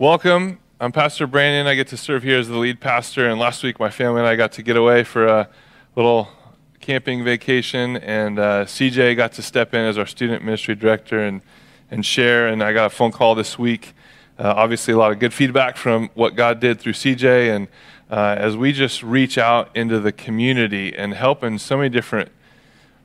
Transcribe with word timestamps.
Welcome. 0.00 0.60
I'm 0.78 0.92
Pastor 0.92 1.26
Brandon. 1.26 1.66
I 1.66 1.74
get 1.74 1.88
to 1.88 1.96
serve 1.96 2.22
here 2.22 2.38
as 2.38 2.46
the 2.46 2.56
lead 2.56 2.78
pastor. 2.78 3.28
And 3.28 3.40
last 3.40 3.64
week, 3.64 3.80
my 3.80 3.90
family 3.90 4.20
and 4.20 4.28
I 4.28 4.36
got 4.36 4.52
to 4.52 4.62
get 4.62 4.76
away 4.76 5.02
for 5.02 5.26
a 5.26 5.48
little 5.96 6.28
camping 6.78 7.24
vacation. 7.24 7.96
And 7.96 8.38
uh, 8.38 8.64
CJ 8.64 9.16
got 9.16 9.32
to 9.32 9.42
step 9.42 9.74
in 9.74 9.80
as 9.80 9.98
our 9.98 10.06
student 10.06 10.44
ministry 10.44 10.76
director 10.76 11.18
and, 11.18 11.42
and 11.90 12.06
share. 12.06 12.46
And 12.46 12.62
I 12.62 12.72
got 12.72 12.86
a 12.86 12.90
phone 12.90 13.10
call 13.10 13.34
this 13.34 13.58
week. 13.58 13.92
Uh, 14.38 14.54
obviously, 14.56 14.94
a 14.94 14.96
lot 14.96 15.10
of 15.10 15.18
good 15.18 15.34
feedback 15.34 15.76
from 15.76 16.10
what 16.14 16.36
God 16.36 16.60
did 16.60 16.78
through 16.78 16.92
CJ. 16.92 17.56
And 17.56 17.66
uh, 18.08 18.36
as 18.38 18.56
we 18.56 18.70
just 18.70 19.02
reach 19.02 19.36
out 19.36 19.68
into 19.76 19.98
the 19.98 20.12
community 20.12 20.96
and 20.96 21.12
help 21.12 21.42
in 21.42 21.58
so 21.58 21.76
many 21.76 21.88
different 21.88 22.30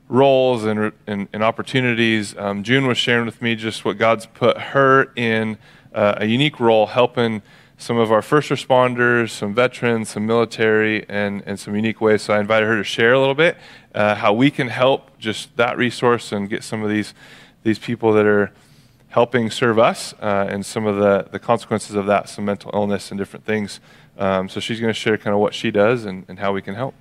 roles 0.08 0.62
and, 0.62 0.92
and, 1.08 1.26
and 1.32 1.42
opportunities, 1.42 2.36
um, 2.38 2.62
June 2.62 2.86
was 2.86 2.98
sharing 2.98 3.26
with 3.26 3.42
me 3.42 3.56
just 3.56 3.84
what 3.84 3.98
God's 3.98 4.26
put 4.26 4.58
her 4.58 5.10
in 5.16 5.58
uh, 5.94 6.14
a 6.18 6.26
unique 6.26 6.60
role 6.60 6.86
helping 6.86 7.42
some 7.76 7.98
of 7.98 8.12
our 8.12 8.22
first 8.22 8.50
responders, 8.50 9.30
some 9.30 9.54
veterans, 9.54 10.10
some 10.10 10.26
military, 10.26 11.08
and, 11.08 11.42
and 11.46 11.58
some 11.58 11.74
unique 11.74 12.00
ways. 12.00 12.22
So 12.22 12.34
I 12.34 12.40
invited 12.40 12.66
her 12.66 12.76
to 12.76 12.84
share 12.84 13.12
a 13.12 13.18
little 13.18 13.34
bit 13.34 13.56
uh, 13.94 14.14
how 14.14 14.32
we 14.32 14.50
can 14.50 14.68
help 14.68 15.18
just 15.18 15.56
that 15.56 15.76
resource 15.76 16.32
and 16.32 16.48
get 16.48 16.62
some 16.62 16.82
of 16.82 16.90
these, 16.90 17.14
these 17.62 17.78
people 17.78 18.12
that 18.12 18.26
are 18.26 18.52
helping 19.08 19.50
serve 19.50 19.78
us 19.78 20.14
uh, 20.20 20.46
and 20.48 20.64
some 20.64 20.86
of 20.86 20.96
the, 20.96 21.28
the 21.30 21.38
consequences 21.38 21.94
of 21.94 22.06
that, 22.06 22.28
some 22.28 22.44
mental 22.44 22.70
illness 22.74 23.10
and 23.10 23.18
different 23.18 23.44
things. 23.44 23.80
Um, 24.18 24.48
so 24.48 24.60
she's 24.60 24.80
going 24.80 24.92
to 24.92 24.98
share 24.98 25.18
kind 25.18 25.34
of 25.34 25.40
what 25.40 25.54
she 25.54 25.70
does 25.70 26.04
and, 26.04 26.24
and 26.28 26.38
how 26.38 26.52
we 26.52 26.62
can 26.62 26.74
help. 26.74 26.94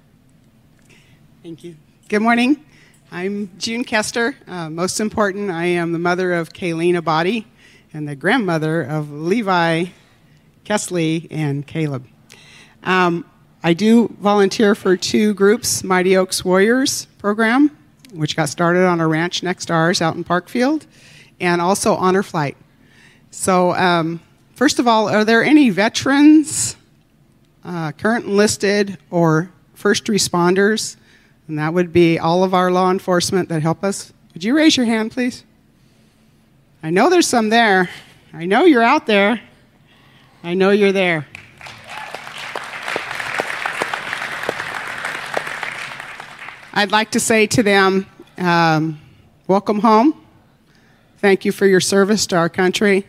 Thank 1.43 1.63
you. 1.63 1.75
Good 2.09 2.21
morning. 2.21 2.63
I'm 3.11 3.51
June 3.57 3.83
Kester. 3.83 4.35
Uh, 4.47 4.69
most 4.69 4.99
important, 4.99 5.51
I 5.51 5.65
am 5.65 5.91
the 5.91 5.99
mother 5.99 6.33
of 6.33 6.51
Kayleen 6.51 6.99
Abadi 6.99 7.45
and 7.93 8.07
the 8.07 8.15
grandmother 8.15 8.81
of 8.81 9.11
Levi, 9.11 9.85
Kesley, 10.65 11.27
and 11.29 11.65
Caleb. 11.65 12.07
Um, 12.83 13.25
I 13.63 13.73
do 13.73 14.07
volunteer 14.19 14.75
for 14.75 14.97
two 14.97 15.33
groups 15.35 15.83
Mighty 15.83 16.17
Oaks 16.17 16.43
Warriors 16.43 17.05
program, 17.19 17.69
which 18.11 18.35
got 18.35 18.49
started 18.49 18.85
on 18.85 18.99
a 18.99 19.07
ranch 19.07 19.43
next 19.43 19.65
to 19.65 19.73
ours 19.73 20.01
out 20.01 20.15
in 20.15 20.23
Parkfield, 20.23 20.85
and 21.39 21.61
also 21.61 21.95
Honor 21.95 22.23
Flight. 22.23 22.57
So, 23.31 23.73
um, 23.73 24.19
first 24.55 24.79
of 24.79 24.87
all, 24.87 25.07
are 25.07 25.23
there 25.23 25.43
any 25.43 25.69
veterans, 25.69 26.75
uh, 27.63 27.91
current 27.93 28.25
enlisted, 28.25 28.97
or 29.11 29.51
first 29.75 30.05
responders? 30.05 30.97
And 31.47 31.59
that 31.59 31.73
would 31.73 31.93
be 31.93 32.19
all 32.19 32.43
of 32.43 32.53
our 32.53 32.71
law 32.71 32.89
enforcement 32.89 33.49
that 33.49 33.61
help 33.61 33.83
us. 33.83 34.13
Would 34.33 34.43
you 34.43 34.55
raise 34.55 34.77
your 34.77 34.85
hand, 34.85 35.11
please? 35.11 35.43
I 36.85 36.89
know 36.89 37.09
there's 37.09 37.29
some 37.29 37.47
there. 37.47 37.89
I 38.33 38.45
know 38.45 38.65
you're 38.65 38.83
out 38.83 39.07
there. 39.07 39.39
I 40.43 40.53
know 40.53 40.71
you're 40.71 40.91
there. 40.91 41.25
I'd 46.73 46.91
like 46.91 47.11
to 47.11 47.21
say 47.21 47.47
to 47.47 47.63
them, 47.63 48.05
um, 48.37 48.99
welcome 49.47 49.79
home. 49.79 50.25
Thank 51.19 51.45
you 51.45 51.53
for 51.53 51.65
your 51.65 51.79
service 51.79 52.27
to 52.27 52.35
our 52.35 52.49
country. 52.49 53.05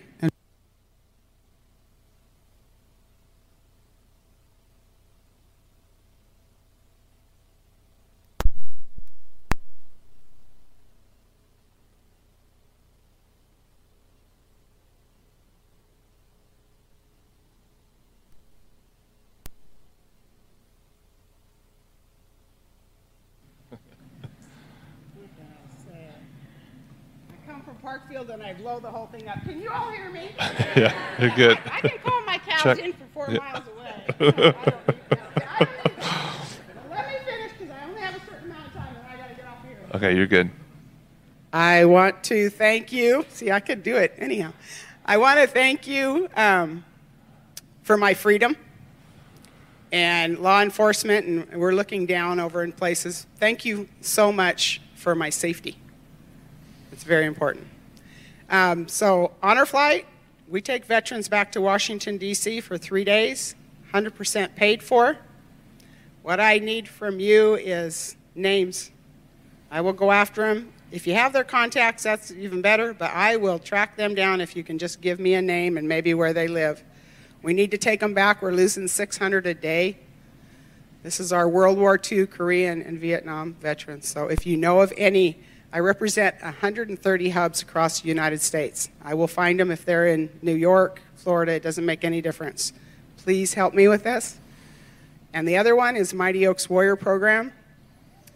Parkfield 27.84 28.31
and 28.31 28.42
I 28.42 28.54
blow 28.54 28.81
the 28.81 28.91
whole 28.91 29.06
thing 29.06 29.28
up. 29.28 29.44
Can 29.44 29.60
you 29.60 29.71
all 29.71 29.91
hear 29.91 30.10
me? 30.10 30.31
yeah, 30.76 30.92
you're 31.20 31.30
good. 31.30 31.58
I, 31.66 31.76
I 31.76 31.80
can 31.88 31.98
call 32.00 32.24
my 32.24 32.38
cows 32.38 32.62
Check. 32.62 32.78
in 32.80 32.92
for 32.94 33.04
four 33.12 33.28
yeah. 33.30 33.38
miles 33.38 33.64
away. 33.76 34.14
Let 34.18 34.56
me 37.08 37.16
finish 37.24 37.52
because 37.58 37.70
I 37.70 37.84
only 37.86 38.00
have 38.00 38.16
a 38.16 38.20
certain 38.26 38.50
amount 38.50 38.66
of 38.66 38.72
time 38.72 38.96
and 38.96 39.06
I 39.06 39.16
got 39.16 39.28
to 39.28 39.34
get 39.34 39.46
off 39.46 39.64
here. 39.64 39.78
Okay, 39.94 40.16
you're 40.16 40.26
good. 40.26 40.50
I 41.52 41.84
want 41.84 42.24
to 42.24 42.50
thank 42.50 42.90
you. 42.90 43.24
See, 43.28 43.52
I 43.52 43.60
could 43.60 43.84
do 43.84 43.96
it 43.96 44.14
anyhow. 44.18 44.52
I 45.06 45.18
want 45.18 45.38
to 45.38 45.46
thank 45.46 45.86
you 45.86 46.28
um, 46.34 46.84
for 47.82 47.96
my 47.96 48.14
freedom 48.14 48.56
and 49.92 50.41
law 50.41 50.60
enforcement, 50.60 51.26
and 51.26 51.60
we're 51.60 51.74
looking 51.74 52.04
down 52.04 52.41
over 52.41 52.64
in 52.64 52.72
places. 52.72 53.28
Thank 53.36 53.64
you 53.64 53.88
so 54.00 54.32
much 54.32 54.80
for 54.96 55.14
my 55.14 55.30
safety. 55.30 55.76
It's 56.91 57.04
very 57.04 57.26
important. 57.26 57.68
Um, 58.50 58.88
so, 58.88 59.32
Honor 59.41 59.66
Flight, 59.66 60.06
we 60.49 60.60
take 60.60 60.84
veterans 60.84 61.28
back 61.28 61.53
to 61.53 61.60
Washington, 61.60 62.19
D.C. 62.19 62.60
for 62.60 62.77
three 62.77 63.05
days, 63.05 63.55
100% 63.93 64.55
paid 64.55 64.82
for. 64.82 65.19
What 66.22 66.41
I 66.41 66.59
need 66.59 66.88
from 66.88 67.21
you 67.21 67.55
is 67.55 68.16
names. 68.34 68.91
I 69.71 69.81
will 69.81 69.93
go 69.93 70.10
after 70.10 70.54
them. 70.54 70.72
If 70.91 71.06
you 71.06 71.15
have 71.15 71.33
their 71.33 71.44
contacts, 71.44 72.03
that's 72.04 72.31
even 72.31 72.62
better, 72.62 72.94
but 72.94 73.10
I 73.12 73.37
will 73.37 73.59
track 73.59 73.97
them 73.97 74.15
down 74.15 74.41
if 74.41 74.54
you 74.54 74.62
can 74.62 74.78
just 74.78 75.00
give 75.00 75.19
me 75.19 75.34
a 75.34 75.43
name 75.43 75.77
and 75.77 75.88
maybe 75.88 76.15
where 76.15 76.33
they 76.33 76.47
live. 76.47 76.84
We 77.43 77.53
need 77.53 77.71
to 77.72 77.78
take 77.78 78.00
them 78.00 78.15
back. 78.15 78.43
We're 78.43 78.53
losing 78.53 78.87
600 78.87 79.47
a 79.47 79.54
day. 79.54 79.99
This 81.03 81.21
is 81.21 81.33
our 81.33 81.49
World 81.49 81.78
War 81.78 82.00
II, 82.00 82.27
Korean, 82.27 82.81
and 82.81 82.99
Vietnam 82.99 83.54
veterans. 83.54 84.09
So 84.09 84.28
if 84.28 84.47
you 84.47 84.56
know 84.56 84.81
of 84.81 84.93
any, 84.97 85.38
I 85.74 85.80
represent 85.80 86.40
130 86.40 87.30
hubs 87.30 87.60
across 87.60 88.00
the 88.00 88.08
United 88.08 88.40
States. 88.40 88.90
I 89.02 89.14
will 89.14 89.26
find 89.26 89.58
them 89.58 89.72
if 89.72 89.84
they're 89.84 90.06
in 90.06 90.30
New 90.40 90.54
York, 90.54 91.02
Florida, 91.16 91.50
it 91.50 91.64
doesn't 91.64 91.84
make 91.84 92.04
any 92.04 92.20
difference. 92.20 92.72
Please 93.16 93.54
help 93.54 93.74
me 93.74 93.88
with 93.88 94.04
this. 94.04 94.38
And 95.32 95.48
the 95.48 95.56
other 95.56 95.74
one 95.74 95.96
is 95.96 96.14
Mighty 96.14 96.46
Oaks 96.46 96.70
Warrior 96.70 96.94
Program. 96.94 97.52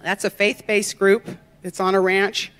That's 0.02 0.24
a 0.24 0.30
faith 0.30 0.64
based 0.66 0.98
group, 0.98 1.28
it's 1.62 1.78
on 1.78 1.94
a 1.94 2.00
ranch. 2.00 2.50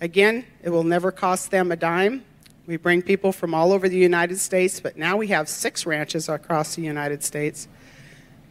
Again, 0.00 0.44
it 0.62 0.70
will 0.70 0.84
never 0.84 1.10
cost 1.10 1.50
them 1.50 1.72
a 1.72 1.76
dime. 1.76 2.24
We 2.68 2.76
bring 2.76 3.02
people 3.02 3.32
from 3.32 3.52
all 3.52 3.72
over 3.72 3.88
the 3.88 3.98
United 3.98 4.38
States, 4.38 4.78
but 4.78 4.96
now 4.96 5.16
we 5.16 5.26
have 5.26 5.48
six 5.48 5.84
ranches 5.86 6.28
across 6.28 6.76
the 6.76 6.82
United 6.82 7.24
States. 7.24 7.66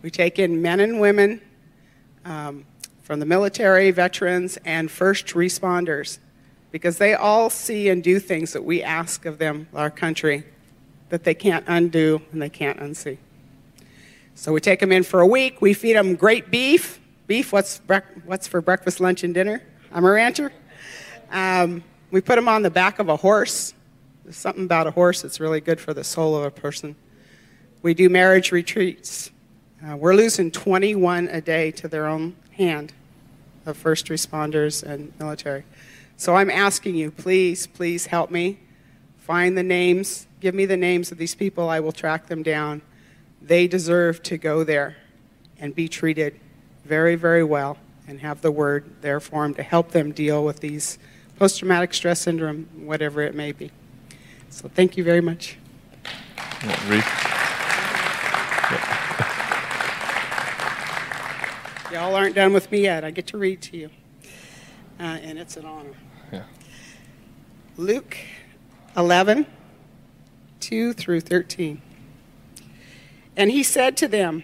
We 0.02 0.12
take 0.12 0.40
in 0.40 0.62
men 0.62 0.82
and 0.82 1.00
women 1.00 1.40
um, 2.26 2.66
from 3.10 3.20
the 3.20 3.26
military, 3.26 3.90
veterans, 3.90 4.60
and 4.66 4.92
first 4.92 5.26
responders 5.30 6.20
because 6.70 7.00
they 7.00 7.16
all 7.16 7.50
see 7.50 7.90
and 7.90 8.04
do 8.04 8.20
things 8.20 8.54
that 8.54 8.64
we 8.64 8.84
ask 8.84 9.26
of 9.26 9.40
them, 9.40 9.68
our 9.74 9.90
country, 9.90 10.44
that 11.10 11.24
they 11.24 11.34
can't 11.34 11.66
undo 11.68 12.22
and 12.32 12.40
they 12.40 12.50
can't 12.52 12.80
unsee. 12.80 13.18
So 14.36 14.54
we 14.54 14.62
take 14.62 14.80
them 14.80 14.92
in 14.92 15.02
for 15.02 15.22
a 15.22 15.26
week. 15.26 15.60
We 15.60 15.74
feed 15.74 15.96
them 15.96 16.14
great 16.14 16.52
beef. 16.52 17.00
Beef, 17.26 17.52
what's, 17.52 17.82
what's 18.26 18.48
for 18.48 18.62
breakfast, 18.62 19.00
lunch, 19.00 19.24
and 19.24 19.34
dinner? 19.34 19.64
I'm 19.92 20.06
a 20.06 20.12
rancher. 20.12 20.52
Um, 21.32 21.84
we 22.12 22.22
put 22.22 22.36
them 22.36 22.48
on 22.48 22.62
the 22.62 22.70
back 22.70 23.00
of 23.00 23.10
a 23.10 23.16
horse. 23.16 23.74
There's 24.24 24.38
something 24.38 24.66
about 24.66 24.86
a 24.86 24.92
horse 24.92 25.24
that's 25.24 25.40
really 25.40 25.62
good 25.62 25.82
for 25.82 25.96
the 25.96 26.04
soul 26.04 26.38
of 26.38 26.44
a 26.44 26.52
person. 26.52 26.96
We 27.82 27.96
do 27.96 28.08
marriage 28.08 28.52
retreats. 28.52 29.32
Uh, 29.84 29.98
we're 29.98 30.14
losing 30.14 30.52
21 30.52 31.28
a 31.30 31.42
day 31.42 31.72
to 31.72 31.88
their 31.88 32.06
own 32.06 32.36
hand 32.52 32.94
of 33.70 33.78
first 33.78 34.08
responders 34.08 34.84
and 34.84 35.14
military. 35.20 35.64
So 36.18 36.36
I'm 36.36 36.50
asking 36.50 36.96
you, 36.96 37.12
please, 37.12 37.66
please 37.68 38.08
help 38.08 38.30
me 38.30 38.60
find 39.18 39.58
the 39.58 39.64
names. 39.64 40.28
Give 40.42 40.54
me 40.54 40.66
the 40.66 40.76
names 40.76 41.12
of 41.12 41.18
these 41.18 41.36
people. 41.36 41.70
I 41.70 41.80
will 41.80 41.92
track 41.92 42.28
them 42.28 42.44
down. 42.44 42.82
They 43.42 43.68
deserve 43.68 44.22
to 44.24 44.38
go 44.38 44.64
there 44.64 44.98
and 45.60 45.74
be 45.74 45.88
treated 45.88 46.40
very, 46.84 47.16
very 47.16 47.44
well 47.44 47.78
and 48.08 48.20
have 48.20 48.42
the 48.42 48.52
word 48.52 49.02
there 49.02 49.20
for 49.20 49.44
them 49.44 49.54
to 49.54 49.64
help 49.64 49.92
them 49.92 50.12
deal 50.12 50.44
with 50.44 50.60
these 50.60 50.98
post 51.38 51.60
traumatic 51.60 51.94
stress 51.94 52.20
syndrome, 52.20 52.68
whatever 52.76 53.22
it 53.22 53.36
may 53.36 53.52
be. 53.52 53.72
So 54.50 54.68
thank 54.68 54.98
you 54.98 55.04
very 55.04 55.22
much. 55.22 55.58
Yeah, 56.66 57.29
Y'all 61.92 62.14
aren't 62.14 62.36
done 62.36 62.54
with 62.54 62.72
me 62.72 62.82
yet. 62.82 63.04
I 63.04 63.10
get 63.10 63.26
to 63.28 63.38
read 63.40 63.64
to 63.64 63.78
you. 63.78 63.90
Uh, 65.00 65.04
and 65.04 65.40
it's 65.40 65.58
an 65.58 65.66
honor. 65.66 65.96
Yeah. 66.32 66.44
Luke 67.78 68.16
11, 68.96 69.48
2 70.60 70.94
through 70.94 71.22
13. 71.22 71.82
And 73.36 73.50
he 73.50 73.64
said 73.64 73.98
to 73.98 74.08
them, 74.08 74.44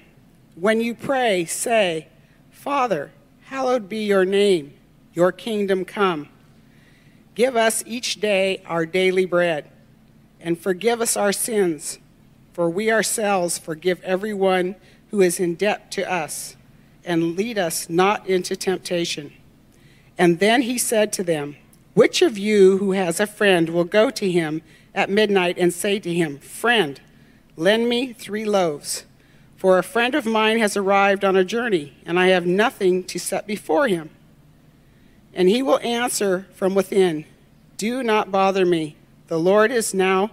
When 0.56 0.82
you 0.82 0.96
pray, 0.96 1.46
say, 1.46 2.08
Father, 2.50 3.12
hallowed 3.44 3.88
be 3.90 4.06
your 4.06 4.26
name, 4.26 4.74
your 5.14 5.32
kingdom 5.32 5.86
come. 5.86 6.30
Give 7.36 7.56
us 7.56 7.84
each 7.86 8.20
day 8.20 8.64
our 8.66 8.88
daily 8.88 9.26
bread, 9.26 9.70
and 10.40 10.58
forgive 10.58 11.00
us 11.00 11.16
our 11.16 11.34
sins, 11.34 12.00
For 12.54 12.72
we 12.72 12.92
ourselves 12.92 13.60
forgive 13.60 14.02
everyone 14.02 14.76
who 15.12 15.22
is 15.22 15.40
in 15.40 15.54
debt 15.56 15.92
to 15.92 16.12
us, 16.12 16.56
and 17.06 17.36
lead 17.36 17.58
us 17.58 17.90
not 17.90 18.28
into 18.28 18.56
temptation. 18.56 19.34
And 20.18 20.40
then 20.40 20.64
he 20.64 20.78
said 20.78 21.14
to 21.14 21.24
them, 21.24 21.58
Which 21.94 22.22
of 22.22 22.38
you 22.38 22.78
who 22.78 22.92
has 22.94 23.20
a 23.20 23.28
friend 23.28 23.70
will 23.70 23.84
go 23.84 24.10
to 24.10 24.32
him 24.32 24.62
at 24.94 25.10
midnight 25.10 25.58
and 25.58 25.74
say 25.74 26.00
to 26.00 26.14
him, 26.14 26.40
Friend, 26.40 27.00
lend 27.56 27.90
me 27.90 28.14
three 28.14 28.46
loaves? 28.46 29.06
For 29.56 29.78
a 29.78 29.84
friend 29.84 30.16
of 30.16 30.26
mine 30.26 30.60
has 30.60 30.78
arrived 30.78 31.24
on 31.24 31.36
a 31.36 31.44
journey, 31.44 31.96
and 32.06 32.20
I 32.20 32.28
have 32.28 32.46
nothing 32.46 33.04
to 33.06 33.20
set 33.20 33.48
before 33.48 33.88
him. 33.88 34.10
And 35.34 35.50
he 35.50 35.62
will 35.62 35.80
answer 35.80 36.48
from 36.54 36.76
within, 36.76 37.26
Do 37.78 38.04
not 38.04 38.32
bother 38.32 38.66
me. 38.66 38.96
The 39.28 39.40
Lord 39.40 39.72
is 39.72 39.94
now 39.94 40.32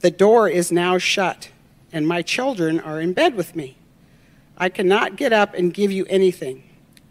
the 0.00 0.10
door 0.10 0.48
is 0.48 0.72
now 0.72 0.96
shut, 0.96 1.50
and 1.92 2.08
my 2.08 2.22
children 2.22 2.80
are 2.80 3.00
in 3.00 3.12
bed 3.12 3.34
with 3.34 3.54
me. 3.54 3.76
I 4.60 4.68
cannot 4.68 5.16
get 5.16 5.32
up 5.32 5.54
and 5.54 5.72
give 5.72 5.90
you 5.90 6.04
anything. 6.10 6.62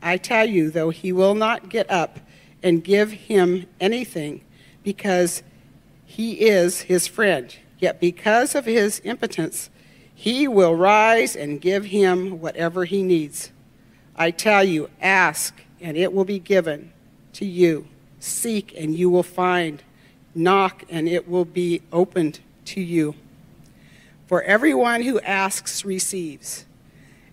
I 0.04 0.18
tell 0.18 0.46
you, 0.46 0.69
though 0.69 0.92
he 0.92 1.12
will 1.12 1.34
not 1.34 1.68
get 1.68 1.90
up 1.90 2.19
and 2.62 2.84
give 2.84 3.12
him 3.12 3.66
anything 3.81 4.42
because 4.84 5.42
he 6.06 6.48
is 6.48 6.81
his 6.81 7.07
friend, 7.07 7.56
yet 7.80 8.00
because 8.00 8.54
of 8.54 8.66
his 8.66 9.01
impotence, 9.04 9.72
he 10.13 10.48
will 10.48 10.75
rise 10.75 11.36
and 11.36 11.60
give 11.60 11.86
him 11.86 12.40
whatever 12.40 12.86
he 12.86 13.01
needs. 13.01 13.52
I 14.16 14.30
tell 14.30 14.63
you, 14.63 14.92
ask, 15.02 15.60
and 15.81 15.98
it 15.98 16.13
will 16.13 16.25
be 16.25 16.40
given 16.40 16.94
to 17.34 17.45
you. 17.45 17.88
Seek, 18.19 18.75
and 18.78 18.95
you 18.95 19.10
will 19.10 19.24
find. 19.24 19.81
Knock, 20.36 20.84
and 20.88 21.10
it 21.10 21.28
will 21.28 21.45
be 21.45 21.81
opened 21.92 22.42
to 22.66 22.80
you. 22.80 23.16
For 24.28 24.44
everyone 24.44 25.02
who 25.02 25.19
asks 25.22 25.84
receives, 25.84 26.66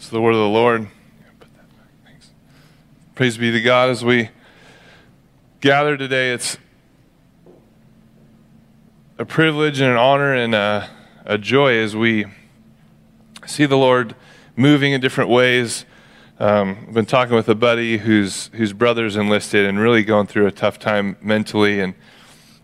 So 0.00 0.16
the 0.16 0.22
word 0.22 0.32
of 0.32 0.38
the 0.38 0.48
Lord. 0.48 0.88
Praise 3.14 3.36
be 3.36 3.52
to 3.52 3.60
God 3.60 3.90
as 3.90 4.02
we 4.02 4.30
gather 5.60 5.98
today. 5.98 6.32
It's 6.32 6.56
a 9.18 9.26
privilege 9.26 9.78
and 9.78 9.90
an 9.90 9.98
honor 9.98 10.32
and 10.32 10.54
a, 10.54 10.88
a 11.26 11.36
joy 11.36 11.76
as 11.76 11.94
we 11.94 12.24
see 13.44 13.66
the 13.66 13.76
Lord 13.76 14.14
moving 14.56 14.92
in 14.92 15.02
different 15.02 15.28
ways. 15.28 15.84
Um, 16.38 16.86
I've 16.88 16.94
been 16.94 17.04
talking 17.04 17.34
with 17.34 17.50
a 17.50 17.54
buddy 17.54 17.98
whose 17.98 18.46
whose 18.54 18.72
brother's 18.72 19.16
enlisted 19.16 19.66
and 19.66 19.78
really 19.78 20.02
going 20.02 20.28
through 20.28 20.46
a 20.46 20.52
tough 20.52 20.78
time 20.78 21.18
mentally 21.20 21.78
and 21.78 21.92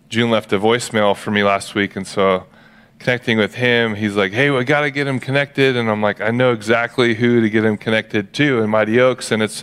June 0.09 0.31
left 0.31 0.55
a 0.55 0.59
voicemail 0.59 1.15
for 1.15 1.33
me 1.33 1.45
last 1.45 1.75
week, 1.75 1.97
and 1.97 2.07
so 2.07 2.47
connecting 3.07 3.39
with 3.39 3.55
him, 3.55 3.95
he's 3.95 4.17
like, 4.17 4.33
"Hey, 4.33 4.51
we 4.51 4.65
got 4.65 4.81
to 4.81 4.91
get 4.91 5.07
him 5.07 5.21
connected," 5.21 5.77
and 5.77 5.89
I'm 5.89 6.03
like, 6.03 6.21
"I 6.21 6.33
know 6.33 6.51
exactly 6.51 7.15
who 7.15 7.41
to 7.41 7.49
get 7.49 7.65
him 7.65 7.77
connected 7.77 8.33
to 8.33 8.61
in 8.63 8.69
Mighty 8.69 8.99
Oaks," 8.99 9.31
and 9.31 9.45
it's 9.45 9.63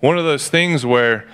one 0.00 0.18
of 0.18 0.24
those 0.24 0.48
things 0.48 0.84
where 0.84 1.24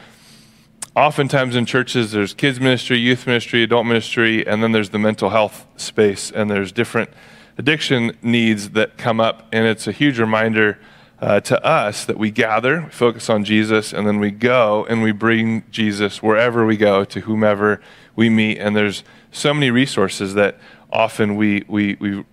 oftentimes 0.95 1.57
in 1.57 1.65
churches 1.65 2.13
there's 2.13 2.35
kids 2.35 2.61
ministry, 2.61 2.99
youth 2.99 3.27
ministry, 3.27 3.63
adult 3.63 3.87
ministry, 3.87 4.47
and 4.47 4.63
then 4.63 4.73
there's 4.73 4.91
the 4.91 4.99
mental 4.99 5.31
health 5.31 5.65
space, 5.79 6.31
and 6.31 6.51
there's 6.51 6.73
different 6.73 7.09
addiction 7.57 8.15
needs 8.21 8.73
that 8.73 8.99
come 8.99 9.19
up, 9.19 9.47
and 9.51 9.65
it's 9.65 9.87
a 9.87 9.93
huge 9.93 10.19
reminder. 10.21 10.79
Uh, 11.19 11.41
to 11.41 11.65
us 11.65 12.05
that 12.05 12.19
we 12.19 12.31
gather, 12.31 12.83
we 12.83 12.91
focus 12.91 13.31
on 13.31 13.43
Jesus, 13.43 13.95
and 13.95 14.07
then 14.07 14.19
we 14.19 14.31
go 14.31 14.85
and 14.91 15.03
we 15.03 15.13
bring 15.13 15.65
Jesus 15.71 16.23
wherever 16.23 16.67
we 16.67 16.77
go 16.77 17.07
to 17.07 17.21
whomever 17.21 17.81
we 18.15 18.29
meet, 18.29 18.59
and 18.59 18.77
there's 18.77 19.03
so 19.33 19.55
many 19.55 19.71
resources 19.71 20.35
that 20.35 20.59
often 20.93 21.37
we, 21.37 21.65
we, 21.69 21.97
we 22.01 22.25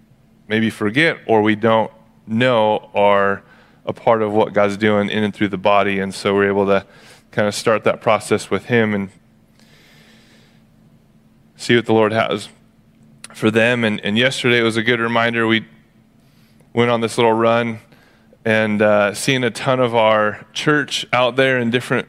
maybe 0.47 0.69
forget 0.69 1.17
or 1.25 1.41
we 1.41 1.55
don't 1.55 1.91
know 2.27 2.89
are 2.94 3.44
a 3.85 3.94
part 3.94 4.21
of 4.21 4.31
what 4.31 4.53
God's 4.53 4.77
doing 4.77 5.09
in 5.09 5.23
and 5.23 5.33
through 5.33 5.50
the 5.50 5.57
body. 5.57 6.00
And 6.00 6.13
so 6.13 6.33
we're 6.33 6.47
able 6.47 6.65
to 6.67 6.85
kind 7.31 7.47
of 7.47 7.55
start 7.55 7.83
that 7.83 8.01
process 8.01 8.50
with 8.50 8.65
Him 8.65 8.94
and 8.94 9.09
see 11.57 11.75
what 11.75 11.85
the 11.85 11.94
Lord 11.94 12.11
has 12.11 12.50
for 13.33 13.51
them. 13.51 13.83
And, 13.83 14.00
and 14.01 14.17
yesterday 14.17 14.61
was 14.61 14.77
a 14.77 14.83
good 14.83 15.00
reminder. 15.00 15.47
We 15.47 15.65
went 16.73 16.91
on 16.91 17.01
this 17.01 17.17
little 17.17 17.33
run 17.33 17.79
and 18.45 18.81
uh, 18.81 19.13
seeing 19.13 19.44
a 19.44 19.51
ton 19.51 19.79
of 19.79 19.95
our 19.95 20.45
church 20.53 21.05
out 21.13 21.35
there 21.35 21.57
in 21.57 21.69
different 21.69 22.07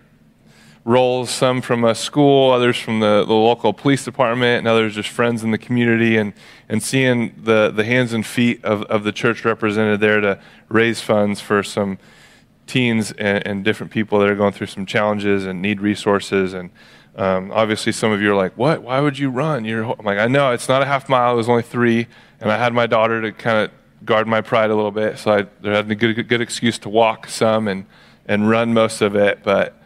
roles, 0.85 1.31
some 1.31 1.63
from 1.63 1.83
a 1.83 1.95
school, 1.95 2.51
others 2.51 2.77
from 2.77 3.01
the, 3.01 3.25
the 3.25 3.33
local 3.33 3.73
police 3.73 4.05
department, 4.05 4.59
and 4.59 4.69
others 4.69 4.95
just 4.95 5.09
friends 5.09 5.43
in 5.43 5.51
the 5.51 5.59
community, 5.59 6.17
and, 6.17 6.35
and 6.69 6.83
seeing 6.83 7.35
the, 7.43 7.71
the 7.71 7.85
hands 7.85 8.13
and 8.13 8.27
feet 8.27 8.63
of, 8.65 8.83
of 8.85 9.03
the 9.05 9.13
church 9.13 9.45
represented 9.45 10.01
there 10.01 10.21
to 10.21 10.39
raise 10.69 11.01
funds 11.01 11.41
for 11.41 11.63
some 11.63 11.99
teens 12.67 13.13
and, 13.13 13.47
and 13.47 13.65
different 13.65 13.93
people 13.93 14.19
that 14.19 14.29
are 14.29 14.35
going 14.35 14.53
through 14.53 14.67
some 14.67 14.85
challenges 14.85 15.47
and 15.47 15.63
need 15.63 15.81
resources. 15.81 16.53
And 16.53 16.71
um, 17.17 17.51
obviously, 17.53 17.93
some 17.93 18.13
of 18.13 18.21
you 18.21 18.33
are 18.33 18.37
like, 18.37 18.57
"What? 18.59 18.83
Why 18.83 19.01
would 19.01 19.19
you 19.19 19.31
run?" 19.31 19.65
You're 19.65 19.85
I'm 19.85 20.05
like, 20.05 20.19
"I 20.19 20.27
know 20.27 20.53
it's 20.53 20.69
not 20.69 20.83
a 20.83 20.87
half 20.87 21.09
mile; 21.09 21.33
it 21.33 21.37
was 21.37 21.49
only 21.49 21.63
three, 21.63 22.09
and 22.41 22.51
I 22.51 22.59
had 22.59 22.75
my 22.75 22.87
daughter 22.87 23.23
to 23.23 23.33
kind 23.33 23.59
of 23.59 23.71
guard 24.05 24.27
my 24.27 24.43
pride 24.43 24.71
a 24.71 24.75
little 24.75 24.91
bit, 24.91 25.19
so 25.19 25.33
I 25.33 25.47
there 25.63 25.73
had 25.73 25.91
a 25.91 25.95
good, 25.95 26.29
good 26.29 26.41
excuse 26.41 26.79
to 26.81 26.89
walk 26.89 27.29
some 27.29 27.69
and 27.69 27.87
and 28.27 28.51
run 28.51 28.75
most 28.75 29.01
of 29.01 29.17
it, 29.17 29.41
but." 29.43 29.81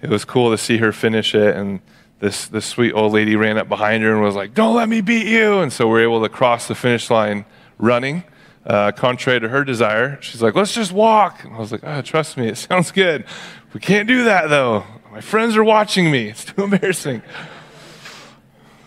It 0.00 0.10
was 0.10 0.24
cool 0.24 0.50
to 0.50 0.58
see 0.58 0.78
her 0.78 0.92
finish 0.92 1.34
it. 1.34 1.56
And 1.56 1.80
this, 2.20 2.46
this 2.46 2.66
sweet 2.66 2.92
old 2.92 3.12
lady 3.12 3.36
ran 3.36 3.58
up 3.58 3.68
behind 3.68 4.02
her 4.02 4.12
and 4.12 4.22
was 4.22 4.34
like, 4.34 4.54
Don't 4.54 4.74
let 4.74 4.88
me 4.88 5.00
beat 5.00 5.26
you. 5.26 5.60
And 5.60 5.72
so 5.72 5.88
we 5.88 6.00
are 6.00 6.02
able 6.02 6.22
to 6.22 6.28
cross 6.28 6.68
the 6.68 6.74
finish 6.74 7.10
line 7.10 7.44
running, 7.78 8.24
uh, 8.66 8.92
contrary 8.92 9.40
to 9.40 9.48
her 9.48 9.64
desire. 9.64 10.20
She's 10.20 10.42
like, 10.42 10.54
Let's 10.54 10.74
just 10.74 10.92
walk. 10.92 11.44
And 11.44 11.54
I 11.54 11.58
was 11.58 11.72
like, 11.72 11.82
oh, 11.84 12.02
Trust 12.02 12.36
me, 12.36 12.48
it 12.48 12.56
sounds 12.58 12.90
good. 12.90 13.24
We 13.72 13.80
can't 13.80 14.08
do 14.08 14.24
that 14.24 14.48
though. 14.48 14.84
My 15.10 15.20
friends 15.20 15.56
are 15.56 15.64
watching 15.64 16.10
me. 16.10 16.28
It's 16.28 16.44
too 16.44 16.64
embarrassing. 16.64 17.22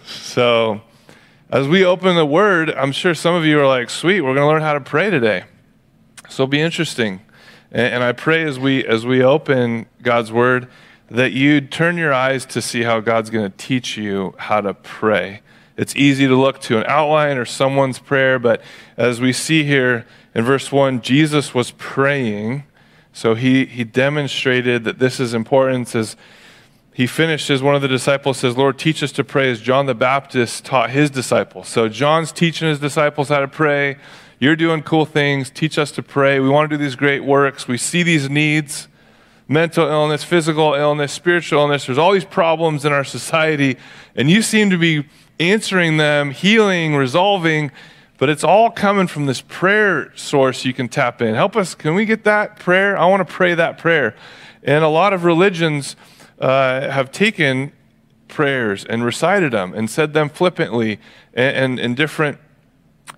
So, 0.05 0.81
as 1.49 1.67
we 1.67 1.83
open 1.85 2.15
the 2.15 2.25
word, 2.25 2.69
I'm 2.69 2.91
sure 2.91 3.13
some 3.13 3.35
of 3.35 3.45
you 3.45 3.59
are 3.59 3.67
like, 3.67 3.89
Sweet, 3.89 4.21
we're 4.21 4.35
going 4.35 4.45
to 4.45 4.47
learn 4.47 4.61
how 4.61 4.73
to 4.73 4.81
pray 4.81 5.09
today. 5.09 5.45
So 6.29 6.43
it'll 6.43 6.47
be 6.47 6.61
interesting. 6.61 7.21
And, 7.71 7.95
and 7.95 8.03
I 8.03 8.11
pray 8.13 8.43
as 8.43 8.59
we, 8.59 8.85
as 8.85 9.05
we 9.05 9.23
open 9.23 9.87
God's 10.01 10.31
word, 10.31 10.69
that 11.11 11.33
you'd 11.33 11.71
turn 11.71 11.97
your 11.97 12.13
eyes 12.13 12.45
to 12.45 12.61
see 12.61 12.83
how 12.83 13.01
God's 13.01 13.29
going 13.29 13.51
to 13.51 13.57
teach 13.57 13.97
you 13.97 14.33
how 14.37 14.61
to 14.61 14.73
pray. 14.73 15.41
It's 15.75 15.93
easy 15.95 16.25
to 16.25 16.35
look 16.35 16.61
to 16.61 16.77
an 16.77 16.85
outline 16.87 17.37
or 17.37 17.43
someone's 17.43 17.99
prayer, 17.99 18.39
but 18.39 18.61
as 18.95 19.19
we 19.19 19.33
see 19.33 19.63
here 19.63 20.05
in 20.33 20.45
verse 20.45 20.71
1, 20.71 21.01
Jesus 21.01 21.53
was 21.53 21.71
praying. 21.71 22.63
So 23.11 23.35
he, 23.35 23.65
he 23.65 23.83
demonstrated 23.83 24.85
that 24.85 24.99
this 24.99 25.19
is 25.19 25.33
important. 25.33 25.93
As 25.93 26.15
he 26.93 27.07
finished, 27.07 27.49
as 27.49 27.61
one 27.61 27.75
of 27.75 27.81
the 27.81 27.89
disciples 27.89 28.37
says, 28.37 28.55
Lord, 28.55 28.79
teach 28.79 29.03
us 29.03 29.11
to 29.13 29.23
pray 29.25 29.51
as 29.51 29.59
John 29.59 29.87
the 29.87 29.95
Baptist 29.95 30.63
taught 30.63 30.91
his 30.91 31.09
disciples. 31.09 31.67
So 31.67 31.89
John's 31.89 32.31
teaching 32.31 32.69
his 32.69 32.79
disciples 32.79 33.27
how 33.27 33.39
to 33.39 33.49
pray. 33.49 33.97
You're 34.39 34.55
doing 34.55 34.81
cool 34.81 35.05
things. 35.05 35.49
Teach 35.49 35.77
us 35.77 35.91
to 35.91 36.03
pray. 36.03 36.39
We 36.39 36.47
want 36.47 36.69
to 36.69 36.77
do 36.77 36.81
these 36.81 36.95
great 36.95 37.25
works. 37.25 37.67
We 37.67 37.77
see 37.77 38.01
these 38.01 38.29
needs 38.29 38.87
mental 39.51 39.87
illness, 39.87 40.23
physical 40.23 40.73
illness, 40.73 41.11
spiritual 41.11 41.59
illness. 41.59 41.85
There's 41.85 41.97
all 41.97 42.13
these 42.13 42.25
problems 42.25 42.85
in 42.85 42.93
our 42.93 43.03
society, 43.03 43.77
and 44.15 44.31
you 44.31 44.41
seem 44.41 44.69
to 44.69 44.77
be 44.77 45.05
answering 45.39 45.97
them, 45.97 46.31
healing, 46.31 46.95
resolving, 46.95 47.71
but 48.17 48.29
it's 48.29 48.43
all 48.43 48.71
coming 48.71 49.07
from 49.07 49.25
this 49.25 49.41
prayer 49.41 50.15
source 50.15 50.63
you 50.63 50.73
can 50.73 50.87
tap 50.87 51.21
in. 51.21 51.35
Help 51.35 51.55
us, 51.55 51.75
can 51.75 51.95
we 51.95 52.05
get 52.05 52.23
that 52.23 52.59
prayer? 52.59 52.97
I 52.97 53.05
want 53.07 53.27
to 53.27 53.33
pray 53.33 53.53
that 53.53 53.77
prayer. 53.77 54.15
And 54.63 54.83
a 54.83 54.87
lot 54.87 55.11
of 55.11 55.25
religions 55.25 55.95
uh, 56.39 56.89
have 56.89 57.11
taken 57.11 57.73
prayers 58.27 58.85
and 58.85 59.03
recited 59.03 59.51
them 59.51 59.73
and 59.73 59.89
said 59.89 60.13
them 60.13 60.29
flippantly 60.29 60.99
and, 61.33 61.57
and, 61.57 61.79
and 61.79 61.97
different 61.97 62.37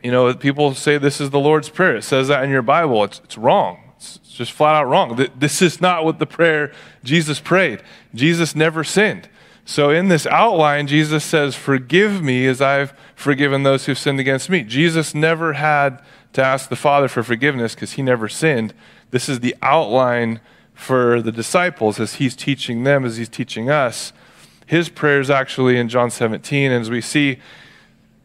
you 0.01 0.11
know, 0.11 0.33
people 0.33 0.73
say 0.73 0.97
this 0.97 1.21
is 1.21 1.29
the 1.29 1.39
Lord's 1.39 1.69
Prayer. 1.69 1.95
It 1.95 2.03
says 2.03 2.27
that 2.27 2.43
in 2.43 2.49
your 2.49 2.61
Bible. 2.61 3.03
It's, 3.03 3.21
it's 3.23 3.37
wrong. 3.37 3.82
It's 4.03 4.38
just 4.38 4.51
flat 4.51 4.75
out 4.75 4.86
wrong. 4.86 5.27
This 5.38 5.62
is 5.62 5.79
not 5.79 6.03
what 6.03 6.19
the 6.19 6.25
prayer 6.25 6.72
Jesus 7.03 7.39
prayed. 7.39 7.81
Jesus 8.13 8.55
never 8.55 8.83
sinned. 8.83 9.29
So 9.65 9.89
in 9.89 10.10
this 10.10 10.25
outline, 10.27 10.88
Jesus 10.88 11.24
says, 11.24 11.55
Forgive 11.55 12.22
me 12.22 12.45
as 12.48 12.62
I've 12.62 12.93
forgiven 13.15 13.63
those 13.63 13.86
who've 13.86 13.98
sinned 13.98 14.19
against 14.19 14.50
me. 14.50 14.63
Jesus 14.63 15.15
never 15.15 15.53
had 15.53 16.01
to 16.33 16.43
ask 16.43 16.69
the 16.69 16.75
Father 16.75 17.07
for 17.07 17.24
forgiveness 17.24 17.75
because 17.75 17.93
he 17.93 18.01
never 18.01 18.27
sinned. 18.27 18.74
This 19.12 19.29
is 19.29 19.39
the 19.39 19.55
outline 19.62 20.41
for 20.74 21.22
the 21.22 21.31
disciples 21.31 22.00
as 22.00 22.15
he's 22.15 22.36
teaching 22.36 22.83
them, 22.83 23.05
as 23.05 23.17
he's 23.17 23.29
teaching 23.29 23.69
us. 23.69 24.12
His 24.65 24.89
prayers 24.89 25.29
actually 25.29 25.77
in 25.77 25.88
John 25.88 26.10
17, 26.10 26.72
and 26.72 26.81
as 26.81 26.89
we 26.89 27.01
see, 27.01 27.39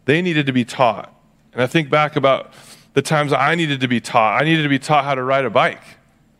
they 0.06 0.22
needed 0.22 0.46
to 0.46 0.52
be 0.52 0.64
taught. 0.64 1.14
And 1.52 1.62
I 1.62 1.66
think 1.66 1.90
back 1.90 2.16
about 2.16 2.54
the 2.98 3.02
times 3.02 3.32
I 3.32 3.54
needed 3.54 3.78
to 3.82 3.86
be 3.86 4.00
taught. 4.00 4.42
I 4.42 4.44
needed 4.44 4.64
to 4.64 4.68
be 4.68 4.80
taught 4.80 5.04
how 5.04 5.14
to 5.14 5.22
ride 5.22 5.44
a 5.44 5.50
bike. 5.50 5.80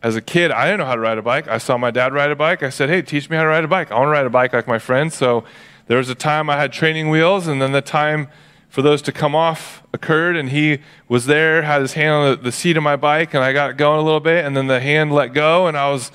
As 0.03 0.17
a 0.17 0.21
kid, 0.21 0.51
I 0.51 0.65
didn't 0.65 0.79
know 0.79 0.87
how 0.87 0.95
to 0.95 0.99
ride 0.99 1.17
a 1.17 1.21
bike. 1.21 1.47
I 1.47 1.57
saw 1.57 1.77
my 1.77 1.89
dad 1.89 2.11
ride 2.11 2.31
a 2.31 2.35
bike. 2.35 2.63
I 2.63 2.69
said, 2.69 2.89
Hey, 2.89 3.01
teach 3.01 3.29
me 3.29 3.37
how 3.37 3.43
to 3.43 3.47
ride 3.47 3.63
a 3.63 3.67
bike. 3.69 3.91
I 3.91 3.95
want 3.95 4.07
to 4.07 4.11
ride 4.11 4.25
a 4.25 4.29
bike 4.29 4.51
like 4.51 4.67
my 4.67 4.77
friends. 4.77 5.15
So 5.15 5.45
there 5.87 5.97
was 5.97 6.09
a 6.09 6.15
time 6.15 6.49
I 6.49 6.57
had 6.57 6.73
training 6.73 7.09
wheels, 7.09 7.47
and 7.47 7.61
then 7.61 7.71
the 7.71 7.81
time 7.81 8.27
for 8.67 8.81
those 8.81 9.01
to 9.03 9.13
come 9.13 9.35
off 9.35 9.83
occurred, 9.93 10.35
and 10.35 10.49
he 10.49 10.79
was 11.07 11.27
there, 11.27 11.61
had 11.61 11.79
his 11.79 11.93
hand 11.93 12.13
on 12.13 12.43
the, 12.43 12.51
seat 12.51 12.75
of 12.75 12.83
my 12.83 12.97
bike, 12.97 13.33
and 13.33 13.41
I 13.41 13.53
got 13.53 13.77
going 13.77 14.01
a 14.01 14.03
little 14.03 14.19
bit, 14.19 14.43
and 14.43 14.57
then 14.57 14.67
the 14.67 14.81
hand 14.81 15.13
let 15.13 15.33
go, 15.33 15.65
and 15.65 15.77
I 15.77 15.89
was 15.89 16.11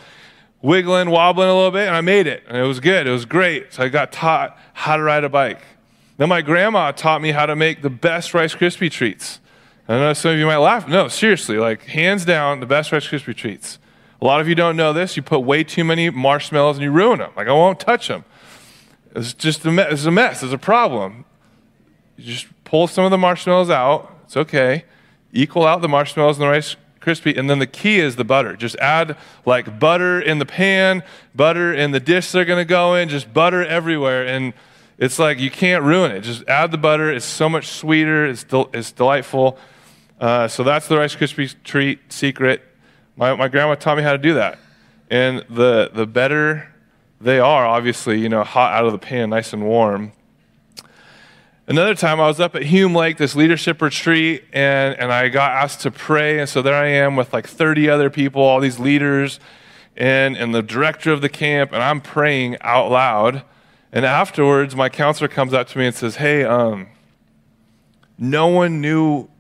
wiggling, 0.61 1.09
wobbling 1.09 1.49
a 1.49 1.55
little 1.55 1.71
bit, 1.71 1.87
and 1.87 1.97
I 1.97 2.03
made 2.03 2.27
it. 2.27 2.45
And 2.47 2.59
it 2.59 2.65
was 2.65 2.81
good. 2.81 3.07
It 3.07 3.13
was 3.13 3.25
great. 3.25 3.73
So 3.73 3.83
I 3.83 3.89
got 3.89 4.13
taught 4.13 4.59
how 4.75 4.99
to 4.99 5.03
ride 5.03 5.25
a 5.25 5.31
bike. 5.31 5.63
Then 6.19 6.29
my 6.29 6.43
grandma 6.43 6.93
taught 6.93 7.23
me 7.23 7.31
how 7.31 7.47
to 7.47 7.57
make 7.57 7.81
the 7.81 7.89
best 7.89 8.35
Rice 8.35 8.55
Krispie 8.55 8.91
treats. 8.91 9.41
I 9.87 9.99
know 9.99 10.12
some 10.14 10.33
of 10.33 10.38
you 10.38 10.47
might 10.47 10.57
laugh. 10.57 10.88
No, 10.88 11.09
seriously, 11.09 11.59
like 11.59 11.83
hands 11.83 12.25
down, 12.25 12.61
the 12.61 12.67
best 12.67 12.91
Rice 12.91 13.07
Krispie 13.07 13.37
treats. 13.37 13.79
A 14.23 14.25
lot 14.25 14.41
of 14.41 14.49
you 14.49 14.55
don't 14.55 14.76
know 14.76 14.93
this. 14.93 15.17
You 15.17 15.23
put 15.23 15.41
way 15.41 15.62
too 15.64 15.85
many 15.85 16.09
marshmallows 16.09 16.76
and 16.76 16.85
you 16.85 16.91
ruin 16.91 17.19
them. 17.19 17.33
Like 17.37 17.49
I 17.49 17.53
won't 17.53 17.79
touch 17.79 18.09
them. 18.09 18.25
It's 19.14 19.35
just 19.35 19.64
a 19.67 19.71
mess. 19.71 19.93
It's 19.93 20.05
a 20.07 20.11
mess. 20.11 20.43
It's 20.43 20.53
a 20.53 20.59
problem. 20.59 21.26
You 22.17 22.33
just 22.33 22.47
pull 22.64 22.87
some 22.87 23.05
of 23.05 23.11
the 23.11 23.19
marshmallows 23.19 23.69
out. 23.69 24.17
It's 24.25 24.37
okay. 24.37 24.85
Equal 25.33 25.67
out 25.67 25.83
the 25.83 25.88
marshmallows 25.88 26.38
and 26.38 26.45
the 26.45 26.49
Rice 26.49 26.76
Krispie, 27.00 27.38
and 27.38 27.50
then 27.50 27.59
the 27.59 27.67
key 27.67 27.99
is 27.99 28.17
the 28.17 28.25
butter. 28.25 28.57
Just 28.57 28.76
add 28.76 29.17
like 29.45 29.79
butter 29.79 30.19
in 30.21 30.38
the 30.38 30.47
pan, 30.47 31.03
butter 31.35 31.75
in 31.75 31.91
the 31.91 32.00
dish 32.00 32.33
they're 32.33 32.47
going 32.47 32.61
to 32.61 32.69
go 32.69 32.95
in, 32.95 33.11
just 33.11 33.35
butter 33.35 33.62
everywhere, 33.62 34.26
and 34.26 34.55
it's 34.97 35.19
like 35.19 35.38
you 35.38 35.50
can't 35.50 35.85
ruin 35.85 36.12
it. 36.12 36.21
Just 36.21 36.49
add 36.49 36.71
the 36.71 36.79
butter. 36.79 37.12
It's 37.12 37.26
so 37.26 37.49
much 37.49 37.69
sweeter. 37.69 38.25
It's 38.25 38.45
del- 38.45 38.71
it's 38.73 38.91
delightful. 38.91 39.59
Uh, 40.21 40.49
so 40.49 40.62
that's 40.62 40.88
the 40.88 40.97
Rice 40.97 41.14
Krispie 41.16 41.54
treat 41.64 42.12
secret. 42.12 42.62
My 43.16 43.35
my 43.35 43.49
grandma 43.49 43.75
taught 43.75 43.97
me 43.97 44.02
how 44.02 44.12
to 44.12 44.18
do 44.18 44.35
that, 44.35 44.59
and 45.11 45.44
the 45.49 45.90
the 45.92 46.06
better 46.06 46.73
they 47.21 47.38
are, 47.38 47.66
obviously, 47.66 48.21
you 48.21 48.28
know, 48.28 48.44
hot 48.44 48.73
out 48.73 48.85
of 48.85 48.92
the 48.92 48.99
pan, 48.99 49.30
nice 49.30 49.52
and 49.52 49.64
warm 49.64 50.12
Another 51.66 51.94
time 51.94 52.21
I 52.21 52.26
was 52.26 52.40
up 52.40 52.54
at 52.54 52.64
Hume 52.64 52.94
Lake, 52.94 53.16
this 53.16 53.35
leadership 53.35 53.80
retreat, 53.80 54.44
and, 54.52 54.94
and 54.99 55.11
I 55.11 55.28
got 55.30 55.52
asked 55.52 55.80
to 55.80 55.90
pray. 55.90 56.38
And 56.38 56.47
so 56.47 56.61
there 56.61 56.75
I 56.75 56.88
am 56.88 57.16
with 57.16 57.33
like 57.33 57.47
30 57.47 57.88
other 57.88 58.11
people, 58.11 58.42
all 58.42 58.61
these 58.61 58.78
leaders, 58.78 59.40
and, 59.97 60.37
and 60.37 60.54
the 60.54 60.62
director 60.62 61.11
of 61.11 61.23
the 61.23 61.30
camp, 61.30 61.73
and 61.73 61.83
I'm 61.83 62.02
praying 62.02 62.59
out 62.61 62.90
loud. 62.90 63.44
And 63.92 64.04
afterwards, 64.04 64.76
my 64.76 64.90
counselor 64.90 65.26
comes 65.26 65.54
up 65.54 65.68
to 65.68 65.78
me 65.78 65.87
and 65.87 65.94
says, 65.94 66.16
Hey, 66.16 66.44
um, 66.44 66.88
no 68.18 68.49
one 68.49 68.83
knew 68.83 69.30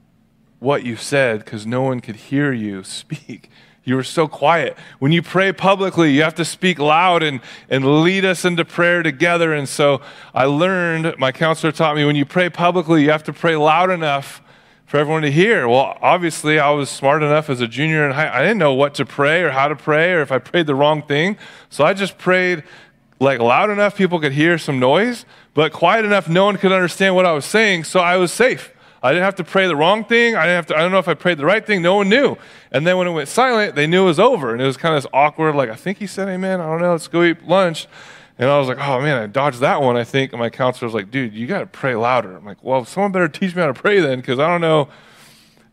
what 0.64 0.82
you 0.82 0.96
said 0.96 1.44
because 1.44 1.66
no 1.66 1.82
one 1.82 2.00
could 2.00 2.16
hear 2.16 2.52
you 2.52 2.82
speak. 2.82 3.50
You 3.84 3.96
were 3.96 4.02
so 4.02 4.26
quiet. 4.26 4.78
When 4.98 5.12
you 5.12 5.20
pray 5.20 5.52
publicly, 5.52 6.10
you 6.10 6.22
have 6.22 6.34
to 6.36 6.44
speak 6.44 6.78
loud 6.78 7.22
and, 7.22 7.40
and 7.68 8.02
lead 8.02 8.24
us 8.24 8.46
into 8.46 8.64
prayer 8.64 9.02
together. 9.02 9.52
And 9.52 9.68
so 9.68 10.00
I 10.34 10.46
learned, 10.46 11.14
my 11.18 11.32
counselor 11.32 11.70
taught 11.70 11.94
me, 11.94 12.06
when 12.06 12.16
you 12.16 12.24
pray 12.24 12.48
publicly, 12.48 13.02
you 13.02 13.10
have 13.10 13.24
to 13.24 13.32
pray 13.32 13.56
loud 13.56 13.90
enough 13.90 14.40
for 14.86 14.96
everyone 14.96 15.20
to 15.22 15.30
hear. 15.30 15.68
Well, 15.68 15.98
obviously, 16.00 16.58
I 16.58 16.70
was 16.70 16.88
smart 16.88 17.22
enough 17.22 17.50
as 17.50 17.60
a 17.60 17.68
junior 17.68 18.06
in 18.06 18.12
high. 18.12 18.34
I 18.34 18.40
didn't 18.40 18.58
know 18.58 18.72
what 18.72 18.94
to 18.94 19.04
pray 19.04 19.42
or 19.42 19.50
how 19.50 19.68
to 19.68 19.76
pray 19.76 20.12
or 20.14 20.22
if 20.22 20.32
I 20.32 20.38
prayed 20.38 20.66
the 20.66 20.74
wrong 20.74 21.02
thing. 21.02 21.36
So 21.68 21.84
I 21.84 21.92
just 21.92 22.16
prayed 22.16 22.64
like 23.20 23.38
loud 23.38 23.68
enough 23.68 23.96
people 23.96 24.18
could 24.18 24.32
hear 24.32 24.56
some 24.56 24.78
noise, 24.78 25.26
but 25.52 25.72
quiet 25.72 26.06
enough 26.06 26.26
no 26.26 26.46
one 26.46 26.56
could 26.56 26.72
understand 26.72 27.14
what 27.14 27.26
I 27.26 27.32
was 27.32 27.44
saying. 27.44 27.84
So 27.84 28.00
I 28.00 28.16
was 28.16 28.32
safe. 28.32 28.73
I 29.04 29.10
didn't 29.10 29.24
have 29.24 29.34
to 29.34 29.44
pray 29.44 29.66
the 29.66 29.76
wrong 29.76 30.06
thing. 30.06 30.34
I 30.34 30.46
didn't 30.46 30.56
have 30.56 30.66
to, 30.68 30.76
I 30.76 30.78
don't 30.78 30.90
know 30.90 30.98
if 30.98 31.08
I 31.08 31.12
prayed 31.12 31.36
the 31.36 31.44
right 31.44 31.64
thing. 31.64 31.82
No 31.82 31.96
one 31.96 32.08
knew. 32.08 32.38
And 32.72 32.86
then 32.86 32.96
when 32.96 33.06
it 33.06 33.10
went 33.10 33.28
silent, 33.28 33.74
they 33.74 33.86
knew 33.86 34.04
it 34.04 34.06
was 34.06 34.18
over. 34.18 34.52
And 34.52 34.62
it 34.62 34.64
was 34.64 34.78
kind 34.78 34.96
of 34.96 35.06
awkward, 35.12 35.54
like, 35.54 35.68
I 35.68 35.74
think 35.74 35.98
he 35.98 36.06
said 36.06 36.26
amen. 36.26 36.58
I 36.58 36.64
don't 36.64 36.80
know. 36.80 36.92
Let's 36.92 37.06
go 37.06 37.22
eat 37.22 37.46
lunch. 37.46 37.86
And 38.38 38.48
I 38.48 38.58
was 38.58 38.66
like, 38.66 38.78
oh 38.78 39.02
man, 39.02 39.22
I 39.22 39.26
dodged 39.26 39.60
that 39.60 39.82
one, 39.82 39.98
I 39.98 40.04
think. 40.04 40.32
And 40.32 40.40
my 40.40 40.48
counselor 40.48 40.86
was 40.86 40.94
like, 40.94 41.10
dude, 41.10 41.34
you 41.34 41.46
got 41.46 41.60
to 41.60 41.66
pray 41.66 41.94
louder. 41.94 42.34
I'm 42.34 42.46
like, 42.46 42.64
well, 42.64 42.86
someone 42.86 43.12
better 43.12 43.28
teach 43.28 43.54
me 43.54 43.60
how 43.60 43.68
to 43.68 43.74
pray 43.74 44.00
then, 44.00 44.20
because 44.20 44.38
I 44.38 44.48
don't 44.48 44.62
know. 44.62 44.88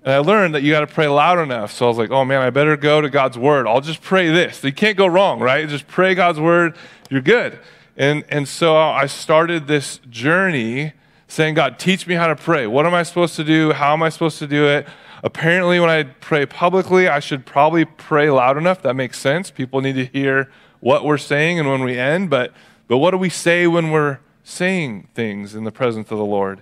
And 0.04 0.14
I 0.14 0.18
learned 0.18 0.54
that 0.56 0.62
you 0.62 0.74
got 0.74 0.82
to 0.82 0.88
pray 0.88 1.08
loud 1.08 1.40
enough. 1.40 1.72
So 1.72 1.86
I 1.86 1.88
was 1.88 1.98
like, 1.98 2.12
oh 2.12 2.26
man, 2.26 2.42
I 2.42 2.50
better 2.50 2.76
go 2.76 3.00
to 3.00 3.10
God's 3.10 3.38
word. 3.38 3.66
I'll 3.66 3.80
just 3.80 4.02
pray 4.02 4.30
this. 4.30 4.62
You 4.62 4.74
can't 4.74 4.98
go 4.98 5.08
wrong, 5.08 5.40
right? 5.40 5.70
Just 5.70 5.88
pray 5.88 6.16
God's 6.16 6.40
word. 6.40 6.76
You're 7.10 7.22
good. 7.22 7.60
And, 7.96 8.26
and 8.28 8.46
so 8.46 8.76
I 8.76 9.06
started 9.06 9.68
this 9.68 10.00
journey 10.10 10.94
saying, 11.32 11.54
God, 11.54 11.80
teach 11.80 12.08
me 12.08 12.16
how 12.16 12.28
to 12.28 12.36
pray. 12.36 12.68
What 12.68 12.86
am 12.86 12.94
I 12.94 13.04
supposed 13.04 13.38
to 13.38 13.46
do? 13.46 13.72
How 13.72 13.94
am 13.94 14.04
I 14.04 14.10
supposed 14.10 14.38
to 14.40 14.48
do 14.48 14.68
it? 14.68 14.86
Apparently, 15.24 15.80
when 15.80 15.90
I 15.90 16.04
pray 16.04 16.46
publicly, 16.46 17.08
I 17.08 17.22
should 17.22 17.46
probably 17.46 17.86
pray 17.86 18.30
loud 18.30 18.58
enough. 18.58 18.82
That 18.82 18.96
makes 18.96 19.18
sense. 19.18 19.50
People 19.50 19.80
need 19.80 19.94
to 19.94 20.06
hear 20.06 20.52
what 20.82 21.06
we're 21.06 21.18
saying 21.18 21.58
and 21.58 21.70
when 21.70 21.84
we 21.84 21.98
end. 21.98 22.30
But, 22.30 22.52
but 22.90 22.98
what 22.98 23.12
do 23.12 23.18
we 23.18 23.30
say 23.30 23.66
when 23.66 23.92
we're 23.92 24.20
saying 24.44 25.08
things 25.14 25.56
in 25.56 25.64
the 25.64 25.72
presence 25.72 26.12
of 26.12 26.18
the 26.18 26.26
Lord? 26.26 26.62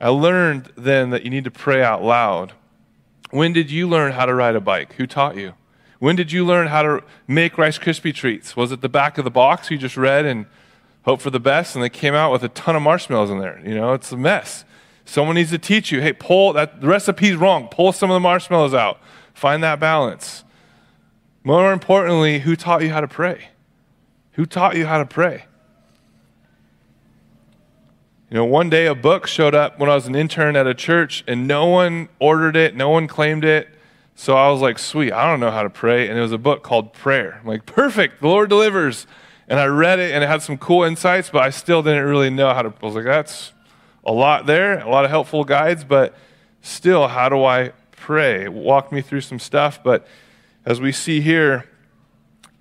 I 0.00 0.08
learned 0.08 0.72
then 0.76 1.10
that 1.10 1.22
you 1.22 1.30
need 1.30 1.44
to 1.44 1.52
pray 1.52 1.80
out 1.80 2.02
loud. 2.02 2.52
When 3.30 3.52
did 3.52 3.70
you 3.70 3.88
learn 3.88 4.10
how 4.10 4.26
to 4.26 4.34
ride 4.34 4.56
a 4.56 4.60
bike? 4.60 4.94
Who 4.94 5.06
taught 5.06 5.36
you? 5.36 5.54
When 6.00 6.16
did 6.16 6.32
you 6.32 6.44
learn 6.44 6.66
how 6.66 6.82
to 6.82 7.04
make 7.28 7.56
Rice 7.56 7.78
Krispie 7.78 8.12
treats? 8.12 8.56
Was 8.56 8.72
it 8.72 8.80
the 8.80 8.88
back 8.88 9.18
of 9.18 9.24
the 9.24 9.30
box 9.30 9.70
you 9.70 9.78
just 9.78 9.96
read 9.96 10.24
and 10.24 10.46
hope 11.04 11.20
for 11.20 11.30
the 11.30 11.40
best, 11.40 11.74
and 11.74 11.84
they 11.84 11.88
came 11.88 12.14
out 12.14 12.32
with 12.32 12.42
a 12.42 12.48
ton 12.48 12.76
of 12.76 12.82
marshmallows 12.82 13.30
in 13.30 13.38
there. 13.38 13.60
You 13.64 13.74
know, 13.74 13.92
it's 13.92 14.10
a 14.12 14.16
mess. 14.16 14.64
Someone 15.04 15.36
needs 15.36 15.50
to 15.50 15.58
teach 15.58 15.92
you, 15.92 16.00
hey, 16.00 16.12
pull 16.12 16.52
that 16.54 16.80
the 16.80 16.86
recipe's 16.86 17.36
wrong. 17.36 17.68
Pull 17.68 17.92
some 17.92 18.10
of 18.10 18.14
the 18.14 18.20
marshmallows 18.20 18.74
out. 18.74 18.98
Find 19.34 19.62
that 19.62 19.78
balance. 19.78 20.44
More 21.42 21.72
importantly, 21.72 22.40
who 22.40 22.56
taught 22.56 22.82
you 22.82 22.90
how 22.90 23.02
to 23.02 23.08
pray? 23.08 23.48
Who 24.32 24.46
taught 24.46 24.76
you 24.76 24.86
how 24.86 24.98
to 24.98 25.04
pray? 25.04 25.44
You 28.30 28.38
know, 28.38 28.46
one 28.46 28.70
day 28.70 28.86
a 28.86 28.94
book 28.94 29.26
showed 29.26 29.54
up 29.54 29.78
when 29.78 29.90
I 29.90 29.94
was 29.94 30.06
an 30.06 30.14
intern 30.14 30.56
at 30.56 30.66
a 30.66 30.74
church, 30.74 31.22
and 31.28 31.46
no 31.46 31.66
one 31.66 32.08
ordered 32.18 32.56
it, 32.56 32.74
no 32.74 32.88
one 32.88 33.06
claimed 33.06 33.44
it. 33.44 33.68
So 34.16 34.36
I 34.36 34.48
was 34.50 34.62
like, 34.62 34.78
sweet, 34.78 35.12
I 35.12 35.28
don't 35.30 35.40
know 35.40 35.50
how 35.50 35.62
to 35.64 35.70
pray. 35.70 36.08
And 36.08 36.18
it 36.18 36.22
was 36.22 36.32
a 36.32 36.38
book 36.38 36.62
called 36.62 36.92
Prayer. 36.94 37.38
I'm 37.40 37.46
like, 37.46 37.66
perfect, 37.66 38.22
the 38.22 38.28
Lord 38.28 38.48
delivers 38.48 39.06
and 39.48 39.60
I 39.60 39.66
read 39.66 39.98
it 39.98 40.12
and 40.12 40.24
it 40.24 40.26
had 40.26 40.42
some 40.42 40.58
cool 40.58 40.84
insights, 40.84 41.30
but 41.30 41.42
I 41.42 41.50
still 41.50 41.82
didn't 41.82 42.04
really 42.04 42.30
know 42.30 42.52
how 42.54 42.62
to. 42.62 42.68
I 42.68 42.86
was 42.86 42.94
like, 42.94 43.04
that's 43.04 43.52
a 44.04 44.12
lot 44.12 44.46
there, 44.46 44.78
a 44.78 44.88
lot 44.88 45.04
of 45.04 45.10
helpful 45.10 45.44
guides, 45.44 45.84
but 45.84 46.14
still, 46.60 47.08
how 47.08 47.28
do 47.28 47.44
I 47.44 47.72
pray? 47.92 48.48
Walk 48.48 48.92
me 48.92 49.00
through 49.00 49.22
some 49.22 49.38
stuff, 49.38 49.82
but 49.82 50.06
as 50.64 50.80
we 50.80 50.92
see 50.92 51.20
here, 51.20 51.68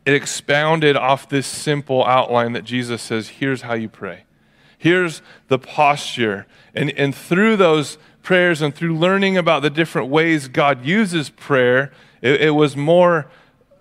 it 0.06 0.14
expounded 0.14 0.98
off 0.98 1.30
this 1.30 1.48
simple 1.48 2.06
outline 2.06 2.54
that 2.54 2.66
Jesus 2.66 3.02
says, 3.02 3.30
here's 3.30 3.62
how 3.62 3.74
you 3.74 3.88
pray. 3.88 4.26
Here's 4.78 5.22
the 5.48 5.58
posture. 5.58 6.46
And, 6.76 6.92
and 6.92 7.16
through 7.16 7.56
those 7.56 7.98
prayers 8.22 8.62
and 8.62 8.76
through 8.76 8.98
learning 8.98 9.38
about 9.38 9.62
the 9.62 9.70
different 9.70 10.10
ways 10.10 10.50
God 10.50 10.86
uses 10.86 11.30
prayer, 11.30 11.94
it, 12.22 12.42
it 12.42 12.50
was 12.50 12.76
more 12.76 13.30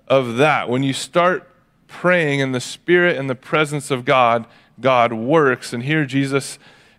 of 0.06 0.36
that. 0.36 0.68
When 0.68 0.84
you 0.84 0.92
start 0.92 1.48
praying 1.92 2.40
in 2.40 2.52
the 2.52 2.60
spirit 2.60 3.16
and 3.16 3.30
the 3.30 3.34
presence 3.34 3.90
of 3.90 4.04
God, 4.04 4.46
God 4.80 5.12
works. 5.12 5.72
And 5.72 5.82
here 5.84 6.04
Jesus 6.04 6.58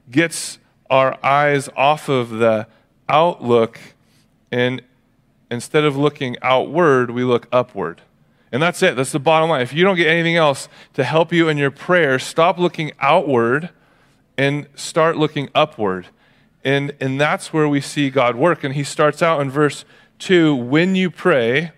gets 0.10 0.60
our 0.90 1.18
eyes 1.26 1.70
off 1.76 2.08
of 2.08 2.30
the 2.30 2.68
outlook 3.10 3.80
and 4.52 4.84
instead 5.50 5.84
of 5.84 5.98
looking 5.98 6.38
outward, 6.42 7.10
we 7.10 7.24
look 7.24 7.48
upward. 7.52 8.02
And 8.52 8.62
that's 8.62 8.84
it. 8.84 8.96
That's 8.96 9.12
the 9.12 9.20
bottom 9.20 9.50
line. 9.50 9.62
If 9.62 9.74
you 9.74 9.84
don't 9.84 9.96
get 9.96 10.08
anything 10.08 10.36
else 10.36 10.70
to 10.94 11.04
help 11.04 11.34
you 11.34 11.50
in 11.50 11.58
your 11.58 11.72
prayer, 11.72 12.20
stop 12.20 12.60
looking 12.60 12.92
outward 13.00 13.72
and 14.38 14.68
start 14.76 15.18
looking 15.18 15.50
upward. 15.56 16.08
And, 16.64 16.94
and 17.00 17.20
that's 17.20 17.52
where 17.52 17.68
we 17.68 17.82
see 17.82 18.12
God 18.12 18.36
work. 18.36 18.64
And 18.64 18.76
he 18.76 18.84
starts 18.84 19.24
out 19.24 19.42
in 19.42 19.50
verse 19.50 19.86
2 20.20 20.56
when 20.56 20.96
you 20.96 21.10
pray, 21.10 21.72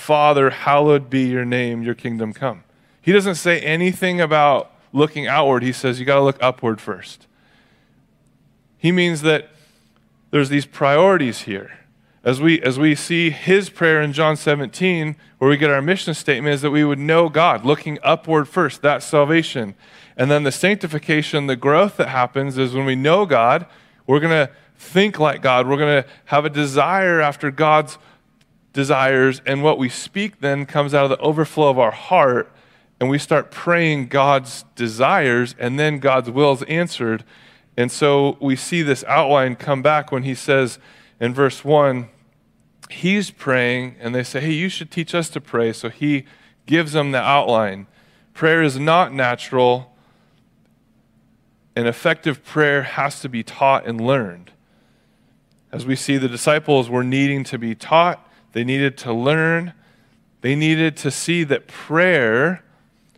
Father, 0.00 0.48
hallowed 0.48 1.10
be 1.10 1.26
your 1.26 1.44
name, 1.44 1.82
your 1.82 1.94
kingdom 1.94 2.32
come. 2.32 2.64
He 3.02 3.12
doesn't 3.12 3.34
say 3.34 3.60
anything 3.60 4.18
about 4.18 4.72
looking 4.94 5.26
outward. 5.26 5.62
He 5.62 5.72
says 5.72 6.00
you 6.00 6.06
got 6.06 6.14
to 6.14 6.22
look 6.22 6.38
upward 6.40 6.80
first. 6.80 7.26
He 8.78 8.92
means 8.92 9.20
that 9.22 9.50
there's 10.30 10.48
these 10.48 10.64
priorities 10.64 11.42
here. 11.42 11.72
as 12.24 12.40
we, 12.40 12.62
as 12.62 12.78
we 12.78 12.94
see 12.94 13.28
his 13.28 13.68
prayer 13.68 14.00
in 14.00 14.14
John 14.14 14.36
17, 14.36 15.16
where 15.38 15.50
we 15.50 15.58
get 15.58 15.70
our 15.70 15.82
mission 15.82 16.14
statement, 16.14 16.54
is 16.54 16.62
that 16.62 16.70
we 16.70 16.82
would 16.82 16.98
know 16.98 17.28
God, 17.28 17.66
looking 17.66 17.98
upward 18.02 18.48
first, 18.48 18.80
that's 18.80 19.04
salvation. 19.04 19.74
And 20.16 20.30
then 20.30 20.44
the 20.44 20.52
sanctification, 20.52 21.46
the 21.46 21.56
growth 21.56 21.98
that 21.98 22.08
happens 22.08 22.56
is 22.56 22.74
when 22.74 22.86
we 22.86 22.96
know 22.96 23.26
God, 23.26 23.66
we're 24.06 24.20
going 24.20 24.46
to 24.46 24.52
think 24.76 25.18
like 25.18 25.42
God. 25.42 25.68
We're 25.68 25.76
going 25.76 26.02
to 26.02 26.08
have 26.26 26.46
a 26.46 26.50
desire 26.50 27.20
after 27.20 27.50
God's 27.50 27.98
desires. 28.72 29.40
And 29.46 29.62
what 29.62 29.78
we 29.78 29.88
speak 29.88 30.40
then 30.40 30.66
comes 30.66 30.94
out 30.94 31.04
of 31.04 31.10
the 31.10 31.18
overflow 31.18 31.70
of 31.70 31.78
our 31.78 31.90
heart. 31.90 32.52
And 33.00 33.08
we 33.08 33.18
start 33.18 33.50
praying 33.50 34.08
God's 34.08 34.64
desires, 34.74 35.54
and 35.58 35.78
then 35.78 36.00
God's 36.00 36.30
will 36.30 36.52
is 36.52 36.62
answered. 36.64 37.24
And 37.76 37.90
so 37.90 38.36
we 38.40 38.56
see 38.56 38.82
this 38.82 39.04
outline 39.04 39.56
come 39.56 39.80
back 39.80 40.12
when 40.12 40.22
he 40.22 40.34
says, 40.34 40.78
in 41.18 41.32
verse 41.32 41.64
1, 41.64 42.08
he's 42.90 43.30
praying, 43.30 43.96
and 44.00 44.14
they 44.14 44.22
say, 44.22 44.40
Hey, 44.40 44.52
you 44.52 44.68
should 44.68 44.90
teach 44.90 45.14
us 45.14 45.28
to 45.30 45.40
pray. 45.40 45.72
So 45.72 45.88
he 45.88 46.24
gives 46.66 46.92
them 46.92 47.12
the 47.12 47.20
outline. 47.20 47.86
Prayer 48.34 48.62
is 48.62 48.78
not 48.78 49.12
natural, 49.12 49.94
and 51.76 51.86
effective 51.86 52.44
prayer 52.44 52.82
has 52.82 53.20
to 53.20 53.28
be 53.28 53.42
taught 53.42 53.86
and 53.86 54.00
learned. 54.00 54.50
As 55.72 55.86
we 55.86 55.94
see, 55.94 56.16
the 56.16 56.28
disciples 56.28 56.90
were 56.90 57.04
needing 57.04 57.44
to 57.44 57.58
be 57.58 57.74
taught, 57.74 58.26
they 58.52 58.64
needed 58.64 58.96
to 58.98 59.12
learn, 59.12 59.72
they 60.40 60.54
needed 60.54 60.96
to 60.98 61.10
see 61.10 61.44
that 61.44 61.66
prayer 61.66 62.62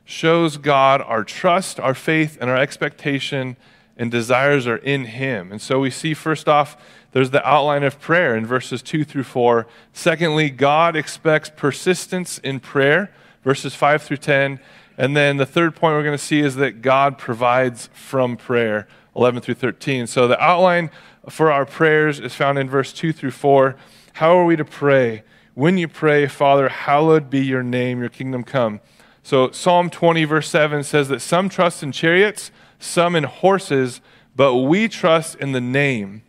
shows 0.04 0.56
God 0.56 1.00
our 1.00 1.24
trust, 1.24 1.78
our 1.80 1.94
faith, 1.94 2.36
and 2.40 2.50
our 2.50 2.56
expectation 2.56 3.56
and 3.96 4.10
desires 4.10 4.66
are 4.66 4.78
in 4.78 5.04
Him. 5.04 5.52
And 5.52 5.60
so 5.60 5.80
we 5.80 5.90
see, 5.90 6.14
first 6.14 6.48
off, 6.48 6.76
there's 7.12 7.30
the 7.30 7.46
outline 7.46 7.82
of 7.82 8.00
prayer 8.00 8.34
in 8.34 8.46
verses 8.46 8.82
2 8.82 9.04
through 9.04 9.24
4. 9.24 9.66
Secondly, 9.92 10.50
God 10.50 10.96
expects 10.96 11.50
persistence 11.54 12.38
in 12.38 12.58
prayer, 12.58 13.12
verses 13.44 13.74
5 13.74 14.02
through 14.02 14.16
10. 14.16 14.60
And 14.98 15.16
then 15.16 15.36
the 15.36 15.46
third 15.46 15.76
point 15.76 15.94
we're 15.94 16.02
going 16.02 16.16
to 16.16 16.24
see 16.24 16.40
is 16.40 16.56
that 16.56 16.82
God 16.82 17.18
provides 17.18 17.88
from 17.92 18.36
prayer, 18.36 18.88
11 19.14 19.42
through 19.42 19.54
13. 19.54 20.06
So 20.06 20.26
the 20.26 20.42
outline 20.42 20.90
for 21.28 21.52
our 21.52 21.66
prayers 21.66 22.18
is 22.18 22.34
found 22.34 22.58
in 22.58 22.68
verse 22.68 22.92
2 22.92 23.12
through 23.12 23.30
4. 23.30 23.76
How 24.14 24.36
are 24.36 24.44
we 24.44 24.56
to 24.56 24.64
pray? 24.64 25.22
When 25.54 25.78
you 25.78 25.88
pray, 25.88 26.26
Father, 26.26 26.68
hallowed 26.68 27.28
be 27.28 27.44
your 27.44 27.62
name, 27.62 28.00
your 28.00 28.08
kingdom 28.08 28.44
come. 28.44 28.80
So 29.22 29.50
Psalm 29.50 29.90
20, 29.90 30.24
verse 30.24 30.48
7 30.48 30.82
says 30.82 31.08
that 31.08 31.20
some 31.20 31.48
trust 31.48 31.82
in 31.82 31.92
chariots, 31.92 32.50
some 32.78 33.14
in 33.14 33.24
horses, 33.24 34.00
but 34.34 34.56
we 34.56 34.88
trust 34.88 35.36
in 35.36 35.52
the 35.52 35.60
name 35.60 36.22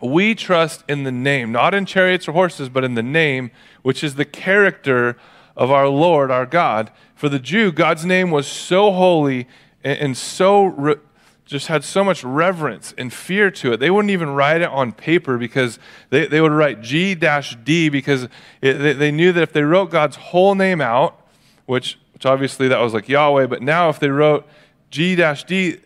we 0.00 0.34
trust 0.34 0.84
in 0.88 1.04
the 1.04 1.12
name, 1.12 1.52
not 1.52 1.74
in 1.74 1.84
chariots 1.86 2.28
or 2.28 2.32
horses, 2.32 2.68
but 2.68 2.84
in 2.84 2.94
the 2.94 3.02
name, 3.02 3.50
which 3.82 4.02
is 4.02 4.14
the 4.14 4.24
character 4.24 5.16
of 5.56 5.70
our 5.70 5.88
Lord, 5.88 6.30
our 6.30 6.46
God. 6.46 6.90
For 7.14 7.28
the 7.28 7.38
Jew, 7.38 7.70
God's 7.70 8.04
name 8.04 8.30
was 8.30 8.46
so 8.46 8.92
holy 8.92 9.46
and, 9.82 10.16
so 10.16 10.98
just 11.50 11.66
had 11.66 11.82
so 11.82 12.04
much 12.04 12.22
reverence 12.22 12.94
and 12.96 13.12
fear 13.12 13.50
to 13.50 13.72
it. 13.72 13.80
They 13.80 13.90
wouldn't 13.90 14.12
even 14.12 14.30
write 14.30 14.60
it 14.60 14.68
on 14.68 14.92
paper 14.92 15.36
because 15.36 15.80
they, 16.10 16.26
they 16.26 16.40
would 16.40 16.52
write 16.52 16.80
G 16.80 17.14
D 17.16 17.88
because 17.88 18.28
it, 18.62 18.74
they, 18.74 18.92
they 18.92 19.10
knew 19.10 19.32
that 19.32 19.42
if 19.42 19.52
they 19.52 19.62
wrote 19.62 19.90
God's 19.90 20.16
whole 20.16 20.54
name 20.54 20.80
out, 20.80 21.20
which, 21.66 21.98
which 22.14 22.24
obviously 22.24 22.68
that 22.68 22.78
was 22.80 22.94
like 22.94 23.08
Yahweh, 23.08 23.46
but 23.46 23.62
now 23.62 23.88
if 23.88 23.98
they 23.98 24.10
wrote 24.10 24.46
G 24.90 25.16
D, 25.16 25.78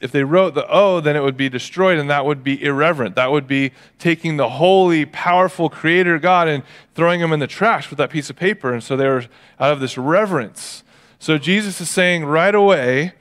if 0.00 0.12
they 0.12 0.22
wrote 0.22 0.54
the 0.54 0.64
O, 0.68 1.00
then 1.00 1.16
it 1.16 1.22
would 1.24 1.36
be 1.36 1.48
destroyed, 1.48 1.98
and 1.98 2.08
that 2.08 2.24
would 2.24 2.44
be 2.44 2.62
irreverent. 2.62 3.16
That 3.16 3.32
would 3.32 3.48
be 3.48 3.72
taking 3.98 4.36
the 4.36 4.48
holy, 4.48 5.04
powerful 5.04 5.68
Creator 5.68 6.20
God 6.20 6.46
and 6.46 6.62
throwing 6.94 7.20
him 7.20 7.32
in 7.32 7.40
the 7.40 7.48
trash 7.48 7.90
with 7.90 7.96
that 7.98 8.10
piece 8.10 8.30
of 8.30 8.36
paper. 8.36 8.72
And 8.72 8.84
so 8.84 8.96
they 8.96 9.08
were 9.08 9.24
out 9.58 9.72
of 9.72 9.80
this 9.80 9.98
reverence. 9.98 10.84
So 11.18 11.36
Jesus 11.36 11.80
is 11.80 11.90
saying 11.90 12.24
right 12.26 12.54
away, 12.54 13.14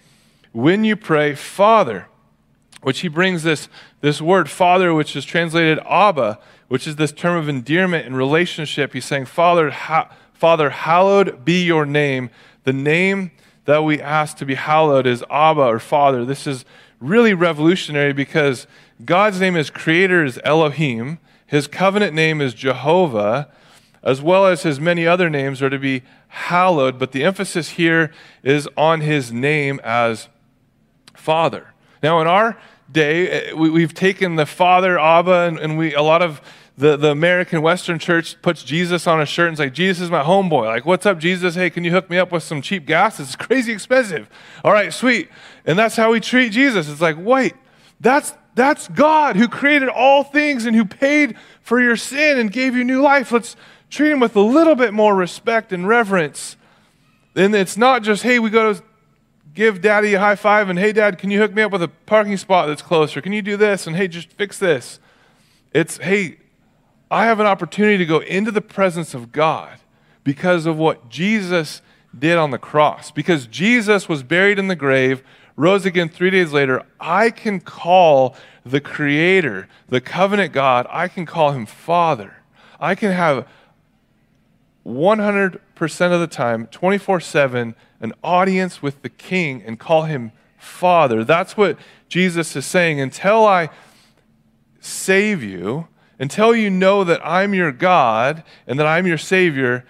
when 0.51 0.83
you 0.83 0.95
pray, 0.95 1.35
Father, 1.35 2.07
which 2.81 2.99
he 2.99 3.07
brings 3.07 3.43
this, 3.43 3.69
this 4.01 4.21
word, 4.21 4.49
Father, 4.49 4.93
which 4.93 5.15
is 5.15 5.25
translated 5.25 5.79
Abba, 5.89 6.39
which 6.67 6.87
is 6.87 6.95
this 6.95 7.11
term 7.11 7.37
of 7.37 7.49
endearment 7.49 8.05
and 8.05 8.15
relationship. 8.15 8.93
He's 8.93 9.05
saying, 9.05 9.25
Father, 9.25 9.71
ha- 9.71 10.09
Father, 10.33 10.69
hallowed 10.69 11.43
be 11.43 11.63
your 11.63 11.85
name. 11.85 12.29
The 12.63 12.73
name 12.73 13.31
that 13.65 13.83
we 13.83 14.01
ask 14.01 14.37
to 14.37 14.45
be 14.45 14.55
hallowed 14.55 15.07
is 15.07 15.23
Abba 15.29 15.61
or 15.61 15.79
Father. 15.79 16.23
This 16.23 16.47
is 16.47 16.65
really 16.99 17.33
revolutionary 17.33 18.13
because 18.13 18.67
God's 19.03 19.39
name 19.39 19.55
as 19.55 19.69
creator 19.69 20.23
is 20.23 20.39
Elohim, 20.43 21.19
his 21.45 21.67
covenant 21.67 22.13
name 22.13 22.41
is 22.41 22.53
Jehovah, 22.53 23.49
as 24.03 24.21
well 24.21 24.45
as 24.45 24.63
his 24.63 24.79
many 24.79 25.05
other 25.05 25.29
names 25.29 25.61
are 25.61 25.69
to 25.69 25.79
be 25.79 26.03
hallowed, 26.27 26.99
but 26.99 27.11
the 27.11 27.23
emphasis 27.23 27.71
here 27.71 28.11
is 28.43 28.67
on 28.77 29.01
his 29.01 29.31
name 29.31 29.79
as 29.83 30.29
Father. 31.27 31.73
Now, 32.01 32.21
in 32.21 32.27
our 32.27 32.57
day, 32.89 33.49
eh, 33.49 33.53
we, 33.53 33.81
have 33.81 33.93
taken 33.93 34.37
the 34.37 34.45
Father, 34.45 34.97
Abba, 34.97 35.41
and, 35.41 35.59
and 35.59 35.77
we, 35.77 35.93
a 35.93 36.01
lot 36.01 36.21
of 36.21 36.39
the, 36.77 36.95
the 36.95 37.11
American 37.11 37.61
Western 37.61 37.99
church 37.99 38.41
puts 38.41 38.63
Jesus 38.63 39.07
on 39.07 39.19
a 39.19 39.25
shirt 39.25 39.49
and 39.49 39.55
is 39.55 39.59
like, 39.59 39.73
Jesus 39.73 40.03
is 40.03 40.09
my 40.09 40.23
homeboy. 40.23 40.67
Like, 40.67 40.85
what's 40.85 41.05
up, 41.05 41.19
Jesus? 41.19 41.55
Hey, 41.55 41.69
can 41.69 41.83
you 41.83 41.91
hook 41.91 42.09
me 42.09 42.17
up 42.17 42.31
with 42.31 42.43
some 42.43 42.61
cheap 42.61 42.85
gas? 42.85 43.19
It's 43.19 43.35
crazy 43.35 43.73
expensive. 43.73 44.29
All 44.63 44.71
right, 44.71 44.93
sweet. 44.93 45.27
And 45.65 45.77
that's 45.77 45.97
how 45.97 46.13
we 46.13 46.21
treat 46.21 46.53
Jesus. 46.53 46.87
It's 46.87 47.01
like, 47.01 47.17
wait, 47.19 47.55
that's, 47.99 48.33
that's 48.55 48.87
God 48.87 49.35
who 49.35 49.49
created 49.49 49.89
all 49.89 50.23
things 50.23 50.65
and 50.65 50.77
who 50.77 50.85
paid 50.85 51.35
for 51.61 51.81
your 51.81 51.97
sin 51.97 52.39
and 52.39 52.49
gave 52.53 52.73
you 52.73 52.85
new 52.85 53.01
life. 53.01 53.33
Let's 53.33 53.57
treat 53.89 54.13
him 54.13 54.21
with 54.21 54.37
a 54.37 54.39
little 54.39 54.75
bit 54.75 54.93
more 54.93 55.13
respect 55.13 55.73
and 55.73 55.85
reverence. 55.89 56.55
And 57.35 57.53
it's 57.53 57.75
not 57.75 58.01
just, 58.01 58.23
hey, 58.23 58.39
we 58.39 58.49
go 58.49 58.71
to 58.71 58.83
give 59.57 59.81
daddy 59.81 60.13
a 60.13 60.19
high 60.19 60.35
five 60.35 60.69
and, 60.69 60.77
hey, 60.77 60.93
dad, 60.93 61.17
can 61.17 61.31
you 61.31 61.39
hook 61.39 61.51
me 61.51 61.63
up 61.63 61.71
with 61.71 61.81
a 61.81 61.87
parking 61.87 62.37
spot 62.37 62.67
that's 62.67 62.83
closer? 62.83 63.21
Can 63.21 63.33
you 63.33 63.41
do 63.41 63.57
this? 63.57 63.87
And, 63.87 63.95
hey, 63.95 64.07
just 64.07 64.31
fix 64.33 64.59
this. 64.59 64.99
It's, 65.73 65.97
hey, 65.97 66.37
I 67.09 67.25
have 67.25 67.39
an 67.39 67.47
opportunity 67.47 67.97
to 67.97 68.05
go 68.05 68.19
into 68.19 68.51
the 68.51 68.61
presence 68.61 69.15
of 69.15 69.31
God 69.31 69.79
because 70.23 70.67
of 70.67 70.77
what 70.77 71.09
Jesus 71.09 71.81
did 72.17 72.37
on 72.37 72.51
the 72.51 72.59
cross. 72.59 73.09
Because 73.09 73.47
Jesus 73.47 74.07
was 74.07 74.21
buried 74.21 74.59
in 74.59 74.67
the 74.67 74.75
grave, 74.75 75.23
rose 75.55 75.87
again 75.87 76.07
three 76.07 76.29
days 76.29 76.53
later, 76.53 76.83
I 76.99 77.31
can 77.31 77.59
call 77.59 78.35
the 78.63 78.79
Creator, 78.79 79.67
the 79.89 80.01
covenant 80.01 80.53
God, 80.53 80.85
I 80.91 81.07
can 81.07 81.25
call 81.25 81.53
him 81.53 81.65
Father. 81.65 82.35
I 82.79 82.93
can 82.93 83.11
have 83.11 83.47
100% 84.85 86.11
of 86.13 86.19
the 86.19 86.27
time, 86.27 86.67
24 86.67 87.19
7, 87.21 87.75
an 87.99 88.13
audience 88.23 88.81
with 88.81 89.01
the 89.01 89.09
King 89.09 89.63
and 89.65 89.79
call 89.79 90.03
him 90.03 90.31
Father. 90.57 91.23
That's 91.23 91.57
what 91.57 91.77
Jesus 92.09 92.55
is 92.55 92.65
saying. 92.65 92.99
Until 92.99 93.45
I 93.45 93.69
save 94.79 95.43
you, 95.43 95.87
until 96.19 96.55
you 96.55 96.69
know 96.69 97.03
that 97.03 97.21
I'm 97.23 97.53
your 97.53 97.71
God 97.71 98.43
and 98.65 98.79
that 98.79 98.87
I'm 98.87 99.05
your 99.05 99.17
Savior, 99.17 99.85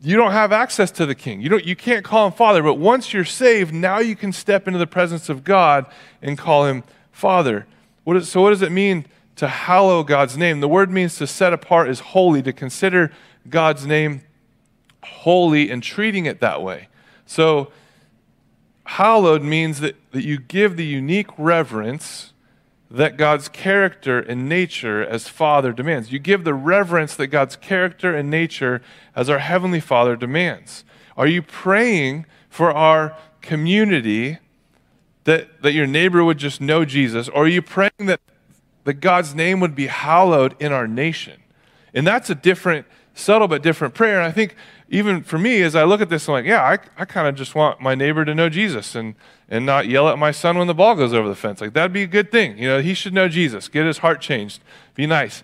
you 0.00 0.16
don't 0.16 0.32
have 0.32 0.52
access 0.52 0.90
to 0.92 1.06
the 1.06 1.14
King. 1.14 1.40
You, 1.40 1.48
don't, 1.48 1.64
you 1.64 1.74
can't 1.74 2.04
call 2.04 2.26
him 2.26 2.32
Father, 2.32 2.62
but 2.62 2.74
once 2.74 3.12
you're 3.12 3.24
saved, 3.24 3.72
now 3.72 3.98
you 3.98 4.14
can 4.14 4.32
step 4.32 4.66
into 4.66 4.78
the 4.78 4.86
presence 4.86 5.28
of 5.28 5.44
God 5.44 5.86
and 6.20 6.36
call 6.36 6.66
him 6.66 6.84
Father. 7.10 7.66
What 8.04 8.16
is, 8.16 8.28
so, 8.28 8.42
what 8.42 8.50
does 8.50 8.62
it 8.62 8.70
mean 8.70 9.06
to 9.36 9.48
hallow 9.48 10.04
God's 10.04 10.36
name? 10.36 10.60
The 10.60 10.68
word 10.68 10.90
means 10.90 11.16
to 11.16 11.26
set 11.26 11.52
apart 11.52 11.88
as 11.88 12.00
holy, 12.00 12.42
to 12.42 12.52
consider 12.52 13.12
God's 13.48 13.86
name 13.86 14.22
holy 15.02 15.70
and 15.70 15.82
treating 15.82 16.26
it 16.26 16.40
that 16.40 16.62
way. 16.62 16.88
So, 17.26 17.70
hallowed 18.86 19.42
means 19.42 19.80
that, 19.80 19.96
that 20.12 20.24
you 20.24 20.38
give 20.38 20.76
the 20.76 20.86
unique 20.86 21.28
reverence 21.38 22.32
that 22.90 23.16
God's 23.16 23.48
character 23.48 24.20
and 24.20 24.48
nature 24.48 25.02
as 25.04 25.28
Father 25.28 25.72
demands. 25.72 26.12
You 26.12 26.18
give 26.18 26.44
the 26.44 26.54
reverence 26.54 27.16
that 27.16 27.28
God's 27.28 27.56
character 27.56 28.14
and 28.14 28.30
nature 28.30 28.82
as 29.16 29.28
our 29.28 29.40
Heavenly 29.40 29.80
Father 29.80 30.14
demands. 30.14 30.84
Are 31.16 31.26
you 31.26 31.42
praying 31.42 32.26
for 32.48 32.70
our 32.70 33.16
community 33.40 34.38
that, 35.24 35.62
that 35.62 35.72
your 35.72 35.86
neighbor 35.86 36.24
would 36.24 36.38
just 36.38 36.60
know 36.60 36.84
Jesus? 36.84 37.28
Or 37.28 37.44
are 37.44 37.48
you 37.48 37.62
praying 37.62 38.06
that, 38.06 38.20
that 38.84 38.94
God's 38.94 39.34
name 39.34 39.60
would 39.60 39.74
be 39.74 39.88
hallowed 39.88 40.54
in 40.60 40.70
our 40.70 40.86
nation? 40.86 41.42
And 41.92 42.06
that's 42.06 42.30
a 42.30 42.34
different, 42.34 42.86
subtle 43.14 43.48
but 43.48 43.62
different 43.62 43.94
prayer. 43.94 44.18
And 44.18 44.26
I 44.26 44.32
think 44.32 44.56
even 44.88 45.22
for 45.22 45.38
me, 45.38 45.62
as 45.62 45.74
I 45.74 45.84
look 45.84 46.00
at 46.00 46.08
this, 46.08 46.28
I'm 46.28 46.32
like, 46.32 46.44
yeah, 46.44 46.62
I, 46.62 46.78
I 47.00 47.04
kind 47.04 47.26
of 47.26 47.34
just 47.34 47.54
want 47.54 47.80
my 47.80 47.94
neighbor 47.94 48.24
to 48.24 48.34
know 48.34 48.48
Jesus 48.48 48.94
and, 48.94 49.14
and 49.48 49.64
not 49.64 49.88
yell 49.88 50.08
at 50.08 50.18
my 50.18 50.30
son 50.30 50.58
when 50.58 50.66
the 50.66 50.74
ball 50.74 50.94
goes 50.94 51.14
over 51.14 51.28
the 51.28 51.34
fence. 51.34 51.60
Like, 51.60 51.72
that'd 51.72 51.92
be 51.92 52.02
a 52.02 52.08
good 52.08 52.30
thing. 52.30 52.58
You 52.58 52.68
know, 52.68 52.80
he 52.80 52.92
should 52.94 53.14
know 53.14 53.28
Jesus, 53.28 53.68
get 53.68 53.86
his 53.86 53.98
heart 53.98 54.20
changed, 54.20 54.62
be 54.94 55.06
nice. 55.06 55.42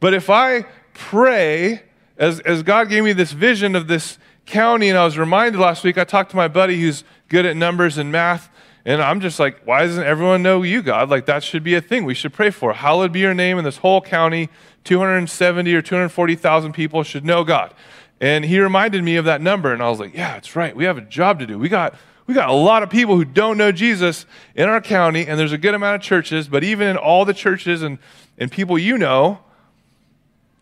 But 0.00 0.14
if 0.14 0.28
I 0.28 0.64
pray, 0.94 1.82
as, 2.18 2.40
as 2.40 2.62
God 2.62 2.88
gave 2.88 3.04
me 3.04 3.12
this 3.12 3.32
vision 3.32 3.76
of 3.76 3.86
this 3.86 4.18
county, 4.46 4.88
and 4.88 4.98
I 4.98 5.04
was 5.04 5.16
reminded 5.16 5.58
last 5.58 5.84
week, 5.84 5.96
I 5.96 6.04
talked 6.04 6.30
to 6.30 6.36
my 6.36 6.48
buddy 6.48 6.80
who's 6.80 7.04
good 7.28 7.46
at 7.46 7.56
numbers 7.56 7.96
and 7.96 8.10
math, 8.10 8.49
And 8.84 9.02
I'm 9.02 9.20
just 9.20 9.38
like, 9.38 9.60
why 9.64 9.82
doesn't 9.82 10.02
everyone 10.02 10.42
know 10.42 10.62
you, 10.62 10.82
God? 10.82 11.10
Like, 11.10 11.26
that 11.26 11.44
should 11.44 11.62
be 11.62 11.74
a 11.74 11.80
thing 11.80 12.04
we 12.04 12.14
should 12.14 12.32
pray 12.32 12.50
for. 12.50 12.72
Hallowed 12.72 13.12
be 13.12 13.20
your 13.20 13.34
name 13.34 13.58
in 13.58 13.64
this 13.64 13.78
whole 13.78 14.00
county. 14.00 14.48
270 14.84 15.74
or 15.74 15.82
240,000 15.82 16.72
people 16.72 17.02
should 17.02 17.24
know 17.24 17.44
God. 17.44 17.74
And 18.20 18.44
he 18.44 18.60
reminded 18.60 19.02
me 19.02 19.16
of 19.16 19.24
that 19.26 19.40
number, 19.40 19.72
and 19.72 19.82
I 19.82 19.88
was 19.88 19.98
like, 19.98 20.14
yeah, 20.14 20.34
that's 20.34 20.54
right. 20.56 20.74
We 20.74 20.84
have 20.84 20.98
a 20.98 21.02
job 21.02 21.38
to 21.40 21.46
do. 21.46 21.58
We 21.58 21.68
got, 21.68 21.94
we 22.26 22.34
got 22.34 22.50
a 22.50 22.54
lot 22.54 22.82
of 22.82 22.90
people 22.90 23.16
who 23.16 23.24
don't 23.24 23.56
know 23.56 23.72
Jesus 23.72 24.26
in 24.54 24.68
our 24.68 24.80
county, 24.80 25.26
and 25.26 25.38
there's 25.38 25.52
a 25.52 25.58
good 25.58 25.74
amount 25.74 25.96
of 25.96 26.02
churches, 26.02 26.48
but 26.48 26.62
even 26.62 26.88
in 26.88 26.96
all 26.96 27.24
the 27.24 27.34
churches 27.34 27.82
and, 27.82 27.98
and 28.38 28.50
people 28.52 28.78
you 28.78 28.98
know, 28.98 29.40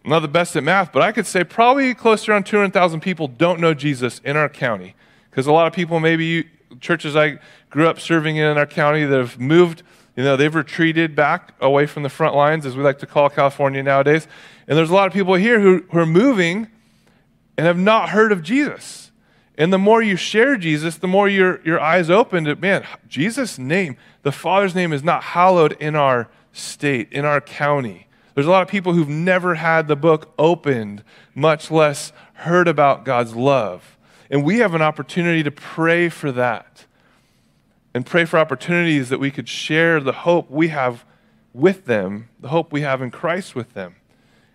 I'm 0.04 0.10
not 0.10 0.20
the 0.20 0.28
best 0.28 0.56
at 0.56 0.62
math, 0.62 0.92
but 0.92 1.02
I 1.02 1.12
could 1.12 1.26
say 1.26 1.44
probably 1.44 1.94
close 1.94 2.24
to 2.24 2.30
around 2.32 2.46
200,000 2.46 3.00
people 3.00 3.28
don't 3.28 3.60
know 3.60 3.74
Jesus 3.74 4.20
in 4.24 4.36
our 4.36 4.48
county. 4.48 4.94
Because 5.30 5.46
a 5.46 5.52
lot 5.52 5.66
of 5.66 5.72
people, 5.72 6.00
maybe 6.00 6.48
churches 6.80 7.16
I 7.16 7.38
grew 7.70 7.88
up 7.88 8.00
serving 8.00 8.36
in 8.36 8.44
in 8.44 8.58
our 8.58 8.66
county 8.66 9.04
that 9.04 9.18
have 9.18 9.38
moved, 9.38 9.82
you 10.16 10.24
know, 10.24 10.36
they've 10.36 10.54
retreated 10.54 11.14
back 11.14 11.54
away 11.60 11.86
from 11.86 12.02
the 12.02 12.08
front 12.08 12.34
lines, 12.34 12.66
as 12.66 12.76
we 12.76 12.82
like 12.82 12.98
to 13.00 13.06
call 13.06 13.28
California 13.28 13.82
nowadays. 13.82 14.26
And 14.66 14.76
there's 14.76 14.90
a 14.90 14.94
lot 14.94 15.06
of 15.06 15.12
people 15.12 15.34
here 15.34 15.60
who, 15.60 15.84
who 15.90 15.98
are 15.98 16.06
moving 16.06 16.68
and 17.56 17.66
have 17.66 17.78
not 17.78 18.10
heard 18.10 18.32
of 18.32 18.42
Jesus. 18.42 19.10
And 19.56 19.72
the 19.72 19.78
more 19.78 20.00
you 20.00 20.14
share 20.14 20.56
Jesus, 20.56 20.96
the 20.96 21.08
more 21.08 21.28
your, 21.28 21.60
your 21.64 21.80
eyes 21.80 22.10
open 22.10 22.44
to, 22.44 22.54
man, 22.54 22.86
Jesus' 23.08 23.58
name, 23.58 23.96
the 24.22 24.30
Father's 24.30 24.74
name 24.74 24.92
is 24.92 25.02
not 25.02 25.24
hallowed 25.24 25.76
in 25.80 25.96
our 25.96 26.28
state, 26.52 27.12
in 27.12 27.24
our 27.24 27.40
county. 27.40 28.06
There's 28.34 28.46
a 28.46 28.50
lot 28.50 28.62
of 28.62 28.68
people 28.68 28.92
who've 28.92 29.08
never 29.08 29.56
had 29.56 29.88
the 29.88 29.96
book 29.96 30.32
opened, 30.38 31.02
much 31.34 31.72
less 31.72 32.12
heard 32.34 32.68
about 32.68 33.04
God's 33.04 33.34
love. 33.34 33.97
And 34.30 34.44
we 34.44 34.58
have 34.58 34.74
an 34.74 34.82
opportunity 34.82 35.42
to 35.42 35.50
pray 35.50 36.08
for 36.08 36.30
that 36.32 36.84
and 37.94 38.04
pray 38.04 38.24
for 38.24 38.38
opportunities 38.38 39.08
that 39.08 39.18
we 39.18 39.30
could 39.30 39.48
share 39.48 40.00
the 40.00 40.12
hope 40.12 40.50
we 40.50 40.68
have 40.68 41.04
with 41.54 41.86
them, 41.86 42.28
the 42.38 42.48
hope 42.48 42.72
we 42.72 42.82
have 42.82 43.00
in 43.00 43.10
Christ 43.10 43.54
with 43.54 43.72
them. 43.72 43.96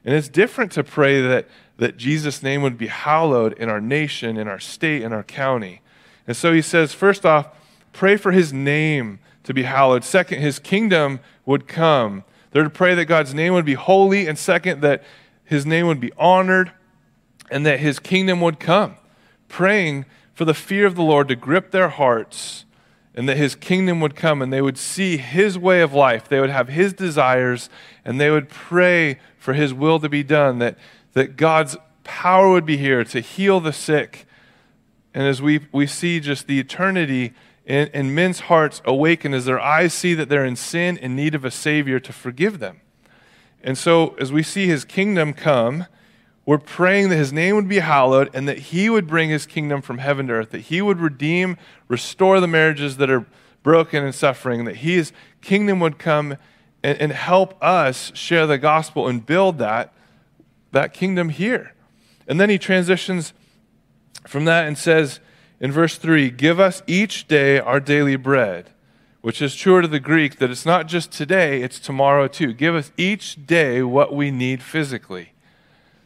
And 0.05 0.13
it's 0.13 0.29
different 0.29 0.71
to 0.73 0.83
pray 0.83 1.21
that 1.21 1.47
that 1.77 1.97
Jesus' 1.97 2.43
name 2.43 2.61
would 2.61 2.77
be 2.77 2.87
hallowed 2.87 3.53
in 3.53 3.69
our 3.69 3.81
nation, 3.81 4.37
in 4.37 4.47
our 4.47 4.59
state, 4.59 5.01
in 5.01 5.11
our 5.11 5.23
county. 5.23 5.81
And 6.27 6.37
so 6.37 6.53
he 6.53 6.61
says, 6.61 6.93
first 6.93 7.25
off, 7.25 7.47
pray 7.91 8.15
for 8.15 8.31
his 8.31 8.53
name 8.53 9.19
to 9.43 9.53
be 9.53 9.63
hallowed. 9.63 10.03
Second, 10.03 10.39
his 10.39 10.59
kingdom 10.59 11.19
would 11.45 11.67
come. 11.67 12.23
They're 12.51 12.63
to 12.63 12.69
pray 12.69 12.95
that 12.95 13.05
God's 13.05 13.33
name 13.33 13.53
would 13.53 13.65
be 13.65 13.73
holy. 13.73 14.27
And 14.27 14.37
second, 14.37 14.81
that 14.81 15.03
his 15.43 15.65
name 15.65 15.87
would 15.87 15.99
be 15.99 16.11
honored 16.17 16.71
and 17.49 17.65
that 17.65 17.79
his 17.79 17.99
kingdom 17.99 18.39
would 18.41 18.59
come. 18.59 18.95
Praying 19.53 20.05
for 20.33 20.45
the 20.45 20.55
fear 20.55 20.87
of 20.87 20.95
the 20.95 21.03
Lord 21.03 21.27
to 21.27 21.35
grip 21.35 21.69
their 21.69 21.89
hearts 21.89 22.65
and 23.13 23.29
that 23.29 23.37
his 23.37 23.53
kingdom 23.53 23.99
would 23.99 24.15
come 24.15 24.41
and 24.41 24.51
they 24.51 24.63
would 24.63 24.79
see 24.79 25.17
his 25.17 25.59
way 25.59 25.81
of 25.81 25.93
life. 25.93 26.27
They 26.27 26.39
would 26.39 26.49
have 26.49 26.69
his 26.69 26.91
desires 26.91 27.69
and 28.03 28.19
they 28.19 28.31
would 28.31 28.49
pray 28.49 29.19
for 29.37 29.53
his 29.53 29.71
will 29.71 29.99
to 29.99 30.09
be 30.09 30.23
done. 30.23 30.57
That, 30.57 30.75
that 31.13 31.37
God's 31.37 31.77
power 32.03 32.49
would 32.49 32.65
be 32.65 32.77
here 32.77 33.03
to 33.03 33.19
heal 33.19 33.59
the 33.59 33.71
sick. 33.71 34.25
And 35.13 35.27
as 35.27 35.39
we, 35.39 35.67
we 35.71 35.85
see 35.85 36.19
just 36.19 36.47
the 36.47 36.59
eternity 36.59 37.33
in, 37.63 37.89
in 37.89 38.15
men's 38.15 38.39
hearts 38.39 38.81
awaken, 38.85 39.35
as 39.35 39.45
their 39.45 39.59
eyes 39.59 39.93
see 39.93 40.15
that 40.15 40.29
they're 40.29 40.43
in 40.43 40.55
sin 40.55 40.97
in 40.97 41.15
need 41.15 41.35
of 41.35 41.45
a 41.45 41.51
Savior 41.51 41.99
to 41.99 42.11
forgive 42.11 42.57
them. 42.57 42.81
And 43.63 43.77
so, 43.77 44.15
as 44.15 44.31
we 44.31 44.41
see 44.41 44.65
his 44.65 44.83
kingdom 44.83 45.31
come, 45.31 45.85
we're 46.45 46.57
praying 46.57 47.09
that 47.09 47.15
his 47.15 47.31
name 47.31 47.55
would 47.55 47.69
be 47.69 47.79
hallowed 47.79 48.29
and 48.33 48.47
that 48.47 48.57
he 48.57 48.89
would 48.89 49.07
bring 49.07 49.29
his 49.29 49.45
kingdom 49.45 49.81
from 49.81 49.99
heaven 49.99 50.27
to 50.27 50.33
earth, 50.33 50.49
that 50.51 50.61
he 50.61 50.81
would 50.81 50.99
redeem, 50.99 51.57
restore 51.87 52.39
the 52.39 52.47
marriages 52.47 52.97
that 52.97 53.09
are 53.09 53.25
broken 53.61 54.03
and 54.03 54.13
suffering, 54.13 54.65
that 54.65 54.77
his 54.77 55.13
kingdom 55.41 55.79
would 55.79 55.97
come 55.97 56.35
and, 56.83 56.99
and 56.99 57.11
help 57.13 57.61
us 57.63 58.11
share 58.13 58.45
the 58.45 58.57
gospel 58.57 59.07
and 59.07 59.25
build 59.25 59.57
that 59.57 59.93
that 60.73 60.91
kingdom 60.91 61.29
here. 61.29 61.73
And 62.27 62.39
then 62.39 62.49
he 62.49 62.57
transitions 62.57 63.33
from 64.27 64.45
that 64.45 64.67
and 64.67 64.77
says 64.77 65.21
in 65.59 65.71
verse 65.71 65.97
3 65.97 66.29
Give 66.31 66.59
us 66.59 66.83
each 66.85 67.27
day 67.27 67.59
our 67.59 67.79
daily 67.79 68.17
bread, 68.17 68.71
which 69.21 69.41
is 69.41 69.55
truer 69.55 69.81
to 69.81 69.87
the 69.87 69.99
Greek 69.99 70.39
that 70.39 70.51
it's 70.51 70.65
not 70.65 70.87
just 70.87 71.11
today, 71.11 71.61
it's 71.61 71.79
tomorrow 71.79 72.27
too. 72.27 72.53
Give 72.53 72.75
us 72.75 72.91
each 72.97 73.45
day 73.45 73.81
what 73.81 74.13
we 74.13 74.31
need 74.31 74.61
physically. 74.61 75.32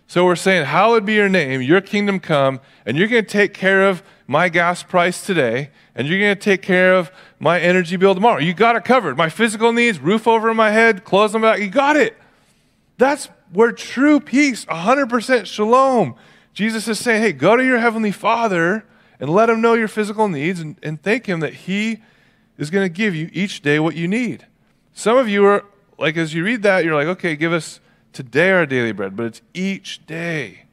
So 0.07 0.23
we're 0.23 0.37
saying, 0.37 0.65
Hallowed 0.65 1.05
be 1.05 1.13
your 1.13 1.27
name, 1.27 1.61
your 1.61 1.81
kingdom 1.81 2.21
come, 2.21 2.61
and 2.85 2.97
you're 2.97 3.09
going 3.09 3.25
to 3.25 3.29
take 3.29 3.53
care 3.53 3.87
of 3.87 4.01
my 4.25 4.47
gas 4.47 4.81
price 4.81 5.25
today, 5.25 5.69
and 5.95 6.07
you're 6.07 6.19
going 6.19 6.35
to 6.35 6.41
take 6.41 6.61
care 6.61 6.95
of 6.95 7.11
my 7.39 7.59
energy 7.59 7.97
bill 7.97 8.15
tomorrow. 8.15 8.39
You 8.39 8.53
got 8.53 8.77
it 8.77 8.85
covered. 8.85 9.17
My 9.17 9.29
physical 9.29 9.73
needs, 9.73 9.99
roof 9.99 10.25
over 10.25 10.53
my 10.53 10.71
head, 10.71 11.03
clothes 11.03 11.35
on 11.35 11.41
my 11.41 11.51
back, 11.51 11.59
you 11.59 11.69
got 11.69 11.97
it. 11.97 12.17
That's 12.97 13.29
where 13.51 13.73
true 13.73 14.19
peace, 14.19 14.65
100% 14.65 15.45
shalom. 15.45 16.15
Jesus 16.53 16.87
is 16.87 16.99
saying, 16.99 17.21
hey, 17.21 17.33
go 17.33 17.55
to 17.55 17.63
your 17.63 17.77
heavenly 17.77 18.11
Father 18.11 18.85
and 19.19 19.29
let 19.29 19.49
him 19.49 19.61
know 19.61 19.73
your 19.73 19.87
physical 19.87 20.27
needs 20.27 20.59
and, 20.59 20.77
and 20.81 21.01
thank 21.01 21.25
him 21.25 21.41
that 21.41 21.53
he 21.53 22.01
is 22.57 22.69
going 22.69 22.85
to 22.85 22.89
give 22.89 23.13
you 23.13 23.29
each 23.33 23.61
day 23.61 23.79
what 23.79 23.95
you 23.95 24.07
need. 24.07 24.45
Some 24.93 25.17
of 25.17 25.29
you 25.29 25.45
are, 25.45 25.65
like, 25.97 26.17
as 26.17 26.33
you 26.33 26.43
read 26.43 26.63
that, 26.63 26.83
you're 26.83 26.95
like, 26.95 27.07
okay, 27.07 27.35
give 27.35 27.53
us 27.53 27.79
today 28.17 28.49
our 28.49 28.65
daily 28.65 28.91
bread, 28.91 29.15
but 29.15 29.27
it's 29.27 29.43
each 29.53 30.03
day. 30.07 30.63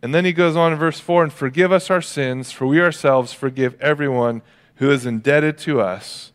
And 0.00 0.14
then 0.14 0.24
he 0.24 0.32
goes 0.32 0.54
on 0.54 0.72
in 0.72 0.78
verse 0.78 1.00
4 1.00 1.24
and 1.24 1.32
forgive 1.32 1.72
us 1.72 1.90
our 1.90 2.00
sins, 2.00 2.52
for 2.52 2.64
we 2.64 2.80
ourselves 2.80 3.32
forgive 3.32 3.74
everyone 3.80 4.40
who 4.76 4.88
is 4.88 5.04
indebted 5.04 5.58
to 5.58 5.80
us 5.80 6.30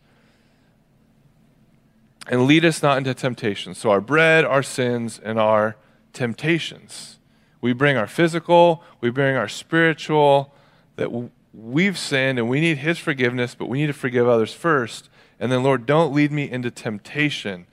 and 2.28 2.46
lead 2.46 2.66
us 2.66 2.84
not 2.84 2.98
into 2.98 3.14
temptation. 3.14 3.74
So, 3.74 3.92
our 3.92 4.02
bread, 4.02 4.44
our 4.44 4.62
sins, 4.62 5.22
and 5.24 5.40
our 5.40 5.78
temptations. 6.12 7.18
We 7.62 7.72
bring 7.72 7.96
our 7.96 8.08
physical, 8.08 8.84
we 9.00 9.10
bring 9.12 9.38
our 9.38 9.48
spiritual, 9.48 10.54
that 10.98 11.30
we've 11.54 11.98
sinned 11.98 12.38
and 12.38 12.50
we 12.50 12.60
need 12.60 12.80
His 12.80 13.00
forgiveness, 13.00 13.56
but 13.56 13.70
we 13.70 13.80
need 13.80 13.88
to 13.88 13.94
forgive 13.94 14.28
others 14.28 14.54
first. 14.54 15.10
And 15.40 15.50
then, 15.50 15.64
Lord, 15.64 15.86
don't 15.86 16.14
lead 16.14 16.34
me 16.34 16.52
into 16.52 16.70
temptation. 16.70 17.68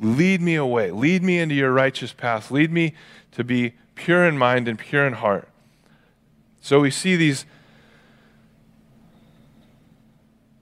Lead 0.00 0.40
me 0.40 0.54
away. 0.54 0.90
Lead 0.90 1.22
me 1.22 1.38
into 1.38 1.54
your 1.54 1.72
righteous 1.72 2.12
path. 2.12 2.50
Lead 2.50 2.70
me 2.70 2.94
to 3.32 3.42
be 3.44 3.74
pure 3.94 4.24
in 4.24 4.36
mind 4.36 4.68
and 4.68 4.78
pure 4.78 5.06
in 5.06 5.14
heart. 5.14 5.48
So 6.60 6.80
we 6.80 6.90
see 6.90 7.16
these 7.16 7.46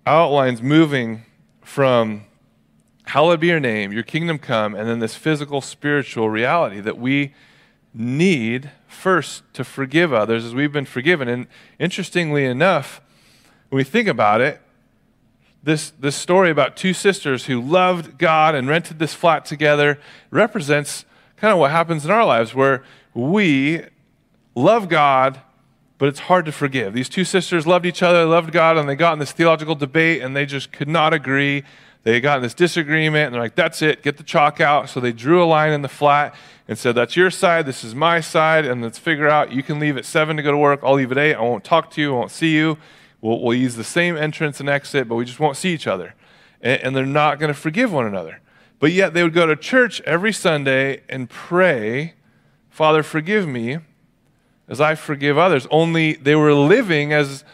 outlines 0.07 0.63
moving 0.63 1.25
from 1.63 2.25
hallowed 3.07 3.41
be 3.41 3.49
your 3.49 3.61
name, 3.61 3.93
your 3.93 4.03
kingdom 4.03 4.39
come, 4.39 4.75
and 4.75 4.89
then 4.89 4.99
this 4.99 5.15
physical, 5.15 5.61
spiritual 5.61 6.31
reality 6.31 6.81
that 6.81 6.99
we 6.99 7.35
need 7.93 8.71
first 8.89 9.43
to 9.55 9.65
forgive 9.65 10.13
others 10.13 10.45
as 10.45 10.55
we've 10.55 10.73
been 10.73 10.85
forgiven. 10.85 11.29
And 11.29 11.47
interestingly 11.79 12.45
enough, 12.45 13.01
when 13.69 13.79
we 13.79 13.85
think 13.85 14.09
about 14.09 14.41
it, 14.41 14.61
this, 15.65 15.91
this 15.99 16.15
story 16.15 16.51
about 16.51 16.77
two 16.77 16.93
sisters 16.93 17.47
who 17.47 17.61
loved 17.61 18.19
God 18.19 18.55
and 18.55 18.69
rented 18.69 18.99
this 18.99 19.15
flat 19.15 19.47
together 19.47 19.99
represents 20.31 21.07
kind 21.37 21.53
of 21.53 21.59
what 21.59 21.71
happens 21.71 22.05
in 22.05 22.11
our 22.11 22.25
lives 22.25 22.55
where 22.55 22.85
we 23.15 23.83
love 24.55 24.89
God, 24.91 25.41
but 25.97 26.09
it's 26.09 26.21
hard 26.21 26.45
to 26.45 26.53
forgive. 26.53 26.93
These 26.93 27.09
two 27.09 27.25
sisters 27.25 27.67
loved 27.67 27.87
each 27.87 28.03
other, 28.03 28.27
loved 28.27 28.53
God, 28.53 28.77
and 28.77 28.87
they 28.87 28.95
got 28.95 29.15
in 29.15 29.19
this 29.19 29.33
theological 29.33 29.75
debate 29.75 30.21
and 30.21 30.37
they 30.37 30.45
just 30.45 30.71
could 30.71 30.89
not 30.89 31.15
agree 31.15 31.65
they 32.03 32.21
got 32.21 32.37
in 32.37 32.43
this 32.43 32.53
disagreement 32.53 33.27
and 33.27 33.35
they're 33.35 33.41
like, 33.41 33.55
that's 33.55 33.81
it, 33.81 34.03
get 34.03 34.19
the 34.19 34.23
chalk 34.23 34.61
out. 34.61 34.91
So 34.91 35.01
they 35.01 35.13
drew 35.13 35.43
a 35.43 35.47
line 35.47 35.73
in 35.73 35.81
the 35.81 35.89
flat 35.89 36.35
and 36.69 36.79
said, 36.79 36.95
that's 36.95 37.17
your 37.17 37.31
side, 37.31 37.65
this 37.65 37.83
is 37.83 37.95
my 37.95 38.21
side, 38.21 38.67
and 38.67 38.83
let's 38.83 38.99
figure 38.99 39.29
out 39.29 39.53
you 39.53 39.63
can 39.63 39.79
leave 39.79 39.97
at 39.97 40.05
7 40.05 40.37
to 40.37 40.43
go 40.43 40.51
to 40.51 40.59
work, 40.59 40.81
I'll 40.83 40.95
leave 40.95 41.11
at 41.13 41.19
8, 41.19 41.35
I 41.35 41.41
won't 41.41 41.65
talk 41.65 41.91
to 41.93 42.03
you, 42.03 42.15
I 42.15 42.19
won't 42.19 42.31
see 42.31 42.55
you. 42.55 42.77
We'll, 43.25 43.41
we'll 43.41 43.57
use 43.57 43.75
the 43.75 43.85
same 43.85 44.19
entrance 44.19 44.61
and 44.61 44.69
exit, 44.69 45.09
but 45.09 45.15
we 45.15 45.25
just 45.25 45.41
won't 45.41 45.57
see 45.57 45.73
each 45.73 45.87
other. 45.87 46.15
And, 46.61 46.83
and 46.83 46.97
they're 46.97 47.07
not 47.07 47.39
going 47.39 47.53
to 47.53 47.59
forgive 47.59 47.91
one 47.91 48.07
another. 48.07 48.41
But 48.79 48.93
yet 48.93 49.15
they 49.15 49.23
would 49.23 49.33
go 49.33 49.47
to 49.47 49.57
church 49.57 50.03
every 50.03 50.31
Sunday 50.31 51.01
and 51.09 51.31
pray, 51.31 52.17
Father, 52.69 53.03
forgive 53.03 53.49
me 53.49 53.79
as 54.69 54.79
I 54.79 54.95
forgive 54.95 55.39
others. 55.39 55.67
Only 55.71 56.13
they 56.13 56.35
were 56.35 56.53
living 56.53 57.15
as 57.15 57.45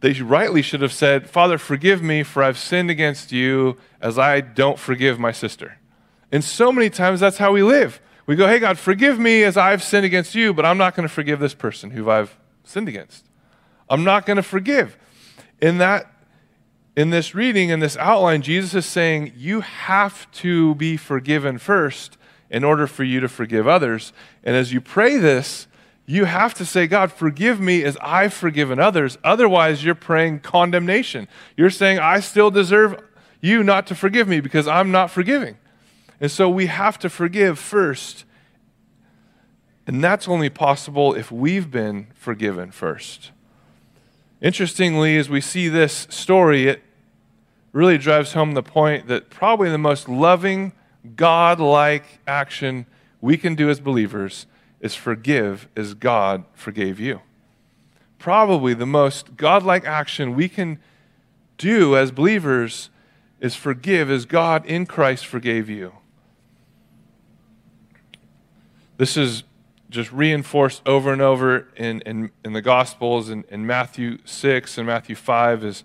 they 0.00 0.12
rightly 0.12 0.60
should 0.60 0.82
have 0.82 0.92
said, 0.92 1.30
Father, 1.30 1.56
forgive 1.56 2.02
me, 2.02 2.22
for 2.22 2.42
I've 2.42 2.58
sinned 2.58 2.90
against 2.90 3.32
you 3.32 3.78
as 4.02 4.18
I 4.18 4.42
don't 4.42 4.78
forgive 4.78 5.18
my 5.18 5.32
sister. 5.32 5.78
And 6.30 6.44
so 6.44 6.70
many 6.70 6.90
times 6.90 7.18
that's 7.18 7.38
how 7.38 7.52
we 7.52 7.62
live. 7.62 7.98
We 8.26 8.36
go, 8.36 8.46
Hey, 8.46 8.58
God, 8.58 8.78
forgive 8.78 9.18
me 9.18 9.42
as 9.42 9.56
I've 9.56 9.82
sinned 9.82 10.04
against 10.04 10.34
you, 10.34 10.52
but 10.52 10.66
I'm 10.66 10.76
not 10.76 10.94
going 10.94 11.08
to 11.08 11.14
forgive 11.14 11.40
this 11.40 11.54
person 11.54 11.92
who 11.92 12.10
I've 12.10 12.36
sinned 12.62 12.88
against. 12.88 13.27
I'm 13.90 14.04
not 14.04 14.26
going 14.26 14.36
to 14.36 14.42
forgive. 14.42 14.96
In 15.60 15.78
that, 15.78 16.10
in 16.96 17.10
this 17.10 17.34
reading, 17.34 17.70
in 17.70 17.80
this 17.80 17.96
outline, 17.96 18.42
Jesus 18.42 18.74
is 18.74 18.86
saying, 18.86 19.32
You 19.36 19.60
have 19.60 20.30
to 20.32 20.74
be 20.76 20.96
forgiven 20.96 21.58
first 21.58 22.16
in 22.50 22.64
order 22.64 22.86
for 22.86 23.04
you 23.04 23.20
to 23.20 23.28
forgive 23.28 23.68
others. 23.68 24.12
And 24.42 24.56
as 24.56 24.72
you 24.72 24.80
pray 24.80 25.16
this, 25.16 25.66
you 26.06 26.24
have 26.24 26.54
to 26.54 26.64
say, 26.64 26.86
God, 26.86 27.12
forgive 27.12 27.60
me 27.60 27.84
as 27.84 27.98
I've 28.00 28.32
forgiven 28.32 28.78
others. 28.78 29.18
Otherwise, 29.22 29.84
you're 29.84 29.94
praying 29.94 30.40
condemnation. 30.40 31.28
You're 31.56 31.68
saying, 31.68 31.98
I 31.98 32.20
still 32.20 32.50
deserve 32.50 32.98
you 33.42 33.62
not 33.62 33.86
to 33.88 33.94
forgive 33.94 34.26
me 34.26 34.40
because 34.40 34.66
I'm 34.66 34.90
not 34.90 35.10
forgiving. 35.10 35.58
And 36.20 36.30
so 36.30 36.48
we 36.48 36.66
have 36.66 36.98
to 37.00 37.10
forgive 37.10 37.58
first. 37.58 38.24
And 39.86 40.02
that's 40.02 40.26
only 40.26 40.48
possible 40.48 41.14
if 41.14 41.30
we've 41.30 41.70
been 41.70 42.08
forgiven 42.14 42.70
first. 42.70 43.30
Interestingly, 44.40 45.16
as 45.16 45.28
we 45.28 45.40
see 45.40 45.68
this 45.68 46.06
story, 46.10 46.68
it 46.68 46.82
really 47.72 47.98
drives 47.98 48.32
home 48.32 48.54
the 48.54 48.62
point 48.62 49.08
that 49.08 49.30
probably 49.30 49.70
the 49.70 49.78
most 49.78 50.08
loving, 50.08 50.72
God 51.16 51.58
like 51.58 52.20
action 52.26 52.86
we 53.20 53.36
can 53.36 53.54
do 53.54 53.68
as 53.68 53.80
believers 53.80 54.46
is 54.80 54.94
forgive 54.94 55.68
as 55.76 55.94
God 55.94 56.44
forgave 56.54 57.00
you. 57.00 57.20
Probably 58.18 58.74
the 58.74 58.86
most 58.86 59.36
God 59.36 59.62
like 59.62 59.84
action 59.84 60.34
we 60.34 60.48
can 60.48 60.78
do 61.56 61.96
as 61.96 62.10
believers 62.12 62.90
is 63.40 63.54
forgive 63.54 64.10
as 64.10 64.24
God 64.24 64.64
in 64.66 64.86
Christ 64.86 65.26
forgave 65.26 65.68
you. 65.68 65.94
This 68.96 69.16
is 69.16 69.44
just 69.90 70.12
reinforced 70.12 70.82
over 70.86 71.12
and 71.12 71.22
over 71.22 71.68
in, 71.76 72.00
in, 72.02 72.30
in 72.44 72.52
the 72.52 72.62
Gospels 72.62 73.30
in, 73.30 73.44
in 73.48 73.66
Matthew 73.66 74.18
6 74.24 74.76
and 74.78 74.86
Matthew 74.86 75.14
5 75.14 75.64
is 75.64 75.84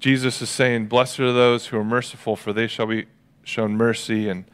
Jesus 0.00 0.40
is 0.40 0.48
saying, 0.48 0.86
Blessed 0.86 1.20
are 1.20 1.32
those 1.32 1.66
who 1.66 1.78
are 1.78 1.84
merciful, 1.84 2.36
for 2.36 2.52
they 2.52 2.68
shall 2.68 2.86
be 2.86 3.06
shown 3.42 3.76
mercy. 3.76 4.28
And 4.28 4.44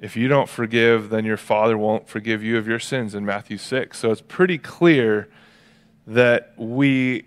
if 0.00 0.16
you 0.16 0.28
don't 0.28 0.48
forgive, 0.48 1.08
then 1.08 1.24
your 1.24 1.38
Father 1.38 1.78
won't 1.78 2.08
forgive 2.08 2.42
you 2.42 2.58
of 2.58 2.68
your 2.68 2.78
sins 2.78 3.14
in 3.14 3.24
Matthew 3.24 3.56
6. 3.56 3.98
So 3.98 4.10
it's 4.10 4.20
pretty 4.20 4.58
clear 4.58 5.28
that 6.06 6.52
we 6.58 7.24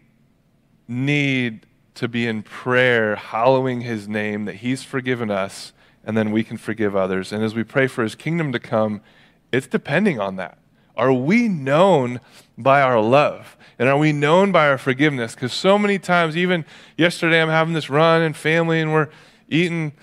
need 0.88 1.65
to 1.95 2.08
be 2.08 2.28
in 2.28 2.43
prayer, 2.43 3.15
hallowing 3.15 3.82
His 3.82 4.08
name, 4.08 4.45
that 4.45 4.56
He's 4.56 4.84
forgiven 4.84 5.32
us, 5.32 5.73
and 6.04 6.15
then 6.15 6.32
we 6.32 6.43
can 6.43 6.58
forgive 6.58 6.95
others. 6.95 7.34
And 7.34 7.43
as 7.43 7.56
we 7.56 7.63
pray 7.63 7.88
for 7.88 8.04
His 8.04 8.13
kingdom 8.13 8.52
to 8.52 8.60
come, 8.60 9.02
it's 9.51 9.67
depending 9.67 10.19
on 10.19 10.35
that. 10.38 10.57
Are 10.95 11.13
we 11.13 11.47
known 11.47 12.19
by 12.57 12.81
our 12.81 13.01
love? 13.01 13.57
And 13.77 13.88
are 13.88 13.97
we 13.97 14.12
known 14.12 14.51
by 14.51 14.67
our 14.67 14.77
forgiveness? 14.77 15.33
Because 15.33 15.53
so 15.53 15.77
many 15.77 15.97
times, 15.97 16.35
even 16.35 16.65
yesterday, 16.97 17.41
I'm 17.41 17.49
having 17.49 17.73
this 17.73 17.89
run 17.89 18.21
and 18.21 18.35
family, 18.35 18.81
and 18.81 18.91
we're 18.91 19.07
eating 19.47 19.93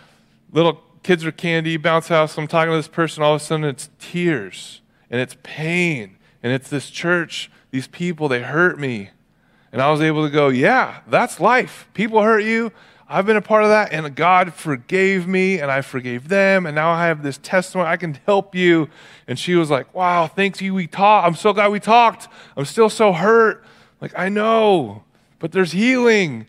little 0.53 0.83
kids 1.07 1.25
are 1.25 1.33
candy, 1.33 1.77
bounce 1.77 2.09
house. 2.09 2.37
I'm 2.37 2.49
talking 2.49 2.73
to 2.73 2.77
this 2.77 2.89
person, 2.89 3.23
all 3.23 3.35
of 3.35 3.41
a 3.41 3.45
sudden 3.45 3.65
it's 3.65 3.91
tears 4.01 4.81
and 5.09 5.21
it's 5.21 5.37
pain 5.45 6.17
and 6.43 6.53
it's 6.53 6.69
this 6.69 6.91
church, 6.91 7.49
these 7.71 7.87
people, 7.87 8.29
they 8.29 8.43
hurt 8.43 8.79
me. 8.79 9.11
And 9.71 9.81
I 9.81 9.91
was 9.91 10.01
able 10.01 10.25
to 10.25 10.33
go, 10.33 10.49
yeah, 10.49 11.01
that's 11.07 11.39
life. 11.39 11.89
People 11.95 12.23
hurt 12.23 12.41
you. 12.41 12.73
I've 13.09 13.25
been 13.25 13.37
a 13.37 13.43
part 13.43 13.63
of 13.63 13.71
that, 13.71 13.93
and 13.93 14.17
God 14.17 14.53
forgave 14.53 15.29
me, 15.29 15.61
and 15.61 15.71
I 15.71 15.81
forgave 15.81 16.29
them, 16.29 16.67
and 16.67 16.75
now 16.75 16.91
I 16.91 17.07
have 17.07 17.23
this 17.23 17.39
testimony. 17.39 17.89
I 17.89 17.97
can 17.97 18.19
help 18.27 18.55
you. 18.55 18.89
And 19.29 19.39
she 19.39 19.55
was 19.55 19.71
like, 19.71 19.95
Wow, 19.95 20.27
thanks 20.27 20.61
you. 20.61 20.75
We 20.75 20.89
talked. 20.89 21.27
I'm 21.27 21.37
so 21.37 21.53
glad 21.53 21.71
we 21.71 21.79
talked. 21.79 22.29
I'm 22.57 22.65
still 22.65 22.91
so 22.91 23.13
hurt. 23.13 23.65
Like, 24.01 24.13
I 24.19 24.29
know, 24.29 25.05
but 25.39 25.53
there's 25.53 25.73
healing, 25.73 26.47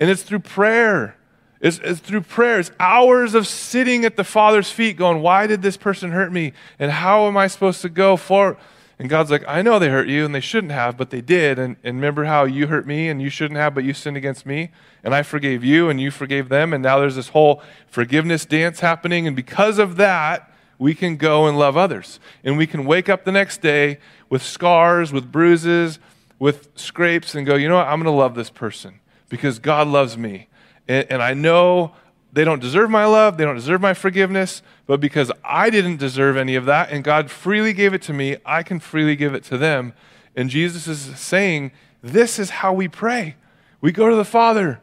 and 0.00 0.08
it's 0.08 0.22
through 0.22 0.40
prayer. 0.40 1.16
It's, 1.60 1.78
it's 1.82 2.00
through 2.00 2.22
prayers, 2.22 2.70
hours 2.78 3.34
of 3.34 3.46
sitting 3.46 4.04
at 4.04 4.16
the 4.16 4.24
Father's 4.24 4.70
feet 4.70 4.96
going, 4.96 5.20
Why 5.20 5.46
did 5.46 5.60
this 5.60 5.76
person 5.76 6.10
hurt 6.12 6.32
me? 6.32 6.54
And 6.78 6.90
how 6.90 7.26
am 7.26 7.36
I 7.36 7.48
supposed 7.48 7.82
to 7.82 7.88
go 7.90 8.16
for? 8.16 8.56
And 8.98 9.08
God's 9.08 9.30
like, 9.30 9.44
I 9.46 9.62
know 9.62 9.78
they 9.78 9.90
hurt 9.90 10.08
you 10.08 10.24
and 10.24 10.34
they 10.34 10.40
shouldn't 10.40 10.72
have, 10.72 10.96
but 10.96 11.10
they 11.10 11.20
did. 11.20 11.58
And, 11.58 11.76
and 11.84 11.96
remember 11.96 12.24
how 12.24 12.44
you 12.44 12.66
hurt 12.66 12.86
me 12.86 13.08
and 13.08 13.22
you 13.22 13.30
shouldn't 13.30 13.58
have, 13.58 13.72
but 13.72 13.84
you 13.84 13.94
sinned 13.94 14.16
against 14.16 14.44
me? 14.44 14.70
And 15.04 15.14
I 15.14 15.22
forgave 15.22 15.62
you 15.62 15.88
and 15.88 16.00
you 16.00 16.10
forgave 16.10 16.48
them. 16.48 16.72
And 16.72 16.82
now 16.82 16.98
there's 16.98 17.14
this 17.14 17.28
whole 17.28 17.62
forgiveness 17.86 18.44
dance 18.44 18.80
happening. 18.80 19.26
And 19.28 19.36
because 19.36 19.78
of 19.78 19.96
that, 19.96 20.52
we 20.78 20.94
can 20.94 21.16
go 21.16 21.46
and 21.46 21.56
love 21.56 21.76
others. 21.76 22.18
And 22.42 22.58
we 22.58 22.66
can 22.66 22.84
wake 22.84 23.08
up 23.08 23.24
the 23.24 23.32
next 23.32 23.60
day 23.60 23.98
with 24.28 24.42
scars, 24.42 25.12
with 25.12 25.30
bruises, 25.30 26.00
with 26.40 26.68
scrapes, 26.74 27.36
and 27.36 27.46
go, 27.46 27.54
you 27.54 27.68
know 27.68 27.76
what? 27.76 27.86
I'm 27.86 28.00
going 28.00 28.12
to 28.12 28.18
love 28.18 28.34
this 28.34 28.50
person 28.50 28.98
because 29.28 29.60
God 29.60 29.86
loves 29.86 30.18
me. 30.18 30.48
And, 30.88 31.06
and 31.10 31.22
I 31.22 31.34
know 31.34 31.94
they 32.32 32.44
don't 32.44 32.60
deserve 32.60 32.90
my 32.90 33.06
love, 33.06 33.36
they 33.36 33.44
don't 33.44 33.54
deserve 33.54 33.80
my 33.80 33.94
forgiveness, 33.94 34.62
but 34.86 35.00
because 35.00 35.32
I 35.42 35.70
didn't 35.70 35.96
deserve 35.96 36.36
any 36.36 36.56
of 36.56 36.66
that 36.66 36.90
and 36.90 37.02
God 37.02 37.30
freely 37.30 37.72
gave 37.72 37.94
it 37.94 38.02
to 38.02 38.12
me, 38.12 38.36
I 38.44 38.62
can 38.62 38.80
freely 38.80 39.16
give 39.16 39.34
it 39.34 39.44
to 39.44 39.56
them. 39.56 39.94
And 40.36 40.50
Jesus 40.50 40.86
is 40.86 41.18
saying, 41.18 41.72
This 42.02 42.38
is 42.38 42.50
how 42.50 42.72
we 42.72 42.86
pray. 42.86 43.36
We 43.80 43.92
go 43.92 44.08
to 44.10 44.16
the 44.16 44.24
Father 44.24 44.80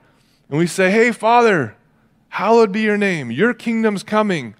and 0.49 0.57
we 0.57 0.67
say, 0.67 0.89
Hey, 0.89 1.11
Father, 1.11 1.75
hallowed 2.29 2.71
be 2.71 2.81
your 2.81 2.97
name. 2.97 3.31
Your 3.31 3.53
kingdom's 3.53 4.03
coming. 4.03 4.55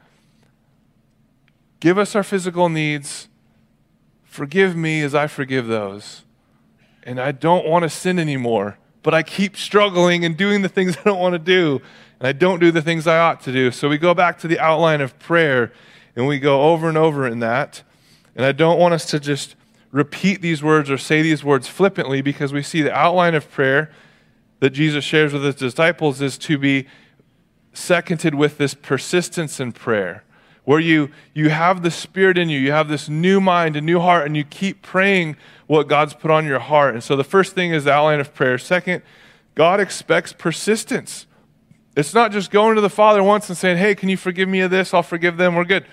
Give 1.80 1.98
us 1.98 2.16
our 2.16 2.24
physical 2.24 2.70
needs. 2.70 3.30
Forgive 4.24 4.76
me 4.76 5.02
as 5.02 5.16
I 5.16 5.28
forgive 5.28 5.68
those. 5.68 6.24
And 7.04 7.20
I 7.20 7.32
don't 7.32 7.68
want 7.68 7.84
to 7.84 7.90
sin 7.90 8.20
anymore 8.20 8.78
but 9.06 9.14
I 9.14 9.22
keep 9.22 9.56
struggling 9.56 10.26
and 10.26 10.36
doing 10.36 10.64
the 10.64 10.68
things 10.68 10.98
I 11.00 11.04
don't 11.04 11.20
want 11.20 11.34
to 11.34 11.40
do, 11.40 11.80
and 12.20 12.28
I 12.28 12.32
don't 12.32 12.60
do 12.60 12.72
the 12.72 12.82
things 12.82 13.06
I 13.06 13.20
ought 13.20 13.40
to 13.42 13.54
do. 13.54 13.70
So 13.70 13.88
we 13.88 14.00
go 14.00 14.16
back 14.16 14.40
to 14.40 14.48
the 14.48 14.60
outline 14.60 15.00
of 15.00 15.18
prayer, 15.20 15.72
and 16.16 16.28
we 16.28 16.40
go 16.40 16.74
over 16.74 16.90
and 16.90 16.98
over 16.98 17.28
in 17.28 17.40
that. 17.40 17.84
And 18.36 18.44
I 18.44 18.52
don't 18.52 18.80
want 18.80 18.96
us 18.96 19.06
to 19.12 19.20
just 19.20 19.56
repeat 19.92 20.42
these 20.42 20.64
words 20.64 20.90
or 20.90 20.98
say 20.98 21.22
these 21.22 21.44
words 21.44 21.68
flippantly 21.68 22.24
because 22.24 22.52
we 22.52 22.64
see 22.64 22.82
the 22.82 22.92
outline 22.92 23.36
of 23.36 23.50
prayer 23.50 23.92
that 24.60 24.72
Jesus 24.72 25.06
shares 25.06 25.32
with 25.32 25.44
his 25.44 25.56
disciples 25.56 26.20
is 26.20 26.38
to 26.40 26.58
be 26.58 26.88
seconded 27.74 28.34
with 28.34 28.58
this 28.58 28.74
persistence 28.74 29.60
in 29.60 29.72
prayer 29.72 30.24
where 30.66 30.80
you, 30.80 31.10
you 31.34 31.50
have 31.50 31.82
the 31.84 31.92
Spirit 31.92 32.38
in 32.38 32.50
you, 32.50 32.60
you 32.60 32.72
have 32.72 32.88
this 32.88 33.08
new 33.08 33.40
mind, 33.40 33.76
a 33.76 33.82
new 33.82 34.00
heart, 34.00 34.26
and 34.26 34.36
you 34.36 34.44
keep 34.44 34.82
praying 34.82 35.38
what 35.68 35.88
God's 35.88 36.14
put 36.14 36.32
on 36.32 36.46
your 36.46 36.60
heart. 36.60 36.94
And 36.94 37.04
so 37.04 37.16
the 37.16 37.24
first 37.24 37.54
thing 37.54 37.72
is 37.72 37.86
the 37.86 37.94
outline 37.94 38.20
of 38.20 38.34
prayer. 38.34 38.58
Second, 38.58 39.04
God 39.54 39.80
expects 39.80 40.34
persistence. 40.34 41.28
It's 41.96 42.14
not 42.14 42.32
just 42.32 42.52
going 42.52 42.76
to 42.76 42.82
the 42.82 42.90
Father 42.90 43.24
once 43.24 43.48
and 43.48 43.58
saying, 43.58 43.78
hey, 43.78 43.96
can 43.96 44.10
you 44.10 44.18
forgive 44.18 44.50
me 44.50 44.60
of 44.62 44.72
this? 44.72 44.94
I'll 44.94 45.04
forgive 45.04 45.38
them. 45.38 45.56
We're 45.56 45.64
good. 45.64 45.86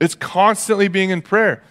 It's 0.00 0.14
constantly 0.14 0.88
being 0.88 1.10
in 1.10 1.22
prayer. 1.22 1.62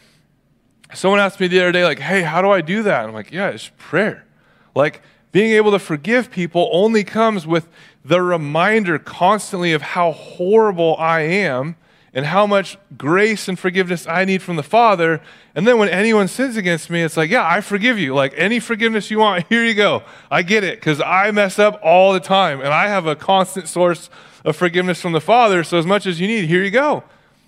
Someone 0.93 1.19
asked 1.19 1.39
me 1.39 1.47
the 1.47 1.59
other 1.59 1.71
day, 1.71 1.83
like, 1.83 1.99
hey, 1.99 2.21
how 2.21 2.41
do 2.41 2.49
I 2.49 2.61
do 2.61 2.83
that? 2.83 3.05
I'm 3.05 3.13
like, 3.13 3.31
yeah, 3.31 3.49
it's 3.49 3.71
prayer. 3.77 4.25
Like, 4.73 5.01
being 5.31 5.51
able 5.51 5.71
to 5.71 5.79
forgive 5.79 6.31
people 6.31 6.69
only 6.71 7.03
comes 7.03 7.45
with 7.45 7.67
the 8.05 8.21
reminder 8.21 8.97
constantly 8.97 9.73
of 9.73 9.81
how 9.81 10.11
horrible 10.11 10.95
I 10.97 11.21
am 11.21 11.75
and 12.15 12.25
how 12.25 12.47
much 12.47 12.77
grace 12.97 13.49
and 13.49 13.59
forgiveness 13.59 14.07
I 14.07 14.23
need 14.23 14.41
from 14.41 14.55
the 14.55 14.63
Father. 14.63 15.21
And 15.53 15.67
then 15.67 15.77
when 15.77 15.89
anyone 15.89 16.29
sins 16.29 16.55
against 16.55 16.89
me, 16.89 17.01
it's 17.01 17.17
like, 17.17 17.29
yeah, 17.29 17.45
I 17.45 17.59
forgive 17.59 17.99
you. 17.99 18.15
Like 18.15 18.33
any 18.37 18.61
forgiveness 18.61 19.11
you 19.11 19.19
want, 19.19 19.45
here 19.49 19.65
you 19.65 19.73
go. 19.73 20.01
I 20.31 20.41
get 20.41 20.63
it 20.63 20.79
because 20.79 21.01
I 21.01 21.29
mess 21.31 21.59
up 21.59 21.77
all 21.83 22.13
the 22.13 22.21
time 22.21 22.61
and 22.61 22.69
I 22.69 22.87
have 22.87 23.05
a 23.05 23.17
constant 23.17 23.67
source 23.67 24.09
of 24.45 24.55
forgiveness 24.55 25.01
from 25.01 25.11
the 25.11 25.19
Father. 25.19 25.61
So 25.65 25.77
as 25.77 25.85
much 25.85 26.07
as 26.07 26.21
you 26.21 26.27
need, 26.27 26.45
here 26.45 26.63
you 26.63 26.71
go. 26.71 27.03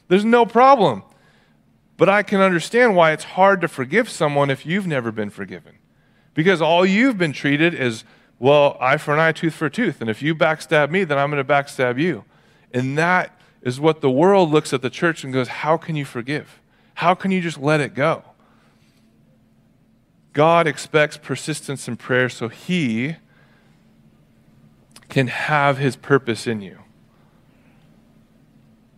There's 0.09 0.25
no 0.25 0.45
problem. 0.45 1.03
But 1.95 2.09
I 2.09 2.21
can 2.21 2.41
understand 2.41 2.95
why 2.95 3.13
it's 3.13 3.23
hard 3.23 3.61
to 3.61 3.69
forgive 3.69 4.09
someone 4.09 4.49
if 4.49 4.65
you've 4.65 4.85
never 4.85 5.13
been 5.13 5.29
forgiven. 5.29 5.77
Because 6.33 6.61
all 6.61 6.85
you've 6.85 7.17
been 7.17 7.33
treated 7.33 7.73
is, 7.73 8.03
well, 8.37 8.77
eye 8.81 8.97
for 8.97 9.13
an 9.13 9.19
eye, 9.19 9.31
tooth 9.31 9.53
for 9.53 9.65
a 9.65 9.71
tooth. 9.71 10.01
And 10.01 10.09
if 10.09 10.21
you 10.21 10.35
backstab 10.35 10.91
me, 10.91 11.05
then 11.05 11.17
I'm 11.17 11.31
going 11.31 11.43
to 11.43 11.53
backstab 11.53 11.99
you. 11.99 12.25
And 12.73 12.97
that 12.97 13.36
is 13.67 13.79
what 13.79 14.01
the 14.01 14.09
world 14.09 14.49
looks 14.49 14.71
at 14.71 14.81
the 14.81 14.89
church 14.89 15.23
and 15.23 15.33
goes, 15.33 15.47
How 15.47 15.77
can 15.77 15.95
you 15.95 16.05
forgive? 16.05 16.61
How 16.95 17.13
can 17.13 17.31
you 17.31 17.41
just 17.41 17.59
let 17.59 17.81
it 17.81 17.93
go? 17.93 18.23
God 20.33 20.67
expects 20.67 21.17
persistence 21.17 21.87
in 21.87 21.97
prayer 21.97 22.29
so 22.29 22.47
he 22.47 23.15
can 25.09 25.27
have 25.27 25.77
his 25.77 25.95
purpose 25.95 26.47
in 26.47 26.61
you. 26.61 26.79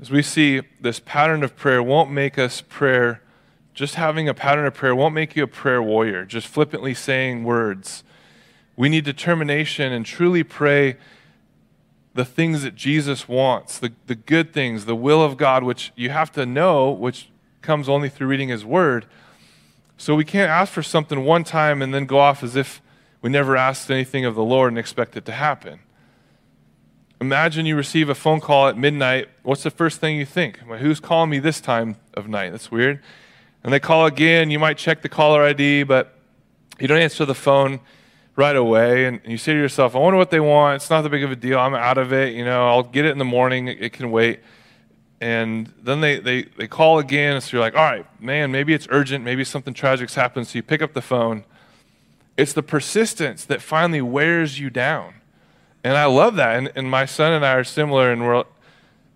As 0.02 0.12
we 0.12 0.22
see, 0.22 0.62
this 0.80 1.00
pattern 1.00 1.44
of 1.44 1.56
prayer 1.56 1.82
won't 1.84 2.12
make 2.12 2.38
us 2.38 2.62
prayer, 2.62 3.22
just 3.74 3.96
having 3.96 4.30
a 4.30 4.34
pattern 4.34 4.66
of 4.66 4.74
prayer 4.74 4.96
won't 4.96 5.14
make 5.14 5.36
you 5.36 5.44
a 5.44 5.48
prayer 5.48 5.82
warrior, 5.82 6.26
just 6.26 6.48
flippantly 6.48 6.94
saying 6.94 7.44
words. 7.44 8.04
We 8.76 8.88
need 8.88 9.04
determination 9.04 9.92
and 9.92 10.06
truly 10.06 10.44
pray 10.44 10.98
the 12.14 12.26
things 12.26 12.64
that 12.64 12.76
Jesus 12.76 13.28
wants, 13.28 13.80
the, 13.80 13.94
the 14.08 14.16
good 14.16 14.54
things, 14.54 14.86
the 14.86 14.96
will 14.96 15.24
of 15.24 15.38
God, 15.38 15.64
which 15.64 15.92
you 15.96 16.10
have 16.10 16.32
to 16.34 16.46
know, 16.46 16.92
which 16.92 17.30
comes 17.62 17.88
only 17.88 18.10
through 18.10 18.28
reading 18.28 18.50
His 18.50 18.66
Word. 18.66 19.06
So 19.98 20.16
we 20.16 20.26
can't 20.26 20.50
ask 20.50 20.72
for 20.72 20.82
something 20.82 21.24
one 21.26 21.44
time 21.44 21.82
and 21.82 21.94
then 21.94 22.06
go 22.06 22.20
off 22.20 22.42
as 22.42 22.56
if 22.56 22.82
we 23.22 23.30
never 23.30 23.58
asked 23.58 23.92
anything 23.92 24.26
of 24.26 24.34
the 24.34 24.44
Lord 24.44 24.72
and 24.72 24.80
expect 24.80 25.18
it 25.18 25.26
to 25.26 25.34
happen. 25.34 25.80
Imagine 27.22 27.66
you 27.66 27.76
receive 27.76 28.08
a 28.08 28.16
phone 28.16 28.40
call 28.40 28.70
at 28.70 28.78
midnight. 28.78 29.28
What's 29.44 29.64
the 29.64 29.72
first 29.72 30.00
thing 30.00 30.18
you 30.18 30.26
think? 30.26 30.60
Well, 30.66 30.80
who's 30.80 31.02
calling 31.02 31.30
me 31.30 31.40
this 31.40 31.60
time 31.60 31.98
of 32.14 32.30
night? 32.30 32.52
That's 32.52 32.72
weird. 32.72 33.02
And 33.62 33.74
they 33.74 33.80
call 33.82 34.06
again. 34.06 34.52
You 34.52 34.58
might 34.58 34.78
check 34.78 35.02
the 35.02 35.10
caller 35.10 35.44
ID, 35.44 35.84
but 35.84 36.18
you 36.80 36.88
don't 36.88 37.02
answer 37.02 37.26
the 37.26 37.36
phone 37.36 37.82
right 38.40 38.56
away. 38.56 39.06
And 39.06 39.20
you 39.26 39.38
say 39.38 39.52
to 39.52 39.60
yourself, 39.60 39.96
I 39.96 40.00
wonder 40.00 40.18
what 40.18 40.32
they 40.32 40.40
want. 40.40 40.78
It's 40.78 40.90
not 40.90 41.02
that 41.02 41.10
big 41.10 41.24
of 41.24 41.32
a 41.32 41.36
deal. 41.36 41.60
I'm 41.60 41.76
out 41.76 41.98
of 41.98 42.14
it. 42.14 42.34
You 42.34 42.46
know, 42.46 42.68
I'll 42.70 42.84
get 42.84 43.06
it 43.06 43.12
in 43.12 43.18
the 43.18 43.26
morning. 43.26 43.68
It 43.68 43.92
can 43.92 44.10
wait. 44.12 44.40
And 45.20 45.74
then 45.84 46.00
they, 46.00 46.20
they, 46.20 46.44
they 46.44 46.68
call 46.68 47.00
again. 47.00 47.42
So 47.42 47.58
you're 47.58 47.62
like, 47.62 47.76
all 47.76 47.84
right, 47.84 48.06
man, 48.22 48.52
maybe 48.52 48.74
it's 48.74 48.88
urgent. 48.90 49.26
Maybe 49.26 49.44
something 49.44 49.74
tragic's 49.74 50.16
happened. 50.16 50.48
So 50.48 50.58
you 50.58 50.64
pick 50.64 50.82
up 50.82 50.94
the 50.94 51.02
phone. 51.02 51.44
It's 52.38 52.54
the 52.54 52.64
persistence 52.64 53.44
that 53.44 53.62
finally 53.62 54.02
wears 54.02 54.58
you 54.58 54.70
down. 54.70 55.16
And 55.84 55.98
I 55.98 56.06
love 56.06 56.38
that. 56.38 56.58
And, 56.58 56.72
and 56.76 56.90
my 56.90 57.06
son 57.06 57.34
and 57.34 57.46
I 57.46 57.54
are 57.56 57.66
similar. 57.66 58.10
And 58.10 58.26
we're, 58.26 58.46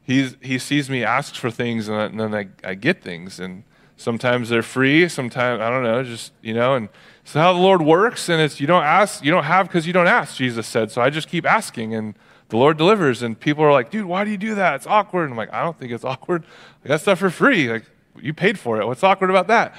he's, 0.02 0.36
he 0.42 0.60
sees 0.60 0.90
me 0.90 1.06
asks 1.06 1.38
for 1.38 1.50
things, 1.50 1.88
and, 1.88 1.98
and 1.98 2.20
then 2.20 2.36
I, 2.36 2.70
I 2.70 2.74
get 2.74 3.02
things. 3.02 3.40
And 3.40 3.64
sometimes 3.96 4.50
they're 4.50 4.62
free. 4.62 5.08
Sometimes, 5.08 5.62
I 5.62 5.70
don't 5.70 5.84
know, 5.84 6.04
just, 6.04 6.34
you 6.42 6.54
know. 6.54 6.76
And 6.76 6.90
so 7.26 7.40
how 7.40 7.54
the 7.54 7.60
Lord 7.60 7.82
works, 7.82 8.30
and 8.30 8.42
it's 8.42 8.60
you 8.60 8.68
don't 8.68 8.84
ask, 8.84 9.24
you 9.24 9.32
don't 9.32 9.46
have 9.46 9.68
because 9.68 9.88
you 9.88 9.94
don't 9.94 10.08
ask, 10.08 10.36
Jesus 10.36 10.68
said. 10.68 10.92
So 10.92 11.02
I 11.02 11.10
just 11.10 11.28
keep 11.28 11.46
asking. 11.46 11.94
And 11.94 12.16
the 12.54 12.58
Lord 12.58 12.78
delivers. 12.78 13.24
And 13.24 13.40
people 13.40 13.64
are 13.64 13.72
like, 13.72 13.90
dude, 13.90 14.06
why 14.06 14.24
do 14.24 14.30
you 14.30 14.38
do 14.38 14.54
that? 14.56 14.76
It's 14.76 14.88
awkward. 14.88 15.24
And 15.24 15.34
I'm 15.34 15.38
like, 15.38 15.52
I 15.52 15.64
don't 15.64 15.78
think 15.78 15.92
it's 15.92 16.04
awkward. 16.04 16.46
I 16.86 16.90
got 16.90 17.02
stuff 17.02 17.20
for 17.20 17.32
free. 17.32 17.70
Like, 17.70 17.86
you 18.22 18.34
paid 18.34 18.60
for 18.60 18.80
it. 18.80 18.86
What's 18.86 19.04
awkward 19.04 19.32
about 19.32 19.48
that? 19.48 19.76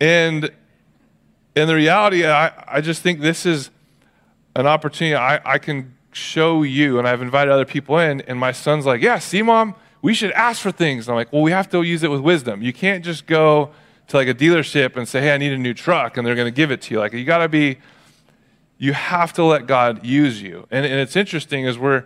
And 0.00 0.50
in 1.54 1.68
the 1.68 1.74
reality, 1.74 2.26
I, 2.26 2.50
I 2.66 2.80
just 2.80 3.02
think 3.02 3.20
this 3.20 3.44
is 3.44 3.70
an 4.56 4.66
opportunity 4.66 5.14
I, 5.14 5.40
I 5.44 5.58
can 5.58 5.94
show 6.12 6.62
you, 6.62 6.98
and 6.98 7.06
I've 7.06 7.22
invited 7.22 7.50
other 7.50 7.64
people 7.64 7.98
in, 7.98 8.20
and 8.22 8.38
my 8.38 8.52
son's 8.52 8.84
like, 8.84 9.00
yeah, 9.00 9.18
see, 9.18 9.42
mom, 9.42 9.74
we 10.00 10.14
should 10.14 10.32
ask 10.32 10.60
for 10.60 10.72
things. 10.72 11.06
And 11.06 11.12
I'm 11.12 11.16
like, 11.16 11.32
well, 11.32 11.42
we 11.42 11.52
have 11.52 11.70
to 11.70 11.82
use 11.82 12.02
it 12.02 12.10
with 12.10 12.20
wisdom. 12.20 12.62
You 12.62 12.72
can't 12.72 13.04
just 13.04 13.26
go 13.26 13.70
to 14.08 14.16
like 14.16 14.28
a 14.28 14.34
dealership 14.34 14.96
and 14.96 15.08
say, 15.08 15.20
hey, 15.20 15.34
I 15.34 15.38
need 15.38 15.52
a 15.52 15.58
new 15.58 15.74
truck, 15.74 16.16
and 16.16 16.26
they're 16.26 16.34
going 16.34 16.46
to 16.46 16.56
give 16.56 16.70
it 16.70 16.82
to 16.82 16.94
you. 16.94 17.00
Like, 17.00 17.12
you 17.12 17.24
got 17.24 17.38
to 17.38 17.48
be 17.48 17.78
you 18.82 18.92
have 18.94 19.32
to 19.32 19.44
let 19.44 19.68
God 19.68 20.04
use 20.04 20.42
you. 20.42 20.66
And, 20.68 20.84
and 20.84 20.96
it's 20.96 21.14
interesting 21.14 21.68
as 21.68 21.78
we're 21.78 22.04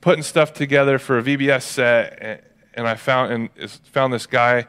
putting 0.00 0.24
stuff 0.24 0.52
together 0.52 0.98
for 0.98 1.18
a 1.18 1.22
VBS 1.22 1.62
set, 1.62 2.50
and 2.74 2.88
I 2.88 2.96
found 2.96 3.32
and 3.32 3.70
found 3.70 4.12
this 4.12 4.26
guy 4.26 4.66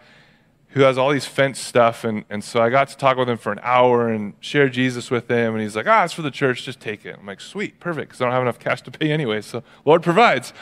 who 0.68 0.82
has 0.82 1.00
all 1.00 1.10
these 1.10 1.26
fence 1.26 1.60
stuff, 1.60 2.04
and, 2.04 2.26
and 2.30 2.44
so 2.44 2.62
I 2.62 2.70
got 2.70 2.90
to 2.90 2.98
talk 2.98 3.18
with 3.18 3.28
him 3.28 3.40
for 3.40 3.52
an 3.52 3.60
hour 3.64 4.10
and 4.10 4.36
share 4.40 4.70
Jesus 4.70 5.10
with 5.10 5.28
him, 5.28 5.56
and 5.56 5.64
he's 5.64 5.76
like, 5.76 5.88
ah, 5.88 6.04
it's 6.04 6.14
for 6.14 6.22
the 6.22 6.30
church, 6.30 6.64
just 6.64 6.80
take 6.80 7.08
it. 7.08 7.18
I'm 7.20 7.26
like, 7.26 7.42
sweet, 7.42 7.80
perfect, 7.80 8.10
because 8.10 8.22
I 8.22 8.26
don't 8.26 8.34
have 8.34 8.44
enough 8.44 8.60
cash 8.60 8.84
to 8.84 8.92
pay 8.92 9.12
anyway, 9.12 9.42
so 9.42 9.64
Lord 9.84 10.04
provides. 10.04 10.54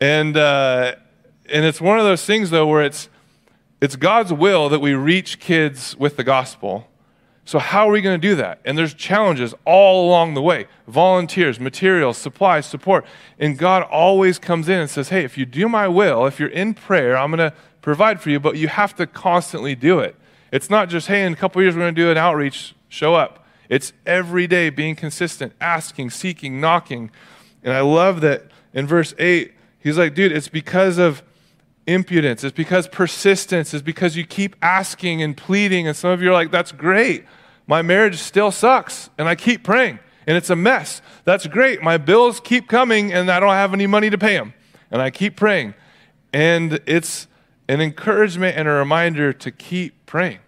And, 0.00 0.36
uh, 0.36 0.96
and 1.48 1.64
it's 1.64 1.80
one 1.80 2.00
of 2.00 2.04
those 2.04 2.24
things, 2.24 2.50
though, 2.50 2.66
where 2.66 2.82
it's, 2.82 3.08
it's 3.82 3.96
God's 3.96 4.32
will 4.32 4.70
that 4.70 4.80
we 4.80 4.94
reach 4.94 5.38
kids 5.38 5.94
with 5.98 6.16
the 6.16 6.24
gospel, 6.24 6.88
so, 7.44 7.58
how 7.58 7.88
are 7.88 7.92
we 7.92 8.00
going 8.00 8.20
to 8.20 8.28
do 8.28 8.36
that? 8.36 8.60
And 8.64 8.78
there's 8.78 8.94
challenges 8.94 9.52
all 9.64 10.08
along 10.08 10.34
the 10.34 10.42
way 10.42 10.66
volunteers, 10.86 11.58
materials, 11.58 12.16
supplies, 12.16 12.66
support. 12.66 13.04
And 13.38 13.58
God 13.58 13.82
always 13.82 14.38
comes 14.38 14.68
in 14.68 14.78
and 14.78 14.88
says, 14.88 15.08
Hey, 15.08 15.24
if 15.24 15.36
you 15.36 15.44
do 15.44 15.68
my 15.68 15.88
will, 15.88 16.26
if 16.26 16.38
you're 16.38 16.48
in 16.48 16.74
prayer, 16.74 17.16
I'm 17.16 17.32
going 17.32 17.50
to 17.50 17.56
provide 17.80 18.20
for 18.20 18.30
you, 18.30 18.38
but 18.38 18.56
you 18.56 18.68
have 18.68 18.94
to 18.96 19.08
constantly 19.08 19.74
do 19.74 19.98
it. 19.98 20.14
It's 20.52 20.70
not 20.70 20.88
just, 20.88 21.08
Hey, 21.08 21.24
in 21.24 21.32
a 21.32 21.36
couple 21.36 21.60
years, 21.60 21.74
we're 21.74 21.82
going 21.82 21.94
to 21.94 22.00
do 22.00 22.10
an 22.10 22.16
outreach, 22.16 22.76
show 22.88 23.14
up. 23.14 23.44
It's 23.68 23.92
every 24.06 24.46
day 24.46 24.70
being 24.70 24.94
consistent, 24.94 25.52
asking, 25.60 26.10
seeking, 26.10 26.60
knocking. 26.60 27.10
And 27.64 27.74
I 27.74 27.80
love 27.80 28.20
that 28.20 28.44
in 28.72 28.86
verse 28.86 29.14
8, 29.18 29.52
he's 29.80 29.98
like, 29.98 30.14
Dude, 30.14 30.30
it's 30.30 30.48
because 30.48 30.96
of 30.96 31.24
impudence. 31.86 32.44
It's 32.44 32.56
because 32.56 32.88
persistence. 32.88 33.74
It's 33.74 33.82
because 33.82 34.16
you 34.16 34.24
keep 34.24 34.56
asking 34.62 35.22
and 35.22 35.36
pleading. 35.36 35.86
And 35.86 35.96
some 35.96 36.10
of 36.10 36.22
you 36.22 36.30
are 36.30 36.32
like, 36.32 36.50
that's 36.50 36.72
great. 36.72 37.24
My 37.66 37.82
marriage 37.82 38.18
still 38.18 38.50
sucks. 38.50 39.10
And 39.18 39.28
I 39.28 39.34
keep 39.34 39.64
praying. 39.64 39.98
And 40.26 40.36
it's 40.36 40.50
a 40.50 40.56
mess. 40.56 41.02
That's 41.24 41.46
great. 41.46 41.82
My 41.82 41.98
bills 41.98 42.40
keep 42.40 42.68
coming 42.68 43.12
and 43.12 43.30
I 43.30 43.40
don't 43.40 43.50
have 43.50 43.74
any 43.74 43.86
money 43.86 44.10
to 44.10 44.18
pay 44.18 44.36
them. 44.36 44.54
And 44.90 45.02
I 45.02 45.10
keep 45.10 45.36
praying. 45.36 45.74
And 46.32 46.80
it's 46.86 47.26
an 47.68 47.80
encouragement 47.80 48.56
and 48.56 48.68
a 48.68 48.72
reminder 48.72 49.32
to 49.32 49.50
keep 49.50 50.06
praying. 50.06 50.38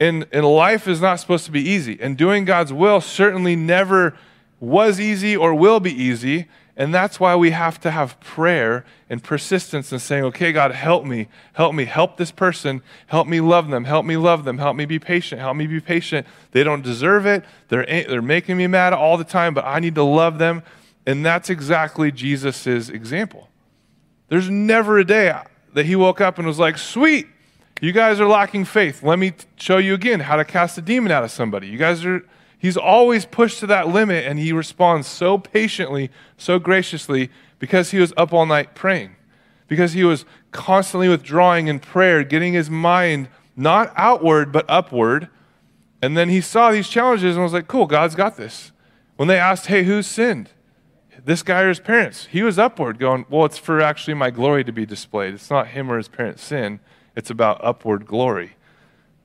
And, 0.00 0.26
and 0.32 0.46
life 0.46 0.86
is 0.86 1.00
not 1.00 1.16
supposed 1.16 1.44
to 1.46 1.50
be 1.50 1.60
easy. 1.60 1.98
And 2.00 2.16
doing 2.16 2.44
God's 2.44 2.72
will 2.72 3.00
certainly 3.00 3.56
never 3.56 4.16
was 4.60 5.00
easy 5.00 5.36
or 5.36 5.54
will 5.54 5.80
be 5.80 5.92
easy. 5.92 6.46
And 6.78 6.94
that's 6.94 7.18
why 7.18 7.34
we 7.34 7.50
have 7.50 7.80
to 7.80 7.90
have 7.90 8.20
prayer 8.20 8.84
and 9.10 9.20
persistence 9.20 9.90
and 9.90 10.00
saying, 10.00 10.22
okay, 10.26 10.52
God, 10.52 10.70
help 10.70 11.04
me, 11.04 11.26
help 11.54 11.74
me, 11.74 11.86
help 11.86 12.18
this 12.18 12.30
person, 12.30 12.82
help 13.08 13.26
me 13.26 13.40
love 13.40 13.68
them, 13.68 13.82
help 13.82 14.06
me 14.06 14.16
love 14.16 14.44
them, 14.44 14.58
help 14.58 14.76
me 14.76 14.84
be 14.84 15.00
patient, 15.00 15.40
help 15.40 15.56
me 15.56 15.66
be 15.66 15.80
patient. 15.80 16.24
They 16.52 16.62
don't 16.62 16.82
deserve 16.82 17.26
it. 17.26 17.44
They're, 17.66 17.84
they're 17.84 18.22
making 18.22 18.56
me 18.56 18.68
mad 18.68 18.92
all 18.92 19.18
the 19.18 19.24
time, 19.24 19.54
but 19.54 19.64
I 19.64 19.80
need 19.80 19.96
to 19.96 20.04
love 20.04 20.38
them. 20.38 20.62
And 21.04 21.26
that's 21.26 21.50
exactly 21.50 22.12
Jesus' 22.12 22.88
example. 22.88 23.48
There's 24.28 24.48
never 24.48 25.00
a 25.00 25.04
day 25.04 25.36
that 25.74 25.84
he 25.84 25.96
woke 25.96 26.20
up 26.20 26.38
and 26.38 26.46
was 26.46 26.60
like, 26.60 26.78
sweet, 26.78 27.26
you 27.80 27.90
guys 27.90 28.20
are 28.20 28.28
lacking 28.28 28.66
faith. 28.66 29.02
Let 29.02 29.18
me 29.18 29.32
show 29.56 29.78
you 29.78 29.94
again 29.94 30.20
how 30.20 30.36
to 30.36 30.44
cast 30.44 30.78
a 30.78 30.82
demon 30.82 31.10
out 31.10 31.24
of 31.24 31.32
somebody. 31.32 31.66
You 31.66 31.78
guys 31.78 32.04
are 32.04 32.22
He's 32.58 32.76
always 32.76 33.24
pushed 33.24 33.60
to 33.60 33.66
that 33.68 33.88
limit, 33.88 34.26
and 34.26 34.38
he 34.38 34.52
responds 34.52 35.06
so 35.06 35.38
patiently, 35.38 36.10
so 36.36 36.58
graciously, 36.58 37.30
because 37.58 37.92
he 37.92 37.98
was 37.98 38.12
up 38.16 38.32
all 38.32 38.46
night 38.46 38.74
praying, 38.74 39.14
because 39.68 39.92
he 39.92 40.02
was 40.02 40.24
constantly 40.50 41.08
withdrawing 41.08 41.68
in 41.68 41.78
prayer, 41.78 42.24
getting 42.24 42.52
his 42.52 42.68
mind 42.68 43.28
not 43.56 43.92
outward, 43.96 44.52
but 44.52 44.64
upward. 44.68 45.28
And 46.00 46.16
then 46.16 46.28
he 46.28 46.40
saw 46.40 46.70
these 46.70 46.88
challenges 46.88 47.34
and 47.34 47.42
was 47.42 47.52
like, 47.52 47.68
cool, 47.68 47.86
God's 47.86 48.14
got 48.14 48.36
this. 48.36 48.72
When 49.16 49.28
they 49.28 49.38
asked, 49.38 49.66
hey, 49.66 49.84
who's 49.84 50.06
sinned? 50.06 50.50
This 51.24 51.42
guy 51.42 51.62
or 51.62 51.68
his 51.68 51.80
parents? 51.80 52.26
He 52.26 52.42
was 52.42 52.58
upward, 52.58 52.98
going, 52.98 53.26
well, 53.28 53.44
it's 53.44 53.58
for 53.58 53.80
actually 53.80 54.14
my 54.14 54.30
glory 54.30 54.62
to 54.64 54.72
be 54.72 54.86
displayed. 54.86 55.34
It's 55.34 55.50
not 55.50 55.68
him 55.68 55.90
or 55.90 55.96
his 55.96 56.08
parents' 56.08 56.44
sin, 56.44 56.80
it's 57.16 57.30
about 57.30 57.62
upward 57.62 58.06
glory. 58.06 58.52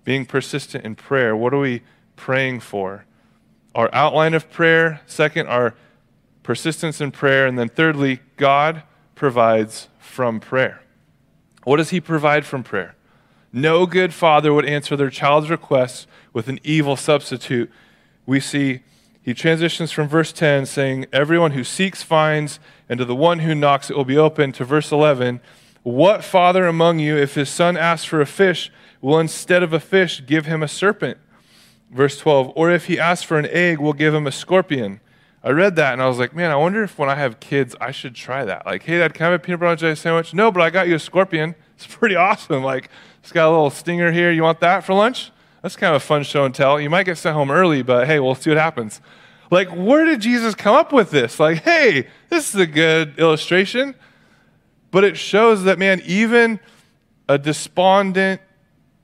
Being 0.03 0.25
persistent 0.25 0.83
in 0.83 0.95
prayer. 0.95 1.35
What 1.35 1.53
are 1.53 1.59
we 1.59 1.81
praying 2.15 2.61
for? 2.61 3.05
Our 3.75 3.89
outline 3.93 4.33
of 4.33 4.51
prayer. 4.51 5.01
Second, 5.05 5.47
our 5.47 5.73
persistence 6.43 7.01
in 7.01 7.11
prayer. 7.11 7.47
And 7.47 7.57
then 7.57 7.69
thirdly, 7.69 8.19
God 8.37 8.83
provides 9.15 9.87
from 9.99 10.39
prayer. 10.39 10.81
What 11.63 11.77
does 11.77 11.91
He 11.91 12.01
provide 12.01 12.45
from 12.45 12.63
prayer? 12.63 12.95
No 13.51 13.85
good 13.85 14.13
father 14.13 14.53
would 14.53 14.65
answer 14.65 14.95
their 14.95 15.09
child's 15.11 15.49
request 15.49 16.07
with 16.33 16.47
an 16.47 16.59
evil 16.63 16.95
substitute. 16.95 17.71
We 18.25 18.39
see 18.39 18.81
he 19.23 19.33
transitions 19.33 19.91
from 19.91 20.09
verse 20.09 20.33
10 20.33 20.65
saying, 20.65 21.05
Everyone 21.13 21.51
who 21.51 21.63
seeks 21.63 22.03
finds, 22.03 22.59
and 22.89 22.97
to 22.97 23.05
the 23.05 23.15
one 23.15 23.39
who 23.39 23.55
knocks 23.55 23.89
it 23.89 23.95
will 23.95 24.03
be 24.03 24.17
open, 24.17 24.51
to 24.53 24.65
verse 24.65 24.91
11. 24.91 25.39
What 25.83 26.25
father 26.25 26.67
among 26.67 26.99
you, 26.99 27.15
if 27.15 27.35
his 27.35 27.49
son 27.49 27.77
asks 27.77 28.05
for 28.05 28.19
a 28.19 28.25
fish, 28.25 28.69
will 29.01 29.19
instead 29.19 29.63
of 29.63 29.71
a 29.71 29.79
fish 29.79 30.25
give 30.25 30.45
him 30.45 30.61
a 30.61 30.67
serpent? 30.67 31.17
Verse 31.93 32.17
12, 32.17 32.53
or 32.55 32.71
if 32.71 32.87
he 32.87 32.99
asks 32.99 33.23
for 33.23 33.37
an 33.37 33.47
egg, 33.51 33.79
we'll 33.79 33.93
give 33.93 34.13
him 34.13 34.25
a 34.25 34.31
scorpion. 34.31 34.99
I 35.43 35.49
read 35.49 35.75
that 35.75 35.93
and 35.93 36.01
I 36.01 36.07
was 36.07 36.17
like, 36.17 36.33
man, 36.33 36.51
I 36.51 36.55
wonder 36.55 36.83
if 36.83 36.97
when 36.97 37.09
I 37.09 37.15
have 37.15 37.39
kids, 37.39 37.75
I 37.81 37.91
should 37.91 38.15
try 38.15 38.45
that. 38.45 38.65
Like, 38.65 38.83
hey, 38.83 38.99
dad, 38.99 39.13
can 39.13 39.25
I 39.25 39.31
have 39.31 39.41
a 39.41 39.43
peanut 39.43 39.59
butter 39.59 39.71
and 39.71 39.79
jelly 39.79 39.95
sandwich? 39.95 40.33
No, 40.33 40.51
but 40.51 40.61
I 40.61 40.69
got 40.69 40.87
you 40.87 40.95
a 40.95 40.99
scorpion. 40.99 41.55
It's 41.75 41.87
pretty 41.95 42.15
awesome. 42.15 42.63
Like, 42.63 42.89
it's 43.19 43.31
got 43.31 43.49
a 43.49 43.51
little 43.51 43.71
stinger 43.71 44.11
here. 44.11 44.31
You 44.31 44.43
want 44.43 44.61
that 44.61 44.85
for 44.85 44.93
lunch? 44.93 45.31
That's 45.61 45.75
kind 45.75 45.93
of 45.93 46.01
a 46.01 46.05
fun 46.05 46.23
show 46.23 46.45
and 46.45 46.53
tell. 46.53 46.79
You 46.79 46.89
might 46.89 47.03
get 47.03 47.17
sent 47.17 47.35
home 47.35 47.49
early, 47.49 47.81
but 47.81 48.05
hey, 48.05 48.19
we'll 48.19 48.35
see 48.35 48.51
what 48.51 48.59
happens. 48.59 49.01
Like, 49.49 49.69
where 49.69 50.05
did 50.05 50.21
Jesus 50.21 50.55
come 50.55 50.75
up 50.75 50.93
with 50.93 51.09
this? 51.09 51.39
Like, 51.39 51.63
hey, 51.63 52.07
this 52.29 52.53
is 52.53 52.61
a 52.61 52.67
good 52.67 53.17
illustration. 53.17 53.95
But 54.91 55.03
it 55.03 55.17
shows 55.17 55.63
that, 55.63 55.79
man, 55.79 56.01
even 56.05 56.59
a 57.27 57.37
despondent, 57.37 58.39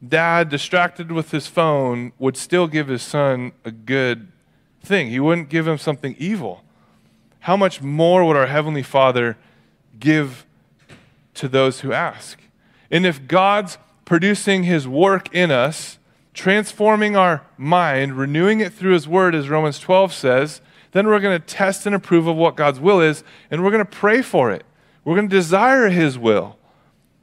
dad, 0.06 0.50
distracted 0.50 1.12
with 1.12 1.32
his 1.32 1.48
phone, 1.48 2.14
would 2.20 2.38
still 2.38 2.68
give 2.68 2.88
his 2.88 3.02
son 3.02 3.52
a 3.66 3.72
good 3.72 4.32
thing. 4.82 5.10
He 5.10 5.20
wouldn't 5.20 5.50
give 5.50 5.68
him 5.68 5.78
something 5.78 6.16
evil. 6.18 6.64
How 7.42 7.56
much 7.56 7.82
more 7.82 8.26
would 8.26 8.36
our 8.36 8.48
Heavenly 8.48 8.84
Father 8.84 9.38
give 10.00 10.46
to 11.36 11.48
those 11.48 11.82
who 11.82 11.94
ask? 11.94 12.40
And 12.92 13.06
if 13.06 13.28
God's 13.28 13.78
producing 14.06 14.64
His 14.64 14.88
work 14.88 15.34
in 15.34 15.52
us, 15.52 16.00
transforming 16.34 17.16
our 17.16 17.46
mind, 17.58 18.18
renewing 18.18 18.60
it 18.60 18.74
through 18.74 18.94
His 18.94 19.08
Word, 19.08 19.36
as 19.36 19.50
Romans 19.50 19.80
12 19.80 20.14
says, 20.14 20.62
then 20.92 21.08
we're 21.08 21.20
going 21.20 21.40
to 21.40 21.46
test 21.46 21.86
and 21.86 21.96
approve 21.96 22.28
of 22.28 22.36
what 22.36 22.56
God's 22.56 22.80
will 22.80 23.00
is, 23.00 23.24
and 23.52 23.64
we're 23.64 23.72
going 23.72 23.86
to 23.86 23.92
pray 23.92 24.22
for 24.22 24.52
it. 24.52 24.66
We're 25.06 25.16
going 25.16 25.30
to 25.30 25.36
desire 25.36 25.90
His 25.90 26.18
will. 26.18 26.58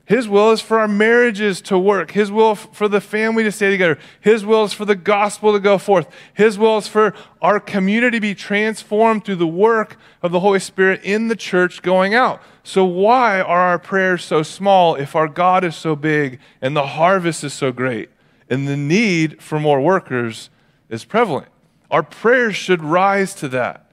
His 0.07 0.28
will 0.28 0.52
is 0.52 0.61
for 0.61 0.78
our 0.78 0.88
marriages 0.88 1.61
to 1.62 1.78
work. 1.78 2.12
His 2.12 2.30
will 2.30 2.54
for 2.54 2.88
the 2.88 3.00
family 3.00 3.42
to 3.42 3.52
stay 3.52 3.70
together. 3.70 3.98
His 4.20 4.46
will 4.46 4.64
is 4.64 4.72
for 4.72 4.84
the 4.84 4.96
gospel 4.96 5.52
to 5.52 5.61
go 5.61 5.78
forth. 5.78 6.09
His 6.32 6.59
will 6.59 6.78
is 6.78 6.88
for 6.88 7.12
our 7.42 7.61
community 7.61 8.16
to 8.16 8.20
be 8.20 8.34
transformed 8.34 9.24
through 9.24 9.36
the 9.36 9.46
work 9.46 9.98
of 10.22 10.32
the 10.32 10.40
Holy 10.40 10.61
Spirit 10.61 11.02
in 11.02 11.28
the 11.28 11.36
church 11.36 11.82
going 11.82 12.14
out. 12.14 12.40
So, 12.62 12.84
why 12.84 13.40
are 13.40 13.61
our 13.61 13.78
prayers 13.78 14.24
so 14.24 14.42
small 14.42 14.94
if 14.94 15.14
our 15.14 15.28
God 15.28 15.64
is 15.64 15.76
so 15.76 15.94
big 15.94 16.38
and 16.62 16.76
the 16.76 16.86
harvest 16.86 17.44
is 17.44 17.52
so 17.52 17.72
great? 17.72 18.09
and 18.48 18.68
the 18.68 18.76
need 18.76 19.42
for 19.42 19.59
more 19.59 19.80
workers 19.80 20.50
is 20.88 21.04
prevalent. 21.04 21.48
Our 21.90 22.02
prayers 22.02 22.57
should 22.57 22.82
rise 22.82 23.34
to 23.36 23.48
that. 23.48 23.86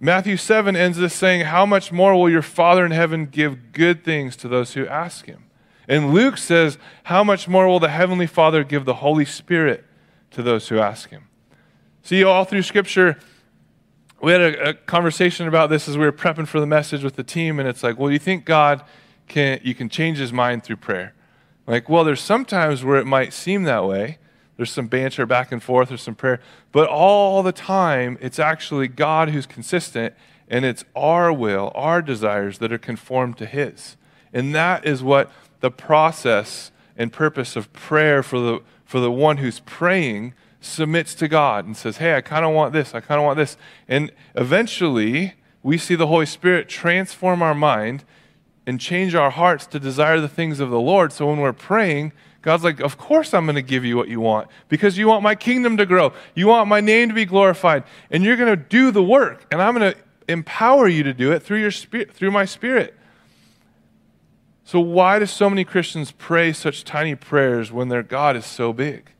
Matthew 0.00 0.36
7 0.36 0.76
ends 0.76 0.98
this 0.98 1.14
saying, 1.14 1.46
How 1.46 1.66
much 1.66 1.90
more 1.90 2.14
will 2.14 2.30
your 2.30 2.42
Father 2.42 2.84
in 2.84 2.92
heaven 2.92 3.26
give 3.26 3.72
good 3.72 4.04
things 4.04 4.36
to 4.36 4.48
those 4.48 4.74
who 4.74 4.86
ask 4.86 5.26
him? 5.26 5.44
And 5.88 6.12
Luke 6.12 6.38
says, 6.38 6.78
How 7.04 7.24
much 7.24 7.48
more 7.48 7.66
will 7.66 7.80
the 7.80 7.88
Heavenly 7.88 8.26
Father 8.26 8.62
give 8.62 8.84
the 8.84 8.94
Holy 8.94 9.24
Spirit 9.24 9.84
to 10.32 10.42
those 10.42 10.68
who 10.68 10.78
ask 10.78 11.10
him? 11.10 11.28
See, 12.02 12.22
all 12.22 12.44
through 12.44 12.62
Scripture, 12.62 13.18
we 14.22 14.32
had 14.32 14.40
a, 14.40 14.68
a, 14.70 14.74
conversation 14.74 15.48
about 15.48 15.70
this 15.70 15.88
as 15.88 15.96
we 15.98 16.04
were 16.04 16.12
prepping 16.12 16.46
for 16.46 16.60
the 16.60 16.66
message 16.66 17.02
with 17.02 17.16
the 17.16 17.24
team, 17.24 17.58
and 17.58 17.68
it's 17.68 17.82
like, 17.82 17.98
well, 17.98 18.10
you 18.10 18.18
think 18.18 18.44
God 18.44 18.84
can 19.26 19.60
you 19.62 19.74
can 19.74 19.88
change 19.88 20.18
his 20.18 20.32
mind 20.32 20.64
through 20.64 20.76
prayer? 20.76 21.14
Like, 21.66 21.88
well, 21.88 22.04
there's 22.04 22.20
sometimes 22.20 22.84
where 22.84 22.98
it 22.98 23.06
might 23.06 23.32
seem 23.32 23.64
that 23.64 23.84
way. 23.84 24.18
There's 24.58 24.72
some 24.72 24.88
banter 24.88 25.24
back 25.24 25.52
and 25.52 25.62
forth, 25.62 25.88
there's 25.88 26.02
some 26.02 26.16
prayer, 26.16 26.40
but 26.72 26.88
all 26.88 27.44
the 27.44 27.52
time, 27.52 28.18
it's 28.20 28.40
actually 28.40 28.88
God 28.88 29.28
who's 29.28 29.46
consistent, 29.46 30.14
and 30.48 30.64
it's 30.64 30.84
our 30.96 31.32
will, 31.32 31.70
our 31.76 32.02
desires 32.02 32.58
that 32.58 32.72
are 32.72 32.78
conformed 32.78 33.38
to 33.38 33.46
His. 33.46 33.96
And 34.32 34.52
that 34.56 34.84
is 34.84 35.00
what 35.00 35.30
the 35.60 35.70
process 35.70 36.72
and 36.96 37.12
purpose 37.12 37.54
of 37.54 37.72
prayer 37.72 38.20
for 38.24 38.40
the, 38.40 38.60
for 38.84 38.98
the 38.98 39.12
one 39.12 39.36
who's 39.36 39.60
praying 39.60 40.34
submits 40.60 41.14
to 41.14 41.28
God 41.28 41.64
and 41.64 41.76
says, 41.76 41.98
Hey, 41.98 42.16
I 42.16 42.20
kind 42.20 42.44
of 42.44 42.52
want 42.52 42.72
this, 42.72 42.96
I 42.96 43.00
kind 43.00 43.20
of 43.20 43.24
want 43.24 43.36
this. 43.36 43.56
And 43.86 44.10
eventually, 44.34 45.34
we 45.62 45.78
see 45.78 45.94
the 45.94 46.08
Holy 46.08 46.26
Spirit 46.26 46.68
transform 46.68 47.42
our 47.42 47.54
mind 47.54 48.02
and 48.66 48.80
change 48.80 49.14
our 49.14 49.30
hearts 49.30 49.68
to 49.68 49.78
desire 49.78 50.18
the 50.18 50.28
things 50.28 50.58
of 50.58 50.70
the 50.70 50.80
Lord. 50.80 51.12
So 51.12 51.28
when 51.28 51.38
we're 51.38 51.52
praying, 51.52 52.12
God's 52.48 52.64
like, 52.64 52.80
Of 52.80 52.96
course, 52.96 53.34
I'm 53.34 53.44
going 53.44 53.56
to 53.56 53.62
give 53.62 53.84
you 53.84 53.94
what 53.98 54.08
you 54.08 54.20
want 54.20 54.48
because 54.70 54.96
you 54.96 55.06
want 55.06 55.22
my 55.22 55.34
kingdom 55.34 55.76
to 55.76 55.84
grow. 55.84 56.14
You 56.34 56.46
want 56.46 56.66
my 56.66 56.80
name 56.80 57.10
to 57.10 57.14
be 57.14 57.26
glorified. 57.26 57.84
And 58.10 58.24
you're 58.24 58.38
going 58.38 58.48
to 58.48 58.56
do 58.56 58.90
the 58.90 59.02
work. 59.02 59.44
And 59.52 59.60
I'm 59.60 59.74
going 59.74 59.92
to 59.92 59.98
empower 60.28 60.88
you 60.88 61.02
to 61.02 61.12
do 61.12 61.30
it 61.30 61.42
through, 61.42 61.60
your 61.60 61.70
spirit, 61.70 62.10
through 62.10 62.30
my 62.30 62.46
spirit. 62.46 62.96
So, 64.64 64.80
why 64.80 65.18
do 65.18 65.26
so 65.26 65.50
many 65.50 65.62
Christians 65.62 66.10
pray 66.10 66.54
such 66.54 66.84
tiny 66.84 67.14
prayers 67.14 67.70
when 67.70 67.90
their 67.90 68.02
God 68.02 68.34
is 68.34 68.46
so 68.46 68.72
big? 68.72 69.10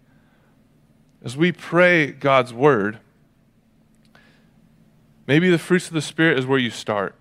As 1.23 1.37
we 1.37 1.53
pray 1.53 2.07
God's 2.07 2.55
word, 2.55 2.99
maybe 5.27 5.51
the 5.51 5.59
fruits 5.59 5.89
of 5.89 5.93
the 5.93 6.01
Spirit 6.01 6.39
is 6.39 6.47
where 6.47 6.59
you 6.59 6.71
start. 6.71 7.15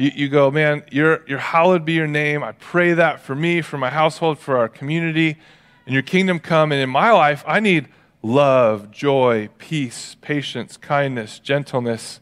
You, 0.00 0.12
you 0.14 0.28
go, 0.30 0.50
man, 0.50 0.82
your, 0.90 1.22
your 1.26 1.38
hallowed 1.38 1.84
be 1.84 1.92
your 1.92 2.06
name. 2.06 2.42
I 2.42 2.52
pray 2.52 2.94
that 2.94 3.20
for 3.20 3.34
me, 3.34 3.60
for 3.60 3.76
my 3.76 3.90
household, 3.90 4.38
for 4.38 4.56
our 4.56 4.66
community, 4.66 5.36
and 5.84 5.92
your 5.92 6.02
kingdom 6.02 6.38
come. 6.38 6.72
And 6.72 6.80
in 6.80 6.88
my 6.88 7.12
life, 7.12 7.44
I 7.46 7.60
need 7.60 7.86
love, 8.22 8.90
joy, 8.90 9.50
peace, 9.58 10.16
patience, 10.22 10.78
kindness, 10.78 11.38
gentleness, 11.38 12.20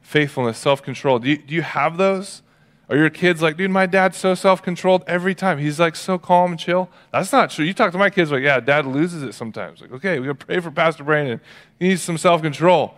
faithfulness, 0.00 0.56
self 0.56 0.82
control. 0.82 1.18
Do 1.18 1.28
you, 1.28 1.36
do 1.36 1.54
you 1.54 1.60
have 1.60 1.98
those? 1.98 2.40
Are 2.88 2.96
your 2.96 3.10
kids 3.10 3.42
like, 3.42 3.58
dude, 3.58 3.70
my 3.70 3.84
dad's 3.84 4.16
so 4.16 4.34
self 4.34 4.62
controlled 4.62 5.04
every 5.06 5.34
time? 5.34 5.58
He's 5.58 5.78
like 5.78 5.96
so 5.96 6.16
calm 6.16 6.52
and 6.52 6.58
chill. 6.58 6.88
That's 7.12 7.32
not 7.32 7.50
true. 7.50 7.66
You 7.66 7.74
talk 7.74 7.92
to 7.92 7.98
my 7.98 8.08
kids, 8.08 8.32
like, 8.32 8.42
yeah, 8.42 8.60
dad 8.60 8.86
loses 8.86 9.22
it 9.22 9.34
sometimes. 9.34 9.82
Like, 9.82 9.92
okay, 9.92 10.18
we 10.20 10.26
gotta 10.26 10.42
pray 10.42 10.58
for 10.58 10.70
Pastor 10.70 11.04
Brandon. 11.04 11.38
He 11.78 11.88
needs 11.88 12.00
some 12.00 12.16
self 12.16 12.40
control. 12.40 12.94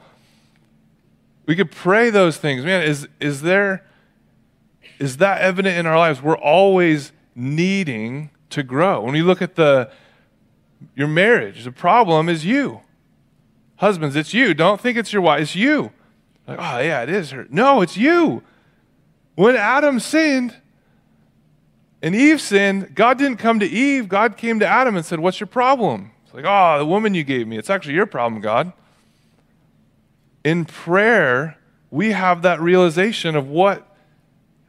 We 1.47 1.57
could 1.57 1.73
pray 1.73 2.11
those 2.11 2.37
things. 2.37 2.65
Man, 2.65 2.85
is, 2.85 3.09
is 3.19 3.43
there 3.43 3.83
is 4.99 5.19
that 5.19 5.41
evident 5.41 5.79
in 5.79 5.87
our 5.87 5.99
lives? 5.99 6.23
We're 6.23 6.37
always 6.37 7.13
needing 7.35 8.31
to 8.51 8.63
grow. 8.63 9.03
When 9.03 9.13
we 9.13 9.23
look 9.23 9.43
at 9.43 9.55
the 9.55 9.91
your 10.95 11.09
marriage, 11.09 11.65
the 11.65 11.73
problem 11.73 12.29
is 12.29 12.45
you. 12.45 12.81
Husbands, 13.77 14.17
it's 14.17 14.33
you. 14.33 14.55
Don't 14.55 14.81
think 14.81 14.97
it's 14.97 15.13
your 15.13 15.23
wife, 15.23 15.43
it's 15.43 15.57
you. 15.57 15.91
Like, 16.47 16.59
oh 16.59 16.79
yeah, 16.79 17.03
it 17.03 17.09
is 17.09 17.31
her. 17.31 17.47
No, 17.51 17.83
it's 17.83 17.97
you. 17.97 18.43
When 19.35 19.57
Adam 19.57 20.01
sinned 20.01 20.55
and 22.03 22.15
Eve 22.15 22.41
sinned, 22.41 22.95
God 22.95 23.19
didn't 23.19 23.39
come 23.39 23.61
to 23.61 23.67
Eve, 23.67 24.09
God 24.09 24.37
came 24.37 24.61
to 24.61 24.67
Adam 24.67 24.97
and 24.97 25.05
said, 25.05 25.21
What's 25.21 25.41
your 25.41 25.47
problem? 25.47 26.13
It's 26.25 26.35
like, 26.35 26.45
oh, 26.47 26.79
the 26.79 26.87
woman 26.87 27.15
you 27.15 27.25
gave 27.25 27.47
me. 27.47 27.59
It's 27.59 27.71
actually 27.71 27.95
your 27.95 28.07
problem, 28.07 28.41
God. 28.41 28.73
In 30.45 30.65
prayer, 30.65 31.59
we 31.91 32.13
have 32.13 32.43
that 32.43 32.61
realization 32.61 33.37
of 33.37 33.49
what 33.49 33.96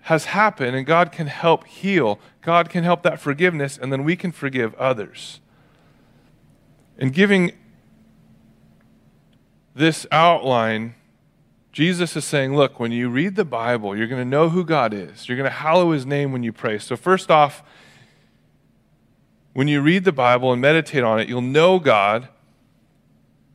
has 0.08 0.24
happened, 0.26 0.74
and 0.74 0.86
God 0.86 1.12
can 1.12 1.28
help 1.28 1.68
heal. 1.68 2.18
God 2.42 2.70
can 2.70 2.86
help 2.86 3.04
that 3.04 3.20
forgiveness, 3.20 3.78
and 3.78 3.92
then 3.92 4.06
we 4.06 4.16
can 4.16 4.32
forgive 4.32 4.74
others. 4.76 5.42
In 6.98 7.10
giving 7.10 7.52
this 9.76 10.08
outline, 10.10 10.96
Jesus 11.74 12.16
is 12.16 12.24
saying, 12.24 12.56
look, 12.56 12.80
when 12.80 12.94
you 12.94 13.10
read 13.10 13.36
the 13.36 13.44
Bible, 13.44 13.98
you're 13.98 14.08
going 14.08 14.22
to 14.22 14.30
know 14.30 14.48
who 14.48 14.64
God 14.64 14.94
is. 14.94 15.28
You're 15.28 15.36
going 15.36 15.50
to 15.50 15.58
hallow 15.58 15.92
his 15.92 16.06
name 16.06 16.32
when 16.32 16.42
you 16.42 16.54
pray. 16.54 16.80
So, 16.80 16.96
first 16.96 17.30
off, 17.30 17.62
when 19.52 19.68
you 19.68 19.82
read 19.82 20.06
the 20.06 20.14
Bible 20.14 20.54
and 20.54 20.62
meditate 20.62 21.04
on 21.04 21.20
it, 21.20 21.28
you'll 21.28 21.42
know 21.42 21.80
God. 21.80 22.30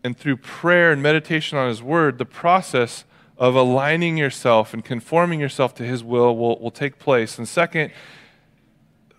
And 0.05 0.19
through 0.19 0.37
prayer 0.37 0.93
and 0.93 1.03
meditation 1.03 1.57
on 1.57 1.69
his 1.71 1.83
word, 1.83 2.19
the 2.19 2.27
process 2.27 3.05
of 3.39 3.55
aligning 3.55 4.17
yourself 4.17 4.73
and 4.73 4.85
conforming 4.85 5.41
yourself 5.41 5.75
to 5.77 5.85
His 5.85 6.05
will 6.05 6.37
will, 6.37 6.59
will 6.59 6.71
take 6.71 6.99
place. 6.99 7.39
And 7.39 7.49
second, 7.49 7.93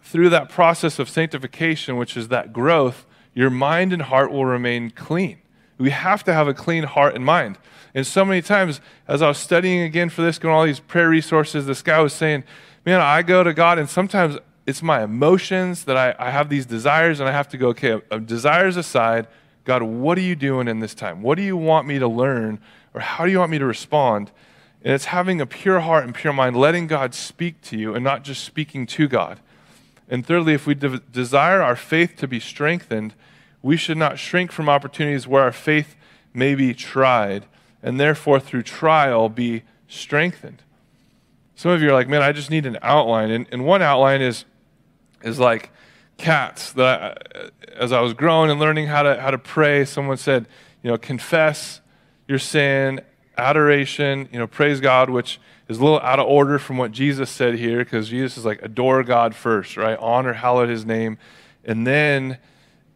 through 0.01 0.29
that 0.29 0.49
process 0.49 0.99
of 0.99 1.09
sanctification, 1.09 1.97
which 1.97 2.15
is 2.15 2.27
that 2.27 2.53
growth, 2.53 3.05
your 3.33 3.49
mind 3.49 3.93
and 3.93 4.03
heart 4.03 4.31
will 4.31 4.45
remain 4.45 4.91
clean. 4.91 5.39
We 5.77 5.89
have 5.89 6.23
to 6.25 6.33
have 6.33 6.47
a 6.47 6.53
clean 6.53 6.83
heart 6.83 7.15
and 7.15 7.25
mind. 7.25 7.57
And 7.95 8.05
so 8.05 8.23
many 8.23 8.41
times, 8.41 8.79
as 9.07 9.21
I 9.21 9.27
was 9.27 9.37
studying 9.37 9.81
again 9.81 10.09
for 10.09 10.21
this, 10.21 10.37
going 10.39 10.53
all 10.53 10.65
these 10.65 10.79
prayer 10.79 11.09
resources, 11.09 11.65
this 11.65 11.81
guy 11.81 11.99
was 11.99 12.13
saying, 12.13 12.43
Man, 12.85 12.99
I 12.99 13.21
go 13.21 13.43
to 13.43 13.53
God, 13.53 13.79
and 13.79 13.89
sometimes 13.89 14.37
it's 14.65 14.81
my 14.81 15.03
emotions 15.03 15.85
that 15.85 15.97
I, 15.97 16.15
I 16.19 16.31
have 16.31 16.49
these 16.49 16.65
desires, 16.65 17.19
and 17.19 17.29
I 17.29 17.31
have 17.31 17.47
to 17.49 17.57
go, 17.57 17.69
okay, 17.69 18.01
uh, 18.11 18.17
desires 18.17 18.77
aside, 18.77 19.27
God, 19.63 19.83
what 19.83 20.17
are 20.17 20.21
you 20.21 20.35
doing 20.35 20.67
in 20.67 20.79
this 20.79 20.93
time? 20.93 21.21
What 21.21 21.35
do 21.35 21.43
you 21.43 21.55
want 21.55 21.87
me 21.87 21.99
to 21.99 22.07
learn 22.07 22.59
or 22.93 23.01
how 23.01 23.25
do 23.25 23.31
you 23.31 23.39
want 23.39 23.51
me 23.51 23.59
to 23.59 23.65
respond? 23.65 24.31
And 24.83 24.93
it's 24.93 25.05
having 25.05 25.39
a 25.39 25.45
pure 25.45 25.79
heart 25.79 26.03
and 26.03 26.13
pure 26.13 26.33
mind, 26.33 26.55
letting 26.55 26.87
God 26.87 27.13
speak 27.13 27.61
to 27.61 27.77
you 27.77 27.95
and 27.95 28.03
not 28.03 28.23
just 28.23 28.43
speaking 28.43 28.85
to 28.87 29.07
God. 29.07 29.39
And 30.09 30.25
thirdly, 30.25 30.53
if 30.53 30.67
we 30.67 30.75
de- 30.75 30.99
desire 30.99 31.61
our 31.61 31.75
faith 31.75 32.15
to 32.17 32.27
be 32.27 32.39
strengthened, 32.39 33.13
we 33.61 33.77
should 33.77 33.97
not 33.97 34.19
shrink 34.19 34.51
from 34.51 34.67
opportunities 34.67 35.25
where 35.25 35.43
our 35.43 35.53
faith 35.53 35.95
may 36.33 36.53
be 36.53 36.73
tried, 36.73 37.45
and 37.81 37.99
therefore 37.99 38.39
through 38.39 38.63
trial 38.63 39.29
be 39.29 39.63
strengthened. 39.87 40.61
Some 41.55 41.71
of 41.71 41.81
you 41.81 41.89
are 41.89 41.93
like, 41.93 42.09
man, 42.09 42.21
I 42.21 42.33
just 42.33 42.49
need 42.49 42.65
an 42.65 42.77
outline. 42.81 43.31
And, 43.31 43.47
and 43.51 43.65
one 43.65 43.81
outline 43.81 44.21
is, 44.21 44.43
is 45.23 45.39
like 45.39 45.71
cats. 46.17 46.73
That 46.73 47.01
I, 47.01 47.49
as 47.75 47.91
I 47.91 48.01
was 48.01 48.13
growing 48.13 48.51
and 48.51 48.59
learning 48.59 48.87
how 48.87 49.03
to, 49.03 49.21
how 49.21 49.31
to 49.31 49.37
pray, 49.37 49.85
someone 49.85 50.17
said, 50.17 50.47
you 50.81 50.91
know, 50.91 50.97
confess, 50.97 51.79
your 52.33 52.39
sin, 52.39 52.99
adoration, 53.37 54.27
you 54.31 54.39
know, 54.39 54.47
praise 54.47 54.79
God, 54.79 55.07
which 55.07 55.39
is 55.67 55.77
a 55.77 55.83
little 55.83 55.99
out 55.99 56.17
of 56.17 56.25
order 56.25 56.57
from 56.57 56.77
what 56.77 56.91
Jesus 56.91 57.29
said 57.29 57.53
here, 57.53 57.77
because 57.83 58.09
Jesus 58.09 58.39
is 58.39 58.43
like, 58.43 58.59
adore 58.63 59.03
God 59.03 59.35
first, 59.35 59.77
right? 59.77 59.95
Honor, 59.99 60.33
hallowed 60.33 60.67
his 60.67 60.83
name, 60.83 61.19
and 61.63 61.85
then 61.85 62.39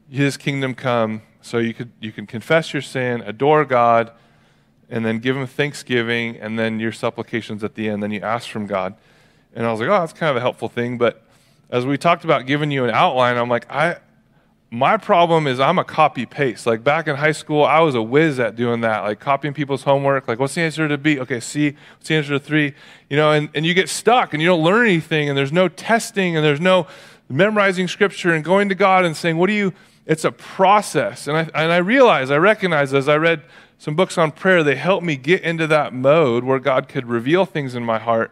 his 0.10 0.38
kingdom 0.38 0.74
come. 0.74 1.22
So 1.42 1.60
you 1.60 1.76
could 1.76 1.92
you 2.00 2.12
can 2.12 2.26
confess 2.26 2.74
your 2.74 2.82
sin, 2.82 3.22
adore 3.22 3.64
God, 3.64 4.12
and 4.90 5.06
then 5.06 5.20
give 5.20 5.38
him 5.38 5.46
thanksgiving, 5.46 6.36
and 6.38 6.58
then 6.58 6.80
your 6.80 6.92
supplications 6.92 7.64
at 7.64 7.76
the 7.76 7.88
end. 7.90 8.02
Then 8.02 8.10
you 8.10 8.22
ask 8.22 8.50
from 8.50 8.66
God. 8.66 8.96
And 9.54 9.68
I 9.68 9.72
was 9.72 9.80
like, 9.80 9.90
oh, 9.90 10.00
that's 10.00 10.14
kind 10.14 10.32
of 10.32 10.38
a 10.38 10.42
helpful 10.42 10.68
thing. 10.68 10.98
But 10.98 11.24
as 11.70 11.86
we 11.86 11.96
talked 11.96 12.24
about 12.24 12.48
giving 12.48 12.72
you 12.72 12.86
an 12.86 12.92
outline, 12.92 13.38
I'm 13.38 13.50
like, 13.50 13.72
I 13.72 13.98
my 14.70 14.98
problem 14.98 15.48
is 15.48 15.60
I'm 15.60 15.80
a 15.80 15.84
copy 15.84 16.26
paste. 16.26 16.68
Like 16.68 16.84
back 16.84 17.08
in 17.08 17.16
high 17.16 17.32
school, 17.32 17.64
I 17.64 17.80
was 17.80 17.96
a 17.96 18.02
whiz 18.02 18.38
at 18.40 18.56
doing 18.56 18.82
that, 18.82 19.00
like 19.04 19.20
copying 19.20 19.54
people's 19.54 19.84
homework. 19.84 20.28
Like, 20.28 20.40
what's 20.40 20.56
the 20.56 20.62
answer 20.62 20.88
to 20.88 20.98
B? 20.98 21.20
Okay, 21.20 21.40
C. 21.40 21.76
What's 21.96 22.10
the 22.10 22.16
answer 22.16 22.32
to 22.32 22.40
three? 22.40 22.74
You 23.10 23.16
know, 23.16 23.32
and, 23.32 23.50
and 23.54 23.66
you 23.66 23.74
get 23.74 23.88
stuck 23.88 24.34
and 24.34 24.42
you 24.42 24.48
don't 24.48 24.64
learn 24.64 24.86
anything 24.86 25.30
and 25.30 25.38
there's 25.38 25.54
no 25.54 25.70
testing 25.70 26.36
and 26.36 26.46
there's 26.46 26.60
no 26.60 26.88
memorizing 27.30 27.88
scripture 27.88 28.34
and 28.34 28.44
going 28.44 28.68
to 28.68 28.76
God 28.76 29.06
and 29.06 29.16
saying, 29.16 29.38
what 29.38 29.48
do 29.48 29.54
you, 29.54 29.74
it's 30.06 30.26
a 30.26 30.32
process. 30.32 31.28
And 31.28 31.38
I, 31.38 31.42
and 31.54 31.72
I 31.72 31.78
realize, 31.78 32.30
I 32.30 32.38
recognize 32.38 32.94
as 32.94 33.08
I 33.08 33.16
read 33.16 33.44
some 33.78 33.96
books 33.96 34.18
on 34.18 34.32
prayer, 34.32 34.64
they 34.64 34.76
helped 34.76 35.06
me 35.06 35.16
get 35.16 35.44
into 35.44 35.68
that 35.68 35.94
mode 35.94 36.44
where 36.44 36.60
God 36.60 36.90
could 36.90 37.06
reveal 37.06 37.46
things 37.46 37.74
in 37.74 37.86
my 37.86 38.00
heart. 38.00 38.32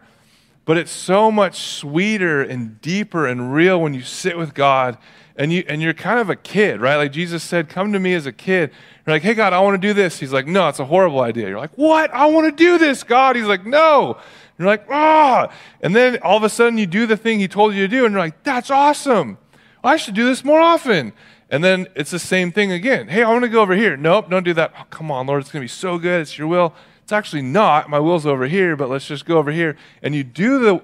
But 0.66 0.76
it's 0.76 0.90
so 0.90 1.30
much 1.30 1.60
sweeter 1.60 2.42
and 2.42 2.80
deeper 2.82 3.26
and 3.26 3.54
real 3.54 3.80
when 3.80 3.94
you 3.94 4.02
sit 4.02 4.36
with 4.36 4.52
God 4.52 4.98
and 5.38 5.52
you 5.52 5.64
and 5.68 5.82
you're 5.82 5.94
kind 5.94 6.18
of 6.18 6.30
a 6.30 6.36
kid, 6.36 6.80
right? 6.80 6.96
Like 6.96 7.12
Jesus 7.12 7.42
said, 7.42 7.68
"Come 7.68 7.92
to 7.92 8.00
me 8.00 8.14
as 8.14 8.26
a 8.26 8.32
kid." 8.32 8.70
You're 9.06 9.14
like, 9.14 9.22
"Hey 9.22 9.34
God, 9.34 9.52
I 9.52 9.60
want 9.60 9.80
to 9.80 9.88
do 9.88 9.92
this." 9.92 10.18
He's 10.18 10.32
like, 10.32 10.46
"No, 10.46 10.68
it's 10.68 10.78
a 10.78 10.84
horrible 10.84 11.20
idea." 11.20 11.48
You're 11.48 11.58
like, 11.58 11.76
"What? 11.76 12.12
I 12.12 12.26
want 12.26 12.46
to 12.46 12.52
do 12.52 12.78
this, 12.78 13.02
God." 13.02 13.36
He's 13.36 13.46
like, 13.46 13.66
"No." 13.66 14.18
You're 14.58 14.66
like, 14.66 14.86
"Ah!" 14.90 15.52
And 15.82 15.94
then 15.94 16.18
all 16.22 16.36
of 16.36 16.42
a 16.42 16.48
sudden 16.48 16.78
you 16.78 16.86
do 16.86 17.06
the 17.06 17.16
thing 17.16 17.38
he 17.38 17.48
told 17.48 17.74
you 17.74 17.82
to 17.82 17.88
do 17.88 18.04
and 18.04 18.12
you're 18.12 18.22
like, 18.22 18.42
"That's 18.42 18.70
awesome. 18.70 19.38
I 19.84 19.96
should 19.96 20.14
do 20.14 20.24
this 20.24 20.44
more 20.44 20.60
often." 20.60 21.12
And 21.50 21.62
then 21.62 21.86
it's 21.94 22.10
the 22.10 22.18
same 22.18 22.50
thing 22.50 22.72
again. 22.72 23.08
Hey, 23.08 23.22
I 23.22 23.30
want 23.30 23.44
to 23.44 23.48
go 23.48 23.60
over 23.60 23.74
here. 23.74 23.96
Nope, 23.96 24.30
don't 24.30 24.42
do 24.42 24.54
that. 24.54 24.72
Oh, 24.78 24.84
come 24.90 25.10
on, 25.10 25.26
Lord, 25.26 25.42
it's 25.42 25.52
going 25.52 25.60
to 25.60 25.64
be 25.64 25.68
so 25.68 25.98
good. 25.98 26.22
It's 26.22 26.36
your 26.36 26.48
will. 26.48 26.74
It's 27.02 27.12
actually 27.12 27.42
not. 27.42 27.88
My 27.88 28.00
will's 28.00 28.26
over 28.26 28.48
here, 28.48 28.74
but 28.74 28.88
let's 28.88 29.06
just 29.06 29.26
go 29.26 29.38
over 29.38 29.52
here. 29.52 29.76
And 30.02 30.12
you 30.12 30.24
do 30.24 30.58
the 30.58 30.82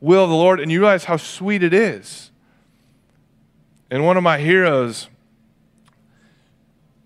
will 0.00 0.24
of 0.24 0.30
the 0.30 0.36
Lord 0.36 0.60
and 0.60 0.72
you 0.72 0.80
realize 0.80 1.04
how 1.04 1.18
sweet 1.18 1.62
it 1.62 1.74
is. 1.74 2.30
And 3.90 4.04
one 4.04 4.16
of 4.18 4.22
my 4.22 4.38
heroes, 4.38 5.08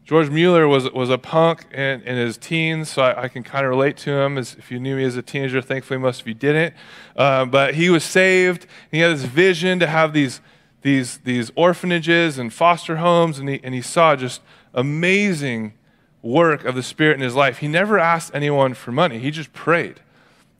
George 0.04 0.30
Mueller, 0.30 0.66
was, 0.66 0.90
was 0.90 1.10
a 1.10 1.18
punk 1.18 1.66
in, 1.72 2.02
in 2.02 2.16
his 2.16 2.36
teens, 2.36 2.90
so 2.90 3.02
I, 3.02 3.24
I 3.24 3.28
can 3.28 3.44
kind 3.44 3.64
of 3.64 3.70
relate 3.70 3.96
to 3.98 4.10
him. 4.10 4.36
As 4.36 4.54
if 4.54 4.70
you 4.72 4.80
knew 4.80 4.96
me 4.96 5.04
as 5.04 5.16
a 5.16 5.22
teenager, 5.22 5.62
thankfully 5.62 5.98
most 5.98 6.22
of 6.22 6.26
you 6.26 6.34
didn't. 6.34 6.74
Uh, 7.16 7.44
but 7.44 7.76
he 7.76 7.88
was 7.88 8.02
saved. 8.02 8.66
He 8.90 8.98
had 8.98 9.12
this 9.12 9.24
vision 9.24 9.78
to 9.78 9.86
have 9.86 10.12
these, 10.12 10.40
these, 10.82 11.18
these 11.18 11.52
orphanages 11.54 12.36
and 12.36 12.52
foster 12.52 12.96
homes, 12.96 13.38
and 13.38 13.48
he, 13.48 13.60
and 13.62 13.74
he 13.74 13.82
saw 13.82 14.16
just 14.16 14.42
amazing 14.74 15.74
work 16.20 16.64
of 16.64 16.74
the 16.74 16.82
Spirit 16.82 17.14
in 17.14 17.20
his 17.20 17.36
life. 17.36 17.58
He 17.58 17.68
never 17.68 17.98
asked 17.98 18.34
anyone 18.34 18.74
for 18.74 18.90
money, 18.90 19.18
he 19.18 19.30
just 19.30 19.52
prayed, 19.52 20.00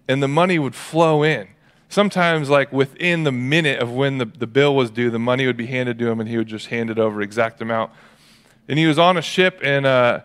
and 0.07 0.23
the 0.23 0.29
money 0.29 0.59
would 0.59 0.75
flow 0.77 1.25
in. 1.25 1.49
Sometimes, 1.93 2.49
like 2.49 2.73
within 2.73 3.25
the 3.25 3.33
minute 3.33 3.79
of 3.81 3.93
when 3.93 4.17
the, 4.17 4.25
the 4.25 4.47
bill 4.47 4.75
was 4.75 4.91
due, 4.91 5.11
the 5.11 5.19
money 5.19 5.45
would 5.45 5.59
be 5.59 5.67
handed 5.67 5.99
to 5.99 6.09
him, 6.09 6.21
and 6.21 6.27
he 6.27 6.39
would 6.39 6.47
just 6.47 6.69
hand 6.69 6.89
it 6.89 6.99
over 6.99 7.21
exact 7.21 7.61
amount. 7.61 7.93
And 8.67 8.79
he 8.79 8.87
was 8.87 8.99
on 8.99 9.19
a 9.19 9.21
ship 9.21 9.63
in 9.63 9.85
uh, 9.85 10.23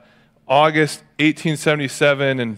August 0.48 1.00
1877, 1.20 2.40
and 2.40 2.58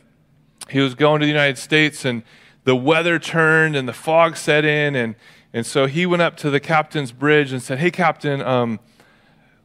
he 0.70 0.80
was 0.80 0.94
going 0.94 1.22
to 1.22 1.26
the 1.26 1.32
United 1.32 1.58
States, 1.58 2.06
and 2.06 2.22
the 2.66 2.76
weather 2.76 3.18
turned, 3.18 3.76
and 3.76 3.88
the 3.88 3.94
fog 3.94 4.38
set 4.38 4.64
in, 4.64 4.96
and 4.96 5.16
and 5.54 5.66
so 5.66 5.88
he 5.88 6.06
went 6.06 6.22
up 6.22 6.38
to 6.38 6.52
the 6.52 6.60
captain's 6.60 7.12
bridge 7.12 7.52
and 7.52 7.64
said, 7.64 7.80
"Hey, 7.80 7.90
captain, 7.90 8.44
um, 8.44 8.80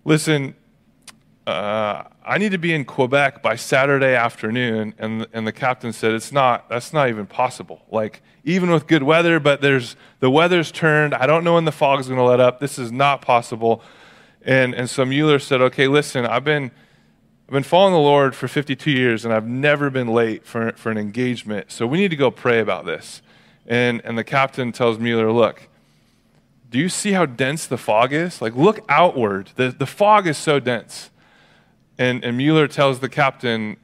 listen, 0.07 0.55
uh, 1.47 2.05
I 2.25 2.39
need 2.39 2.53
to 2.53 2.59
be 2.59 2.73
in 2.73 2.85
Quebec 2.85 3.43
by 3.43 3.57
Saturday 3.57 4.15
afternoon. 4.15 4.95
And, 4.99 5.27
and 5.33 5.47
the 5.47 5.53
captain 5.53 5.93
said, 5.93 6.13
it's 6.13 6.33
not, 6.33 6.69
that's 6.69 6.93
not 6.93 7.09
even 7.09 7.27
possible. 7.27 7.83
Like, 7.91 8.23
even 8.45 8.71
with 8.71 8.87
good 8.87 9.03
weather, 9.03 9.39
but 9.41 9.61
there's, 9.61 9.97
the 10.21 10.31
weather's 10.31 10.73
turned. 10.73 11.15
I 11.15 11.27
don't 11.27 11.45
know 11.45 11.55
when 11.55 11.65
the 11.65 11.73
fog's 11.73 12.07
going 12.07 12.19
to 12.19 12.25
let 12.25 12.41
up. 12.41 12.61
This 12.61 12.79
is 12.79 12.91
not 12.91 13.21
possible. 13.21 13.83
And, 14.43 14.75
and 14.75 14.89
so 14.89 15.05
Mueller 15.05 15.39
said, 15.39 15.61
okay, 15.61 15.87
listen, 15.87 16.25
I've 16.25 16.45
been, 16.45 16.71
I've 17.47 17.53
been 17.53 17.63
following 17.63 17.93
the 17.93 17.99
Lord 17.99 18.35
for 18.35 18.49
52 18.49 18.91
years, 18.91 19.25
and 19.25 19.35
I've 19.35 19.47
never 19.47 19.91
been 19.91 20.09
late 20.09 20.47
for, 20.47 20.73
for 20.73 20.91
an 20.91 20.99
engagement. 20.99 21.73
So 21.73 21.87
we 21.87 21.99
need 21.99 22.11
to 22.11 22.17
go 22.17 22.31
pray 22.31 22.61
about 22.61 22.87
this. 22.87 23.21
And, 23.67 24.03
and 24.05 24.17
the 24.17 24.25
captain 24.25 24.73
tells 24.73 24.99
Mueller, 24.99 25.31
look, 25.31 25.69
do 26.71 26.79
you 26.79 26.89
see 26.89 27.13
how 27.13 27.27
dense 27.27 27.67
the 27.67 27.79
fog 27.79 28.13
is? 28.13 28.43
Like, 28.43 28.57
look 28.57 28.81
outward. 28.89 29.51
The, 29.57 29.71
the 29.71 29.87
fog 29.87 30.27
is 30.27 30.37
so 30.37 30.59
dense. 30.59 31.11
And, 31.99 32.25
and 32.25 32.37
Mueller 32.37 32.69
tells 32.69 33.01
the 33.01 33.09
captain, 33.09 33.77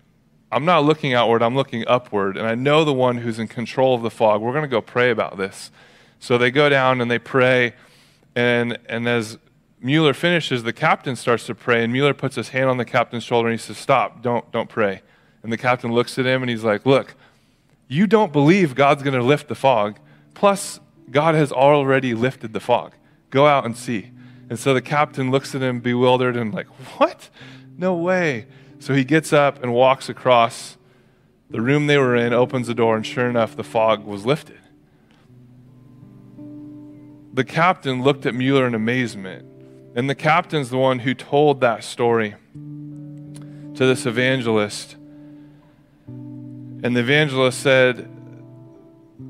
I'm 0.53 0.65
not 0.65 0.85
looking 0.85 1.15
outward, 1.15 1.43
I'm 1.43 1.55
looking 1.55 1.85
upward. 1.87 2.37
And 2.37 2.47
I 2.47 2.55
know 2.55 2.85
the 2.85 2.93
one 2.93 3.19
who's 3.19 3.39
in 3.39 3.49
control 3.49 3.95
of 3.95 4.03
the 4.03 4.11
fog. 4.11 4.41
We're 4.41 4.53
going 4.53 4.63
to 4.63 4.69
go 4.69 4.81
pray 4.81 5.11
about 5.11 5.37
this. 5.37 5.71
So 6.19 6.37
they 6.37 6.51
go 6.51 6.69
down 6.69 7.01
and 7.01 7.11
they 7.11 7.19
pray. 7.19 7.75
And, 8.35 8.79
and 8.89 9.09
as 9.09 9.39
Mueller 9.81 10.13
finishes, 10.13 10.63
the 10.63 10.73
captain 10.73 11.17
starts 11.17 11.47
to 11.47 11.55
pray. 11.55 11.83
And 11.85 11.93
Mueller 11.93 12.15
puts 12.15 12.37
his 12.37 12.51
hand 12.51 12.69
on 12.69 12.77
the 12.77 12.85
captain's 12.85 13.25
shoulder 13.25 13.49
and 13.49 13.59
he 13.59 13.65
says, 13.65 13.79
Stop, 13.79 14.23
don't, 14.23 14.51
don't 14.53 14.69
pray. 14.69 15.03
And 15.43 15.53
the 15.53 15.57
captain 15.57 15.93
looks 15.93 16.19
at 16.19 16.27
him 16.27 16.43
and 16.43 16.51
he's 16.51 16.65
like, 16.65 16.85
Look, 16.85 17.15
you 17.89 18.07
don't 18.07 18.33
believe 18.33 18.75
God's 18.75 19.03
going 19.03 19.19
to 19.19 19.23
lift 19.25 19.49
the 19.49 19.55
fog. 19.55 19.99
Plus, 20.35 20.81
God 21.11 21.35
has 21.35 21.51
already 21.51 22.15
lifted 22.15 22.53
the 22.53 22.61
fog. 22.61 22.95
Go 23.31 23.47
out 23.47 23.65
and 23.65 23.77
see. 23.77 24.11
And 24.49 24.59
so 24.59 24.75
the 24.75 24.83
captain 24.83 25.31
looks 25.31 25.55
at 25.55 25.63
him 25.63 25.81
bewildered 25.81 26.37
and 26.37 26.53
like, 26.53 26.67
What? 26.99 27.31
No 27.81 27.95
way. 27.95 28.47
So 28.79 28.93
he 28.93 29.05
gets 29.05 29.33
up 29.33 29.63
and 29.63 29.73
walks 29.73 30.11
across 30.11 30.77
the 31.49 31.63
room 31.63 31.87
they 31.87 31.97
were 31.97 32.15
in, 32.15 32.35
opens 32.35 32.67
the 32.67 32.75
door, 32.75 32.95
and 32.95 33.07
sure 33.07 33.29
enough, 33.29 33.57
the 33.57 33.65
fog 33.65 34.05
was 34.05 34.27
lifted. 34.27 34.59
The 37.33 37.43
captain 37.43 38.03
looked 38.03 38.27
at 38.27 38.35
Mueller 38.35 38.67
in 38.67 38.75
amazement. 38.75 39.47
And 39.97 40.11
the 40.11 40.15
captain's 40.15 40.69
the 40.69 40.77
one 40.77 40.99
who 41.01 41.15
told 41.15 41.63
that 41.63 41.83
story 41.83 42.35
to 42.53 43.87
this 43.87 44.05
evangelist. 44.05 44.97
And 46.07 46.95
the 46.95 47.01
evangelist 47.01 47.61
said 47.61 48.11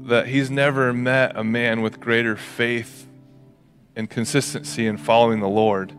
that 0.06 0.26
he's 0.26 0.50
never 0.50 0.92
met 0.92 1.36
a 1.36 1.44
man 1.44 1.82
with 1.82 2.00
greater 2.00 2.36
faith 2.36 3.06
and 3.94 4.10
consistency 4.10 4.88
in 4.88 4.96
following 4.96 5.38
the 5.38 5.48
Lord. 5.48 5.94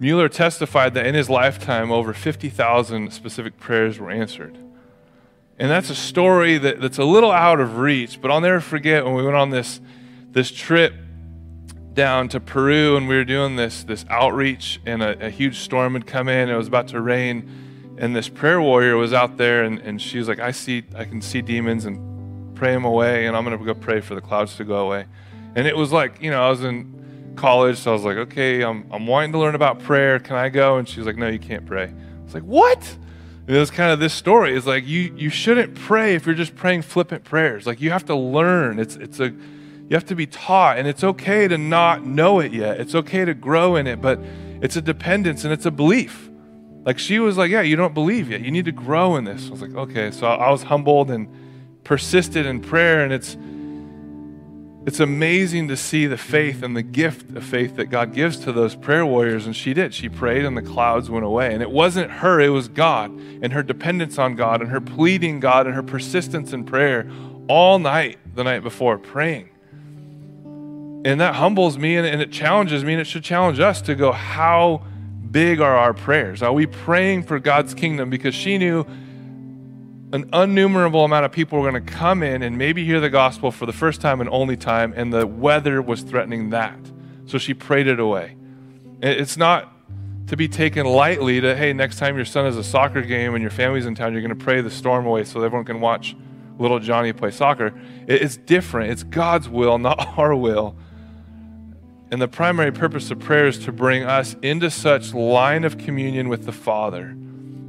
Mueller 0.00 0.30
testified 0.30 0.94
that 0.94 1.04
in 1.04 1.14
his 1.14 1.28
lifetime, 1.28 1.92
over 1.92 2.14
50,000 2.14 3.12
specific 3.12 3.60
prayers 3.60 3.98
were 3.98 4.10
answered. 4.10 4.56
And 5.58 5.70
that's 5.70 5.90
a 5.90 5.94
story 5.94 6.56
that, 6.56 6.80
that's 6.80 6.96
a 6.96 7.04
little 7.04 7.30
out 7.30 7.60
of 7.60 7.76
reach, 7.76 8.18
but 8.18 8.30
I'll 8.30 8.40
never 8.40 8.60
forget 8.60 9.04
when 9.04 9.12
we 9.12 9.22
went 9.22 9.36
on 9.36 9.50
this, 9.50 9.78
this 10.30 10.50
trip 10.50 10.94
down 11.92 12.30
to 12.30 12.40
Peru 12.40 12.96
and 12.96 13.08
we 13.08 13.14
were 13.14 13.26
doing 13.26 13.56
this, 13.56 13.84
this 13.84 14.06
outreach, 14.08 14.80
and 14.86 15.02
a, 15.02 15.26
a 15.26 15.28
huge 15.28 15.58
storm 15.58 15.92
had 15.92 16.06
come 16.06 16.28
in. 16.28 16.48
It 16.48 16.56
was 16.56 16.68
about 16.68 16.88
to 16.88 17.00
rain. 17.02 17.94
And 17.98 18.16
this 18.16 18.30
prayer 18.30 18.62
warrior 18.62 18.96
was 18.96 19.12
out 19.12 19.36
there, 19.36 19.64
and, 19.64 19.80
and 19.80 20.00
she 20.00 20.16
was 20.16 20.28
like, 20.28 20.40
I 20.40 20.52
see, 20.52 20.82
I 20.94 21.04
can 21.04 21.20
see 21.20 21.42
demons 21.42 21.84
and 21.84 22.56
pray 22.56 22.72
them 22.72 22.86
away, 22.86 23.26
and 23.26 23.36
I'm 23.36 23.44
going 23.44 23.58
to 23.58 23.62
go 23.62 23.74
pray 23.74 24.00
for 24.00 24.14
the 24.14 24.22
clouds 24.22 24.56
to 24.56 24.64
go 24.64 24.86
away. 24.86 25.04
And 25.54 25.66
it 25.66 25.76
was 25.76 25.92
like, 25.92 26.22
you 26.22 26.30
know, 26.30 26.42
I 26.42 26.48
was 26.48 26.64
in 26.64 27.00
college, 27.36 27.78
so 27.78 27.90
I 27.90 27.94
was 27.94 28.04
like, 28.04 28.16
okay, 28.16 28.62
I'm, 28.62 28.86
I'm 28.90 29.06
wanting 29.06 29.32
to 29.32 29.38
learn 29.38 29.54
about 29.54 29.80
prayer. 29.80 30.18
Can 30.18 30.36
I 30.36 30.48
go? 30.48 30.76
And 30.76 30.88
she 30.88 31.00
was 31.00 31.06
like, 31.06 31.16
no, 31.16 31.28
you 31.28 31.38
can't 31.38 31.66
pray. 31.66 31.84
I 31.84 32.24
was 32.24 32.34
like, 32.34 32.42
what? 32.42 32.96
And 33.46 33.56
it 33.56 33.58
was 33.58 33.70
kind 33.70 33.90
of 33.90 33.98
this 33.98 34.12
story. 34.12 34.56
It's 34.56 34.66
like 34.66 34.86
you 34.86 35.12
you 35.16 35.28
shouldn't 35.28 35.74
pray 35.74 36.14
if 36.14 36.24
you're 36.24 36.36
just 36.36 36.54
praying 36.54 36.82
flippant 36.82 37.24
prayers. 37.24 37.66
Like 37.66 37.80
you 37.80 37.90
have 37.90 38.04
to 38.04 38.14
learn. 38.14 38.78
It's 38.78 38.94
it's 38.94 39.18
a 39.18 39.30
you 39.30 39.96
have 39.96 40.04
to 40.06 40.14
be 40.14 40.26
taught, 40.26 40.78
and 40.78 40.86
it's 40.86 41.02
okay 41.02 41.48
to 41.48 41.58
not 41.58 42.06
know 42.06 42.38
it 42.38 42.52
yet. 42.52 42.78
It's 42.78 42.94
okay 42.94 43.24
to 43.24 43.34
grow 43.34 43.74
in 43.74 43.88
it, 43.88 44.00
but 44.00 44.20
it's 44.62 44.76
a 44.76 44.80
dependence 44.80 45.42
and 45.42 45.52
it's 45.52 45.66
a 45.66 45.70
belief. 45.72 46.30
Like 46.84 46.98
she 46.98 47.18
was 47.18 47.36
like, 47.36 47.50
yeah, 47.50 47.62
you 47.62 47.74
don't 47.74 47.92
believe 47.92 48.30
yet. 48.30 48.40
You 48.40 48.52
need 48.52 48.66
to 48.66 48.72
grow 48.72 49.16
in 49.16 49.24
this. 49.24 49.48
I 49.48 49.50
was 49.50 49.62
like, 49.62 49.74
okay. 49.74 50.12
So 50.12 50.28
I 50.28 50.50
was 50.50 50.62
humbled 50.62 51.10
and 51.10 51.28
persisted 51.82 52.46
in 52.46 52.60
prayer, 52.60 53.02
and 53.02 53.12
it's 53.12 53.36
it's 54.90 54.98
amazing 54.98 55.68
to 55.68 55.76
see 55.76 56.08
the 56.08 56.16
faith 56.16 56.64
and 56.64 56.76
the 56.76 56.82
gift 56.82 57.30
of 57.36 57.44
faith 57.44 57.76
that 57.76 57.86
God 57.90 58.12
gives 58.12 58.36
to 58.38 58.50
those 58.50 58.74
prayer 58.74 59.06
warriors. 59.06 59.46
And 59.46 59.54
she 59.54 59.72
did. 59.72 59.94
She 59.94 60.08
prayed 60.08 60.44
and 60.44 60.56
the 60.56 60.62
clouds 60.62 61.08
went 61.08 61.24
away. 61.24 61.54
And 61.54 61.62
it 61.62 61.70
wasn't 61.70 62.10
her, 62.10 62.40
it 62.40 62.48
was 62.48 62.66
God 62.66 63.12
and 63.12 63.52
her 63.52 63.62
dependence 63.62 64.18
on 64.18 64.34
God 64.34 64.60
and 64.60 64.68
her 64.72 64.80
pleading 64.80 65.38
God 65.38 65.68
and 65.68 65.76
her 65.76 65.82
persistence 65.84 66.52
in 66.52 66.64
prayer 66.64 67.08
all 67.46 67.78
night 67.78 68.18
the 68.34 68.42
night 68.42 68.64
before, 68.64 68.98
praying. 68.98 69.50
And 71.04 71.20
that 71.20 71.36
humbles 71.36 71.78
me 71.78 71.96
and, 71.96 72.04
and 72.04 72.20
it 72.20 72.32
challenges 72.32 72.82
me 72.82 72.94
and 72.94 73.00
it 73.00 73.06
should 73.06 73.22
challenge 73.22 73.60
us 73.60 73.80
to 73.82 73.94
go, 73.94 74.10
how 74.10 74.82
big 75.30 75.60
are 75.60 75.76
our 75.76 75.94
prayers? 75.94 76.42
Are 76.42 76.52
we 76.52 76.66
praying 76.66 77.22
for 77.22 77.38
God's 77.38 77.74
kingdom? 77.74 78.10
Because 78.10 78.34
she 78.34 78.58
knew 78.58 78.84
an 80.12 80.28
innumerable 80.32 81.04
amount 81.04 81.24
of 81.24 81.32
people 81.32 81.60
were 81.60 81.70
going 81.70 81.84
to 81.84 81.92
come 81.92 82.22
in 82.22 82.42
and 82.42 82.58
maybe 82.58 82.84
hear 82.84 83.00
the 83.00 83.10
gospel 83.10 83.52
for 83.52 83.66
the 83.66 83.72
first 83.72 84.00
time 84.00 84.20
and 84.20 84.28
only 84.30 84.56
time, 84.56 84.92
and 84.96 85.12
the 85.12 85.26
weather 85.26 85.80
was 85.80 86.02
threatening 86.02 86.50
that. 86.50 86.78
So 87.26 87.38
she 87.38 87.54
prayed 87.54 87.86
it 87.86 88.00
away. 88.00 88.36
It's 89.00 89.36
not 89.36 89.72
to 90.26 90.36
be 90.36 90.48
taken 90.48 90.84
lightly 90.84 91.40
to, 91.40 91.56
hey, 91.56 91.72
next 91.72 91.98
time 91.98 92.16
your 92.16 92.24
son 92.24 92.44
has 92.44 92.56
a 92.56 92.64
soccer 92.64 93.02
game 93.02 93.34
and 93.34 93.42
your 93.42 93.52
family's 93.52 93.86
in 93.86 93.94
town, 93.94 94.12
you're 94.12 94.22
going 94.22 94.36
to 94.36 94.44
pray 94.44 94.60
the 94.60 94.70
storm 94.70 95.06
away 95.06 95.24
so 95.24 95.42
everyone 95.42 95.64
can 95.64 95.80
watch 95.80 96.16
little 96.58 96.80
Johnny 96.80 97.12
play 97.12 97.30
soccer. 97.30 97.72
It's 98.06 98.36
different. 98.36 98.90
It's 98.90 99.04
God's 99.04 99.48
will, 99.48 99.78
not 99.78 99.98
our 100.18 100.34
will. 100.34 100.76
And 102.10 102.20
the 102.20 102.28
primary 102.28 102.72
purpose 102.72 103.12
of 103.12 103.20
prayer 103.20 103.46
is 103.46 103.58
to 103.60 103.72
bring 103.72 104.02
us 104.02 104.34
into 104.42 104.70
such 104.70 105.14
line 105.14 105.62
of 105.62 105.78
communion 105.78 106.28
with 106.28 106.44
the 106.44 106.52
Father 106.52 107.16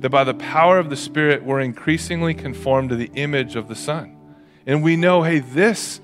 that 0.01 0.09
by 0.09 0.23
the 0.23 0.33
power 0.33 0.79
of 0.79 0.89
the 0.89 0.97
Spirit, 0.97 1.43
we're 1.43 1.61
increasingly 1.61 2.33
conformed 2.33 2.89
to 2.89 2.95
the 2.95 3.11
image 3.13 3.55
of 3.55 3.67
the 3.67 3.75
Son. 3.75 4.17
And 4.65 4.83
we 4.83 4.95
know, 4.95 5.23
hey, 5.23 5.39
this 5.39 6.01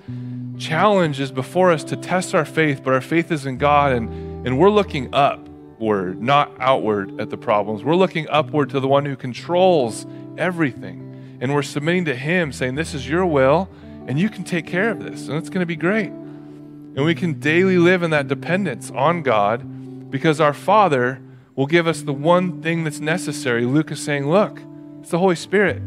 challenge 0.57 1.19
is 1.19 1.31
before 1.31 1.71
us 1.71 1.83
to 1.85 1.95
test 1.95 2.33
our 2.33 2.45
faith, 2.45 2.81
but 2.83 2.93
our 2.93 3.01
faith 3.01 3.31
is 3.31 3.45
in 3.45 3.57
God, 3.57 3.91
and, 3.93 4.47
and 4.47 4.59
we're 4.59 4.69
looking 4.69 5.09
upward, 5.13 6.21
not 6.21 6.51
outward 6.59 7.19
at 7.19 7.29
the 7.29 7.37
problems. 7.37 7.83
We're 7.83 7.95
looking 7.95 8.27
upward 8.29 8.69
to 8.69 8.79
the 8.79 8.87
one 8.87 9.05
who 9.05 9.15
controls 9.15 10.05
everything. 10.37 11.37
And 11.41 11.53
we're 11.53 11.63
submitting 11.63 12.05
to 12.05 12.15
Him, 12.15 12.51
saying, 12.51 12.75
This 12.75 12.93
is 12.93 13.07
your 13.07 13.25
will, 13.25 13.69
and 14.07 14.19
you 14.19 14.29
can 14.29 14.43
take 14.43 14.65
care 14.65 14.89
of 14.89 15.03
this, 15.03 15.27
and 15.27 15.37
it's 15.37 15.49
going 15.49 15.61
to 15.61 15.67
be 15.67 15.75
great. 15.75 16.09
And 16.09 17.03
we 17.03 17.13
can 17.13 17.39
daily 17.39 17.77
live 17.77 18.03
in 18.03 18.11
that 18.11 18.27
dependence 18.27 18.91
on 18.91 19.21
God 19.21 20.09
because 20.09 20.39
our 20.39 20.53
Father 20.53 21.21
will 21.57 21.65
give 21.65 21.87
us 21.87 22.03
the 22.03 22.13
one 22.13 22.61
thing 22.61 22.85
that's 22.85 23.01
necessary. 23.01 23.65
Luke 23.65 23.91
is 23.91 23.99
saying, 23.99 24.29
Look, 24.29 24.61
it's 25.01 25.09
the 25.09 25.19
Holy 25.19 25.35
Spirit. 25.35 25.81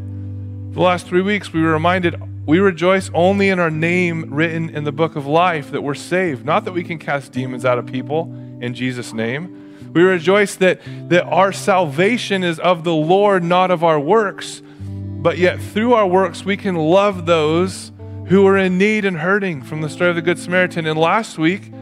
The 0.75 0.81
last 0.81 1.07
three 1.07 1.23
weeks, 1.23 1.55
we 1.55 1.63
were 1.63 1.73
reminded 1.73 2.21
we 2.45 2.59
rejoice 2.59 3.11
only 3.15 3.49
in 3.49 3.61
our 3.61 3.71
name 3.71 4.35
written 4.35 4.71
in 4.71 4.85
the 4.85 4.93
book 4.93 5.15
of 5.15 5.27
life 5.27 5.71
that 5.71 5.83
we're 5.83 5.95
saved. 5.95 6.45
Not 6.45 6.65
that 6.65 6.73
we 6.73 6.83
can 6.83 6.99
cast 6.99 7.33
demons 7.33 7.65
out 7.65 7.79
of 7.79 7.87
people. 7.87 8.25
in 8.61 8.75
Jesus' 8.75 9.15
name. 9.15 9.93
We 9.95 10.03
rejoice 10.03 10.57
that, 10.57 10.81
that 11.09 11.25
our 11.25 11.53
salvation 11.53 12.45
is 12.45 12.59
of 12.59 12.85
the 12.85 12.93
Lord, 12.93 13.43
not 13.43 13.71
of 13.71 13.83
our 13.83 13.99
works. 13.99 14.63
But 14.81 15.39
yet, 15.39 15.61
through 15.61 15.95
our 15.95 16.07
works, 16.07 16.45
we 16.45 16.57
can 16.57 16.75
love 16.75 17.27
those 17.27 17.91
who 18.27 18.47
are 18.47 18.59
in 18.59 18.77
need 18.77 19.05
and 19.05 19.19
hurting 19.19 19.63
from 19.63 19.81
the 19.81 19.89
story 19.89 20.11
of 20.11 20.17
the 20.17 20.23
Good 20.23 20.39
Samaritan. 20.39 20.87
And 20.87 20.99
last 20.99 21.39
week, 21.39 21.73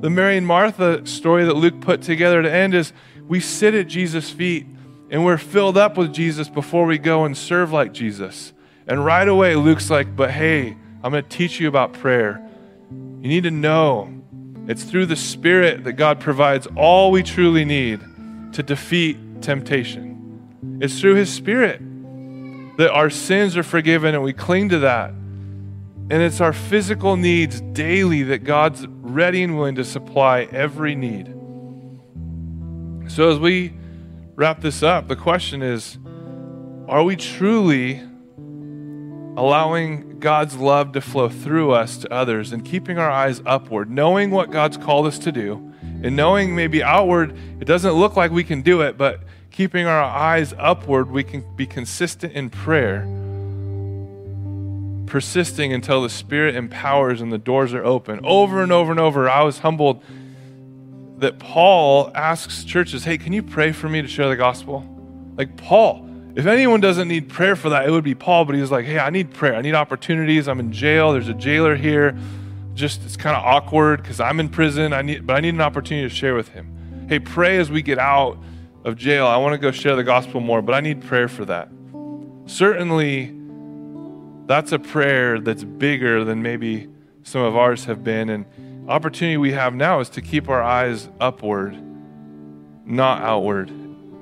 the 0.00 0.10
Mary 0.10 0.36
and 0.36 0.46
Martha 0.46 1.04
story 1.06 1.44
that 1.44 1.54
Luke 1.54 1.80
put 1.80 2.02
together 2.02 2.42
to 2.42 2.52
end 2.52 2.74
is 2.74 2.92
we 3.28 3.40
sit 3.40 3.74
at 3.74 3.86
Jesus' 3.86 4.30
feet 4.30 4.66
and 5.10 5.24
we're 5.24 5.38
filled 5.38 5.76
up 5.76 5.96
with 5.96 6.12
Jesus 6.12 6.48
before 6.48 6.86
we 6.86 6.98
go 6.98 7.24
and 7.24 7.36
serve 7.36 7.72
like 7.72 7.92
Jesus. 7.92 8.52
And 8.86 9.04
right 9.04 9.28
away, 9.28 9.54
Luke's 9.54 9.90
like, 9.90 10.16
But 10.16 10.30
hey, 10.30 10.76
I'm 11.02 11.12
going 11.12 11.22
to 11.22 11.28
teach 11.28 11.60
you 11.60 11.68
about 11.68 11.92
prayer. 11.92 12.44
You 12.90 13.28
need 13.28 13.44
to 13.44 13.50
know 13.50 14.12
it's 14.66 14.82
through 14.82 15.06
the 15.06 15.16
Spirit 15.16 15.84
that 15.84 15.92
God 15.94 16.20
provides 16.20 16.66
all 16.76 17.10
we 17.10 17.22
truly 17.22 17.64
need 17.64 18.00
to 18.52 18.62
defeat 18.62 19.42
temptation. 19.42 20.78
It's 20.80 21.00
through 21.00 21.14
His 21.14 21.32
Spirit 21.32 21.80
that 22.78 22.90
our 22.90 23.10
sins 23.10 23.56
are 23.56 23.62
forgiven 23.62 24.14
and 24.14 24.22
we 24.22 24.32
cling 24.32 24.70
to 24.70 24.78
that. 24.80 25.10
And 25.10 26.22
it's 26.22 26.40
our 26.40 26.52
physical 26.54 27.16
needs 27.16 27.60
daily 27.60 28.22
that 28.24 28.44
God's 28.44 28.86
ready 28.86 29.42
and 29.42 29.56
willing 29.56 29.74
to 29.74 29.84
supply 29.84 30.42
every 30.52 30.94
need. 30.94 31.34
So, 33.08 33.30
as 33.30 33.38
we 33.38 33.72
wrap 34.36 34.60
this 34.60 34.82
up, 34.82 35.08
the 35.08 35.16
question 35.16 35.62
is 35.62 35.96
are 36.88 37.02
we 37.02 37.16
truly 37.16 38.02
allowing 39.36 40.20
God's 40.20 40.56
love 40.56 40.92
to 40.92 41.00
flow 41.00 41.30
through 41.30 41.72
us 41.72 41.96
to 41.98 42.12
others 42.12 42.52
and 42.52 42.64
keeping 42.64 42.98
our 42.98 43.10
eyes 43.10 43.40
upward, 43.46 43.90
knowing 43.90 44.30
what 44.30 44.50
God's 44.50 44.76
called 44.76 45.06
us 45.06 45.18
to 45.20 45.32
do, 45.32 45.72
and 46.02 46.16
knowing 46.16 46.54
maybe 46.54 46.82
outward 46.82 47.34
it 47.60 47.64
doesn't 47.64 47.92
look 47.92 48.14
like 48.14 48.30
we 48.30 48.44
can 48.44 48.60
do 48.60 48.82
it, 48.82 48.98
but 48.98 49.20
keeping 49.50 49.86
our 49.86 50.02
eyes 50.02 50.52
upward, 50.58 51.10
we 51.10 51.24
can 51.24 51.44
be 51.56 51.66
consistent 51.66 52.34
in 52.34 52.50
prayer, 52.50 53.00
persisting 55.06 55.72
until 55.72 56.02
the 56.02 56.10
Spirit 56.10 56.54
empowers 56.54 57.22
and 57.22 57.32
the 57.32 57.38
doors 57.38 57.72
are 57.72 57.84
open. 57.84 58.20
Over 58.22 58.62
and 58.62 58.70
over 58.70 58.90
and 58.90 59.00
over, 59.00 59.30
I 59.30 59.42
was 59.42 59.60
humbled 59.60 60.02
that 61.18 61.38
Paul 61.38 62.10
asks 62.14 62.64
churches, 62.64 63.04
hey, 63.04 63.18
can 63.18 63.32
you 63.32 63.42
pray 63.42 63.72
for 63.72 63.88
me 63.88 64.02
to 64.02 64.08
share 64.08 64.28
the 64.28 64.36
gospel? 64.36 64.84
Like, 65.36 65.56
Paul, 65.56 66.08
if 66.34 66.46
anyone 66.46 66.80
doesn't 66.80 67.08
need 67.08 67.28
prayer 67.28 67.56
for 67.56 67.70
that, 67.70 67.86
it 67.86 67.90
would 67.90 68.04
be 68.04 68.14
Paul, 68.14 68.44
but 68.44 68.54
he's 68.54 68.70
like, 68.70 68.84
hey, 68.84 68.98
I 68.98 69.10
need 69.10 69.32
prayer. 69.32 69.56
I 69.56 69.62
need 69.62 69.74
opportunities. 69.74 70.46
I'm 70.46 70.60
in 70.60 70.72
jail. 70.72 71.12
There's 71.12 71.28
a 71.28 71.34
jailer 71.34 71.74
here. 71.74 72.16
Just, 72.74 73.04
it's 73.04 73.16
kind 73.16 73.36
of 73.36 73.42
awkward 73.42 74.02
because 74.02 74.20
I'm 74.20 74.38
in 74.38 74.48
prison. 74.48 74.92
I 74.92 75.02
need, 75.02 75.26
but 75.26 75.36
I 75.36 75.40
need 75.40 75.54
an 75.54 75.60
opportunity 75.60 76.08
to 76.08 76.14
share 76.14 76.36
with 76.36 76.48
him. 76.48 77.06
Hey, 77.08 77.18
pray 77.18 77.58
as 77.58 77.70
we 77.70 77.82
get 77.82 77.98
out 77.98 78.38
of 78.84 78.96
jail. 78.96 79.26
I 79.26 79.36
want 79.38 79.54
to 79.54 79.58
go 79.58 79.72
share 79.72 79.96
the 79.96 80.04
gospel 80.04 80.40
more, 80.40 80.62
but 80.62 80.74
I 80.74 80.80
need 80.80 81.02
prayer 81.02 81.26
for 81.26 81.44
that. 81.46 81.68
Certainly, 82.46 83.34
that's 84.46 84.70
a 84.70 84.78
prayer 84.78 85.40
that's 85.40 85.64
bigger 85.64 86.22
than 86.24 86.42
maybe 86.42 86.88
some 87.24 87.42
of 87.42 87.56
ours 87.56 87.86
have 87.86 88.04
been. 88.04 88.30
And 88.30 88.46
opportunity 88.88 89.36
we 89.36 89.52
have 89.52 89.74
now 89.74 90.00
is 90.00 90.08
to 90.10 90.22
keep 90.22 90.48
our 90.48 90.62
eyes 90.62 91.08
upward, 91.20 91.78
not 92.86 93.22
outward, 93.22 93.68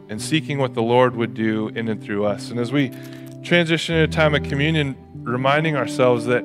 and 0.09 0.21
seeking 0.21 0.59
what 0.59 0.75
the 0.75 0.83
Lord 0.83 1.15
would 1.17 1.35
do 1.35 1.69
in 1.69 1.89
and 1.89 2.03
through 2.03 2.27
us. 2.27 2.51
And 2.51 2.59
as 2.59 2.73
we 2.73 2.91
transition 3.43 3.95
into 3.95 4.11
a 4.11 4.13
time 4.13 4.35
of 4.35 4.43
communion, 4.43 4.97
reminding 5.15 5.77
ourselves 5.77 6.27
that 6.27 6.45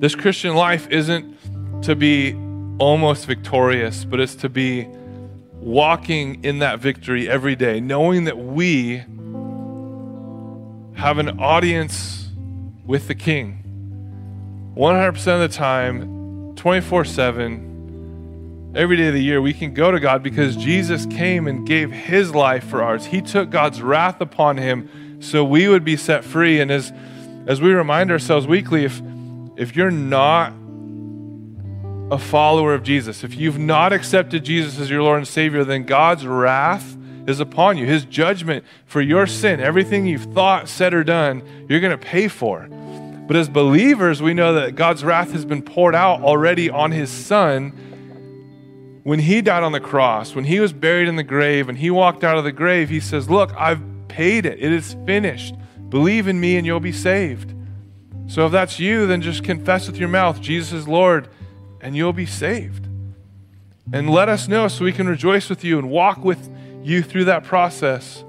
this 0.00 0.14
Christian 0.16 0.54
life 0.54 0.88
isn't 0.90 1.82
to 1.82 1.94
be 1.94 2.34
almost 2.78 3.26
victorious, 3.26 4.04
but 4.04 4.18
it's 4.18 4.34
to 4.36 4.48
be 4.48 4.88
walking 5.54 6.42
in 6.44 6.58
that 6.58 6.80
victory 6.80 7.28
every 7.28 7.54
day, 7.54 7.78
knowing 7.80 8.24
that 8.24 8.36
we 8.36 8.96
have 10.94 11.18
an 11.18 11.38
audience 11.38 12.32
with 12.84 13.06
the 13.08 13.14
King 13.14 13.60
100% 14.76 15.16
of 15.34 15.40
the 15.40 15.48
time 15.48 16.13
24 16.56 17.04
7, 17.04 18.72
every 18.74 18.96
day 18.96 19.08
of 19.08 19.14
the 19.14 19.22
year, 19.22 19.40
we 19.40 19.52
can 19.52 19.74
go 19.74 19.90
to 19.90 20.00
God 20.00 20.22
because 20.22 20.56
Jesus 20.56 21.06
came 21.06 21.46
and 21.46 21.66
gave 21.66 21.90
his 21.90 22.34
life 22.34 22.64
for 22.64 22.82
ours. 22.82 23.06
He 23.06 23.20
took 23.20 23.50
God's 23.50 23.82
wrath 23.82 24.20
upon 24.20 24.56
him 24.56 25.20
so 25.20 25.44
we 25.44 25.68
would 25.68 25.84
be 25.84 25.96
set 25.96 26.24
free. 26.24 26.60
And 26.60 26.70
as, 26.70 26.92
as 27.46 27.60
we 27.60 27.72
remind 27.72 28.10
ourselves 28.10 28.46
weekly, 28.46 28.84
if, 28.84 29.00
if 29.56 29.76
you're 29.76 29.90
not 29.90 30.52
a 32.10 32.18
follower 32.18 32.74
of 32.74 32.82
Jesus, 32.82 33.24
if 33.24 33.34
you've 33.34 33.58
not 33.58 33.92
accepted 33.92 34.44
Jesus 34.44 34.78
as 34.78 34.90
your 34.90 35.02
Lord 35.02 35.18
and 35.18 35.28
Savior, 35.28 35.64
then 35.64 35.84
God's 35.84 36.26
wrath 36.26 36.96
is 37.26 37.40
upon 37.40 37.78
you. 37.78 37.86
His 37.86 38.04
judgment 38.04 38.64
for 38.86 39.00
your 39.00 39.26
sin, 39.26 39.60
everything 39.60 40.06
you've 40.06 40.34
thought, 40.34 40.68
said, 40.68 40.92
or 40.92 41.04
done, 41.04 41.42
you're 41.68 41.80
going 41.80 41.98
to 41.98 41.98
pay 41.98 42.28
for. 42.28 42.68
But 43.26 43.36
as 43.36 43.48
believers, 43.48 44.20
we 44.20 44.34
know 44.34 44.54
that 44.54 44.74
God's 44.74 45.02
wrath 45.02 45.32
has 45.32 45.44
been 45.44 45.62
poured 45.62 45.94
out 45.94 46.22
already 46.22 46.68
on 46.68 46.90
his 46.90 47.10
son 47.10 47.72
when 49.04 49.18
he 49.18 49.42
died 49.42 49.62
on 49.62 49.72
the 49.72 49.80
cross, 49.80 50.34
when 50.34 50.44
he 50.44 50.58
was 50.58 50.72
buried 50.72 51.08
in 51.08 51.16
the 51.16 51.22
grave, 51.22 51.68
and 51.68 51.76
he 51.78 51.90
walked 51.90 52.24
out 52.24 52.38
of 52.38 52.44
the 52.44 52.52
grave, 52.52 52.88
he 52.88 53.00
says, 53.00 53.30
Look, 53.30 53.54
I've 53.54 53.82
paid 54.08 54.46
it. 54.46 54.58
It 54.58 54.72
is 54.72 54.96
finished. 55.06 55.54
Believe 55.90 56.26
in 56.26 56.40
me 56.40 56.56
and 56.56 56.66
you'll 56.66 56.80
be 56.80 56.90
saved. 56.90 57.54
So 58.26 58.46
if 58.46 58.52
that's 58.52 58.80
you, 58.80 59.06
then 59.06 59.20
just 59.20 59.44
confess 59.44 59.86
with 59.86 59.98
your 59.98 60.08
mouth, 60.08 60.40
Jesus 60.40 60.72
is 60.72 60.88
Lord, 60.88 61.28
and 61.82 61.94
you'll 61.94 62.14
be 62.14 62.24
saved. 62.24 62.88
And 63.92 64.08
let 64.08 64.30
us 64.30 64.48
know 64.48 64.68
so 64.68 64.84
we 64.84 64.92
can 64.92 65.06
rejoice 65.06 65.50
with 65.50 65.62
you 65.62 65.78
and 65.78 65.90
walk 65.90 66.24
with 66.24 66.48
you 66.82 67.02
through 67.02 67.26
that 67.26 67.44
process. 67.44 68.24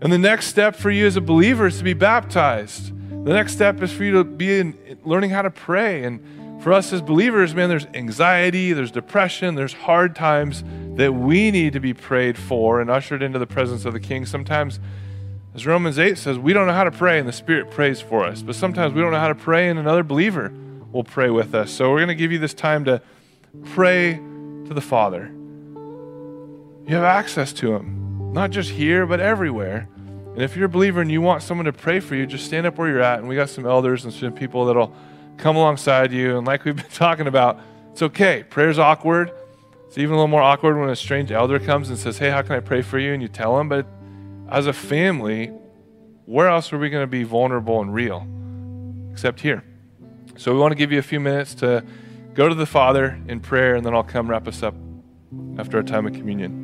And 0.00 0.12
the 0.12 0.18
next 0.18 0.46
step 0.46 0.76
for 0.76 0.90
you 0.90 1.06
as 1.06 1.16
a 1.16 1.20
believer 1.20 1.66
is 1.66 1.78
to 1.78 1.84
be 1.84 1.94
baptized. 1.94 2.92
The 3.24 3.32
next 3.32 3.54
step 3.54 3.80
is 3.82 3.90
for 3.90 4.04
you 4.04 4.12
to 4.12 4.24
be 4.24 4.58
in 4.58 4.98
learning 5.02 5.30
how 5.30 5.40
to 5.40 5.50
pray. 5.50 6.04
And 6.04 6.62
for 6.62 6.74
us 6.74 6.92
as 6.92 7.00
believers, 7.00 7.54
man, 7.54 7.70
there's 7.70 7.86
anxiety, 7.94 8.74
there's 8.74 8.90
depression, 8.90 9.54
there's 9.54 9.72
hard 9.72 10.14
times 10.14 10.62
that 10.96 11.14
we 11.14 11.50
need 11.50 11.72
to 11.72 11.80
be 11.80 11.94
prayed 11.94 12.36
for 12.36 12.82
and 12.82 12.90
ushered 12.90 13.22
into 13.22 13.38
the 13.38 13.46
presence 13.46 13.86
of 13.86 13.94
the 13.94 14.00
King. 14.00 14.26
Sometimes, 14.26 14.78
as 15.54 15.66
Romans 15.66 15.98
8 15.98 16.18
says, 16.18 16.38
we 16.38 16.52
don't 16.52 16.66
know 16.66 16.74
how 16.74 16.84
to 16.84 16.90
pray 16.90 17.18
and 17.18 17.26
the 17.26 17.32
Spirit 17.32 17.70
prays 17.70 17.98
for 17.98 18.26
us. 18.26 18.42
But 18.42 18.56
sometimes 18.56 18.92
we 18.92 19.00
don't 19.00 19.10
know 19.10 19.18
how 19.18 19.28
to 19.28 19.34
pray 19.34 19.70
and 19.70 19.78
another 19.78 20.02
believer 20.02 20.52
will 20.92 21.04
pray 21.04 21.30
with 21.30 21.54
us. 21.54 21.70
So 21.70 21.90
we're 21.90 22.00
going 22.00 22.08
to 22.08 22.14
give 22.14 22.30
you 22.30 22.38
this 22.38 22.52
time 22.52 22.84
to 22.84 23.00
pray 23.72 24.16
to 24.16 24.74
the 24.74 24.82
Father. 24.82 25.32
You 26.86 26.94
have 26.94 27.04
access 27.04 27.54
to 27.54 27.74
Him, 27.74 28.34
not 28.34 28.50
just 28.50 28.68
here, 28.68 29.06
but 29.06 29.18
everywhere. 29.18 29.88
And 30.34 30.42
if 30.42 30.56
you're 30.56 30.66
a 30.66 30.68
believer 30.68 31.00
and 31.00 31.12
you 31.12 31.20
want 31.20 31.44
someone 31.44 31.66
to 31.66 31.72
pray 31.72 32.00
for 32.00 32.16
you, 32.16 32.26
just 32.26 32.44
stand 32.44 32.66
up 32.66 32.76
where 32.76 32.88
you're 32.88 33.00
at. 33.00 33.20
And 33.20 33.28
we 33.28 33.36
got 33.36 33.48
some 33.48 33.64
elders 33.64 34.04
and 34.04 34.12
some 34.12 34.32
people 34.32 34.66
that'll 34.66 34.92
come 35.36 35.54
alongside 35.54 36.12
you. 36.12 36.36
And 36.36 36.44
like 36.44 36.64
we've 36.64 36.74
been 36.76 36.84
talking 36.92 37.28
about, 37.28 37.60
it's 37.92 38.02
okay. 38.02 38.42
Prayer's 38.42 38.78
awkward. 38.78 39.32
It's 39.86 39.96
even 39.96 40.14
a 40.14 40.16
little 40.16 40.26
more 40.26 40.42
awkward 40.42 40.76
when 40.76 40.90
a 40.90 40.96
strange 40.96 41.30
elder 41.30 41.60
comes 41.60 41.88
and 41.88 41.96
says, 41.96 42.18
Hey, 42.18 42.30
how 42.30 42.42
can 42.42 42.56
I 42.56 42.60
pray 42.60 42.82
for 42.82 42.98
you? 42.98 43.12
And 43.12 43.22
you 43.22 43.28
tell 43.28 43.56
them. 43.56 43.68
But 43.68 43.86
as 44.50 44.66
a 44.66 44.72
family, 44.72 45.52
where 46.26 46.48
else 46.48 46.72
are 46.72 46.78
we 46.78 46.90
going 46.90 47.04
to 47.04 47.10
be 47.10 47.22
vulnerable 47.22 47.80
and 47.80 47.94
real 47.94 48.26
except 49.12 49.40
here? 49.40 49.62
So 50.36 50.52
we 50.52 50.58
want 50.58 50.72
to 50.72 50.76
give 50.76 50.90
you 50.90 50.98
a 50.98 51.02
few 51.02 51.20
minutes 51.20 51.54
to 51.56 51.84
go 52.34 52.48
to 52.48 52.56
the 52.56 52.66
Father 52.66 53.20
in 53.28 53.38
prayer, 53.38 53.76
and 53.76 53.86
then 53.86 53.94
I'll 53.94 54.02
come 54.02 54.28
wrap 54.28 54.48
us 54.48 54.64
up 54.64 54.74
after 55.58 55.76
our 55.76 55.84
time 55.84 56.08
of 56.08 56.12
communion. 56.12 56.63